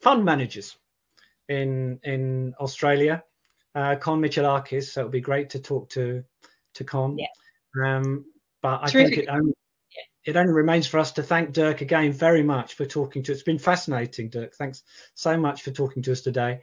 fund 0.00 0.24
managers 0.24 0.76
in 1.48 1.98
in 2.04 2.54
Australia 2.60 3.22
uh, 3.74 3.96
Con 3.96 4.20
Michalakis. 4.20 4.92
So 4.92 5.00
it 5.00 5.04
would 5.04 5.12
be 5.12 5.20
great 5.20 5.50
to 5.50 5.58
talk 5.58 5.90
to 5.90 6.24
to 6.74 6.84
Con. 6.84 7.18
Yeah. 7.18 7.26
Um, 7.84 8.24
but 8.62 8.82
I 8.82 8.90
Terrific. 8.90 9.14
think 9.14 9.28
it 9.28 9.30
only 9.30 9.52
it 10.24 10.36
only 10.36 10.52
remains 10.52 10.86
for 10.86 10.98
us 10.98 11.12
to 11.12 11.22
thank 11.22 11.52
Dirk 11.52 11.80
again 11.80 12.12
very 12.12 12.42
much 12.42 12.74
for 12.74 12.84
talking 12.84 13.22
to 13.22 13.32
us. 13.32 13.38
It's 13.38 13.44
been 13.44 13.58
fascinating, 13.58 14.28
Dirk. 14.28 14.54
Thanks 14.54 14.82
so 15.14 15.36
much 15.36 15.62
for 15.62 15.70
talking 15.70 16.02
to 16.02 16.12
us 16.12 16.20
today. 16.20 16.60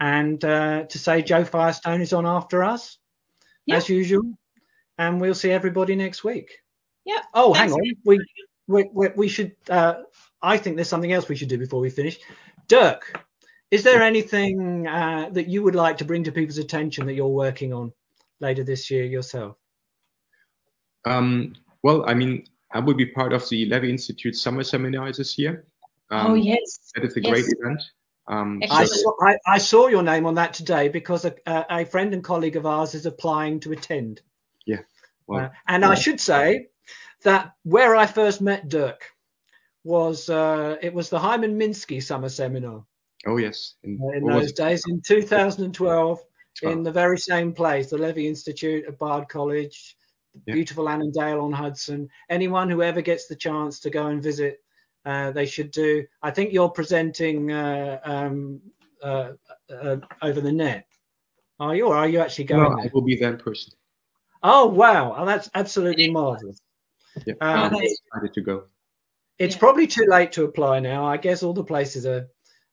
And 0.00 0.44
uh, 0.44 0.84
to 0.84 0.98
say 0.98 1.22
Joe 1.22 1.44
Firestone 1.44 2.00
is 2.00 2.12
on 2.12 2.26
after 2.26 2.64
us, 2.64 2.98
yeah. 3.64 3.76
as 3.76 3.88
usual. 3.88 4.22
And 4.98 5.20
we'll 5.20 5.34
see 5.34 5.50
everybody 5.50 5.94
next 5.94 6.24
week. 6.24 6.50
Yeah. 7.04 7.22
Oh, 7.32 7.54
Thanks. 7.54 7.72
hang 7.72 7.80
on. 7.80 7.96
We, 8.04 8.18
we, 8.66 8.90
we, 8.92 9.08
we 9.14 9.28
should, 9.28 9.54
uh, 9.70 10.02
I 10.42 10.58
think 10.58 10.76
there's 10.76 10.88
something 10.88 11.12
else 11.12 11.28
we 11.28 11.36
should 11.36 11.48
do 11.48 11.58
before 11.58 11.80
we 11.80 11.90
finish. 11.90 12.18
Dirk, 12.66 13.24
is 13.70 13.84
there 13.84 14.02
anything 14.02 14.86
uh, 14.86 15.30
that 15.32 15.48
you 15.48 15.62
would 15.62 15.74
like 15.74 15.98
to 15.98 16.04
bring 16.04 16.24
to 16.24 16.32
people's 16.32 16.58
attention 16.58 17.06
that 17.06 17.14
you're 17.14 17.28
working 17.28 17.72
on 17.72 17.92
later 18.40 18.64
this 18.64 18.90
year 18.90 19.04
yourself? 19.04 19.56
Um, 21.04 21.54
well, 21.82 22.04
I 22.06 22.14
mean, 22.14 22.46
I 22.76 22.80
will 22.80 22.94
be 22.94 23.06
part 23.06 23.32
of 23.32 23.48
the 23.48 23.64
Levy 23.66 23.88
Institute 23.88 24.36
summer 24.36 24.62
seminar 24.62 25.10
this 25.10 25.38
year. 25.38 25.64
Um, 26.10 26.32
oh 26.32 26.34
yes, 26.34 26.92
that 26.94 27.04
is 27.04 27.16
a 27.16 27.22
yes. 27.22 27.30
great 27.30 27.46
event. 27.58 27.82
Um, 28.28 28.60
I, 28.70 28.84
saw, 28.84 29.12
I, 29.20 29.36
I, 29.46 29.58
saw, 29.58 29.86
your 29.86 30.02
name 30.02 30.26
on 30.26 30.34
that 30.34 30.52
today 30.52 30.88
because 30.88 31.24
a, 31.24 31.34
a, 31.46 31.86
friend 31.86 32.12
and 32.12 32.22
colleague 32.22 32.56
of 32.56 32.66
ours 32.66 32.94
is 32.94 33.06
applying 33.06 33.60
to 33.60 33.72
attend. 33.72 34.20
Yeah. 34.66 34.80
Well, 35.28 35.46
uh, 35.46 35.48
and 35.68 35.82
yeah. 35.82 35.90
I 35.90 35.94
should 35.94 36.20
say 36.20 36.66
that 37.22 37.52
where 37.62 37.94
I 37.96 38.06
first 38.06 38.40
met 38.40 38.68
Dirk 38.68 39.10
was 39.82 40.28
uh, 40.28 40.76
it 40.82 40.92
was 40.92 41.08
the 41.08 41.18
Hyman 41.18 41.58
Minsky 41.58 42.02
summer 42.02 42.28
seminar. 42.28 42.84
Oh 43.26 43.38
yes, 43.38 43.74
in, 43.84 43.98
in 44.14 44.24
those 44.24 44.52
days 44.52 44.82
in 44.86 45.00
2012, 45.00 46.20
in 46.62 46.82
the 46.82 46.92
very 46.92 47.18
same 47.18 47.52
place, 47.52 47.88
the 47.88 47.96
Levy 47.96 48.28
Institute 48.28 48.84
at 48.86 48.98
Bard 48.98 49.28
College, 49.28 49.96
yeah. 50.46 50.54
beautiful 50.54 50.88
Annandale 50.88 51.40
on 51.40 51.52
Hudson. 51.52 52.08
Anyone 52.28 52.70
who 52.70 52.82
ever 52.82 53.00
gets 53.00 53.26
the 53.26 53.36
chance 53.36 53.80
to 53.80 53.90
go 53.90 54.06
and 54.06 54.22
visit, 54.22 54.58
uh, 55.04 55.30
they 55.30 55.46
should 55.46 55.70
do. 55.70 56.04
I 56.22 56.30
think 56.30 56.52
you're 56.52 56.68
presenting 56.68 57.52
uh, 57.52 58.00
um, 58.04 58.60
uh, 59.02 59.30
uh 59.70 59.96
over 60.22 60.40
the 60.40 60.52
net. 60.52 60.86
Are 61.58 61.74
you, 61.74 61.86
or 61.86 61.96
are 61.96 62.08
you 62.08 62.20
actually 62.20 62.44
going? 62.44 62.62
No, 62.62 62.82
I 62.82 62.90
will 62.92 63.02
be 63.02 63.16
there 63.16 63.30
in 63.30 63.38
person. 63.38 63.72
Oh 64.42 64.66
wow, 64.66 65.14
oh, 65.16 65.24
that's 65.24 65.48
absolutely 65.54 66.10
marvelous. 66.10 66.60
Yeah, 67.26 67.34
um, 67.40 67.74
I'm 67.74 67.74
excited 67.74 68.34
to 68.34 68.40
go. 68.42 68.64
It's 69.38 69.54
yeah. 69.54 69.60
probably 69.60 69.86
too 69.86 70.04
late 70.06 70.32
to 70.32 70.44
apply 70.44 70.80
now. 70.80 71.06
I 71.06 71.16
guess 71.16 71.42
all 71.42 71.54
the 71.54 71.64
places 71.64 72.04
are 72.04 72.28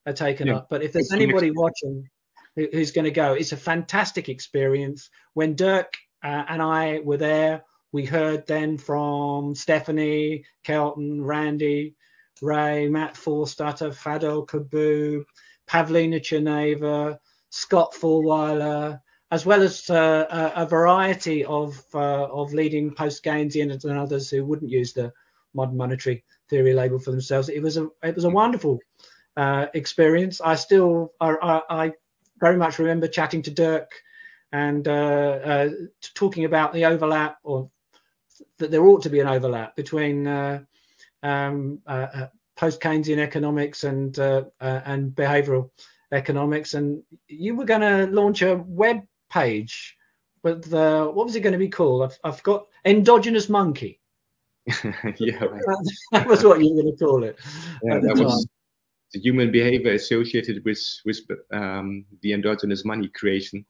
are 0.05 0.13
taken 0.13 0.47
yeah. 0.47 0.57
up. 0.57 0.67
But 0.69 0.83
if 0.83 0.93
there's 0.93 1.13
anybody 1.13 1.51
watching 1.51 2.09
who, 2.55 2.67
who's 2.71 2.91
going 2.91 3.05
to 3.05 3.11
go, 3.11 3.33
it's 3.33 3.51
a 3.51 3.57
fantastic 3.57 4.29
experience. 4.29 5.09
When 5.33 5.55
Dirk 5.55 5.93
uh, 6.23 6.45
and 6.47 6.61
I 6.61 6.99
were 6.99 7.17
there, 7.17 7.63
we 7.91 8.05
heard 8.05 8.47
then 8.47 8.77
from 8.77 9.55
Stephanie, 9.55 10.45
Kelton, 10.63 11.23
Randy, 11.23 11.95
Wray, 12.41 12.87
Matt 12.87 13.15
Forstater, 13.15 13.93
Fadhel 13.93 14.47
Kaboub, 14.47 15.25
Pavlina 15.67 16.19
Tcherneva, 16.19 17.17
Scott 17.49 17.93
Fullwiler, 17.93 18.99
as 19.31 19.45
well 19.45 19.61
as 19.61 19.89
uh, 19.89 20.25
a, 20.29 20.63
a, 20.63 20.65
variety 20.65 21.45
of 21.45 21.83
uh, 21.93 22.25
of 22.25 22.53
leading 22.53 22.93
post-Keynesians 22.93 23.83
and 23.83 23.97
others 23.97 24.29
who 24.29 24.45
wouldn't 24.45 24.71
use 24.71 24.93
the 24.93 25.11
modern 25.53 25.77
monetary 25.77 26.23
theory 26.49 26.73
label 26.73 26.99
for 26.99 27.11
themselves. 27.11 27.49
It 27.49 27.61
was 27.61 27.77
a 27.77 27.87
it 28.03 28.15
was 28.15 28.25
a 28.25 28.29
wonderful 28.29 28.79
uh, 29.37 29.67
experience. 29.73 30.41
I 30.41 30.55
still, 30.55 31.13
I, 31.19 31.61
I, 31.69 31.91
very 32.39 32.57
much 32.57 32.79
remember 32.79 33.07
chatting 33.07 33.41
to 33.43 33.51
Dirk 33.51 33.89
and 34.53 34.87
uh, 34.87 35.39
uh, 35.43 35.69
talking 36.13 36.45
about 36.45 36.73
the 36.73 36.85
overlap, 36.85 37.39
or 37.43 37.69
that 38.59 38.69
there 38.69 38.85
ought 38.85 39.01
to 39.01 39.09
be 39.09 39.19
an 39.19 39.27
overlap 39.27 39.75
between 39.75 40.27
uh, 40.27 40.61
um, 41.23 41.79
uh, 41.87 42.27
post 42.55 42.79
Keynesian 42.79 43.17
economics 43.17 43.83
and 43.83 44.17
and 44.59 45.11
behavioural 45.11 45.71
economics. 46.11 46.75
And 46.75 47.01
you 47.27 47.55
were 47.55 47.65
going 47.65 47.81
to 47.81 48.13
launch 48.13 48.43
a 48.43 48.63
web 48.67 49.01
page 49.31 49.97
with 50.43 50.71
what 50.71 51.25
was 51.25 51.35
it 51.35 51.41
going 51.41 51.53
to 51.53 51.59
be 51.59 51.69
called? 51.69 52.03
I've, 52.03 52.19
I've 52.23 52.43
got 52.43 52.67
endogenous 52.85 53.49
monkey. 53.49 53.99
yeah, 54.67 55.47
that 56.11 56.27
was 56.27 56.43
what 56.43 56.63
you 56.63 56.75
were 56.75 56.83
going 56.83 56.95
to 56.95 57.03
call 57.03 57.23
it. 57.23 57.39
Yeah, 57.83 57.99
that 57.99 58.17
was 58.17 58.47
the 59.13 59.19
human 59.19 59.51
behavior 59.51 59.93
associated 59.93 60.63
with 60.63 60.79
with 61.05 61.21
um, 61.51 62.05
the 62.21 62.33
endogenous 62.33 62.85
money 62.85 63.07
creation. 63.07 63.65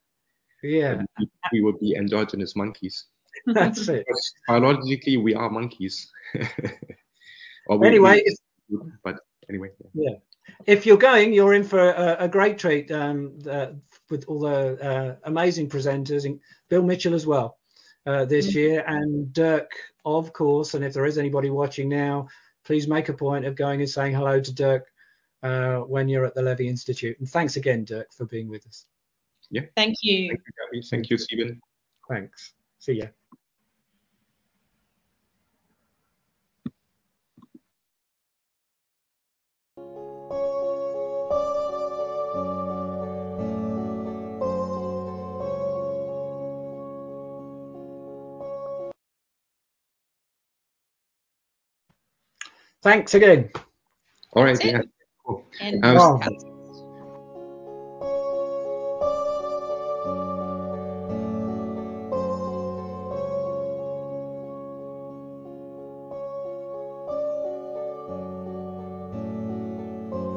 Yeah, 0.63 1.03
we, 1.19 1.29
we 1.51 1.61
would 1.61 1.79
be 1.79 1.95
endogenous 1.95 2.55
monkeys. 2.55 3.05
That's 3.45 3.87
it. 3.89 4.05
biologically, 4.47 5.17
we 5.17 5.33
are 5.35 5.49
monkeys. 5.49 6.11
we, 6.33 7.87
anyway, 7.87 8.23
we, 8.69 8.77
but 9.03 9.19
anyway. 9.49 9.69
Yeah. 9.93 10.11
yeah. 10.11 10.17
If 10.65 10.85
you're 10.85 10.97
going, 10.97 11.33
you're 11.33 11.53
in 11.53 11.63
for 11.63 11.79
a, 11.79 12.17
a 12.19 12.27
great 12.27 12.57
treat 12.57 12.91
um, 12.91 13.39
uh, 13.49 13.67
with 14.09 14.25
all 14.27 14.39
the 14.39 14.81
uh, 14.81 15.15
amazing 15.23 15.69
presenters, 15.69 16.25
and 16.25 16.39
Bill 16.69 16.83
Mitchell 16.83 17.13
as 17.13 17.25
well 17.25 17.57
uh, 18.05 18.25
this 18.25 18.49
mm-hmm. 18.49 18.59
year, 18.59 18.83
and 18.87 19.31
Dirk, 19.33 19.71
of 20.05 20.33
course. 20.33 20.73
And 20.73 20.83
if 20.83 20.93
there 20.93 21.05
is 21.05 21.17
anybody 21.17 21.49
watching 21.49 21.89
now, 21.89 22.27
please 22.65 22.87
make 22.87 23.09
a 23.09 23.13
point 23.13 23.45
of 23.45 23.55
going 23.55 23.81
and 23.81 23.89
saying 23.89 24.13
hello 24.13 24.39
to 24.39 24.53
Dirk 24.53 24.87
uh, 25.43 25.77
when 25.79 26.07
you're 26.07 26.25
at 26.25 26.35
the 26.35 26.41
Levy 26.41 26.67
Institute. 26.67 27.19
And 27.19 27.29
thanks 27.29 27.55
again, 27.55 27.85
Dirk, 27.85 28.13
for 28.13 28.25
being 28.25 28.49
with 28.49 28.65
us. 28.67 28.85
Yeah. 29.53 29.61
Thank 29.75 29.97
you. 30.01 30.29
Thank 30.29 30.39
you, 30.47 30.53
Gabby. 30.65 30.81
Thank 30.89 31.09
you, 31.11 31.17
Steven. 31.19 31.61
Thanks. 32.09 32.53
See 32.79 32.93
ya. 32.93 33.05
Thanks 52.81 53.13
again. 53.13 53.51
All 54.33 54.43
right. 54.43 54.65
Yeah. 54.65 54.81
And 55.61 55.85
um, 55.85 56.19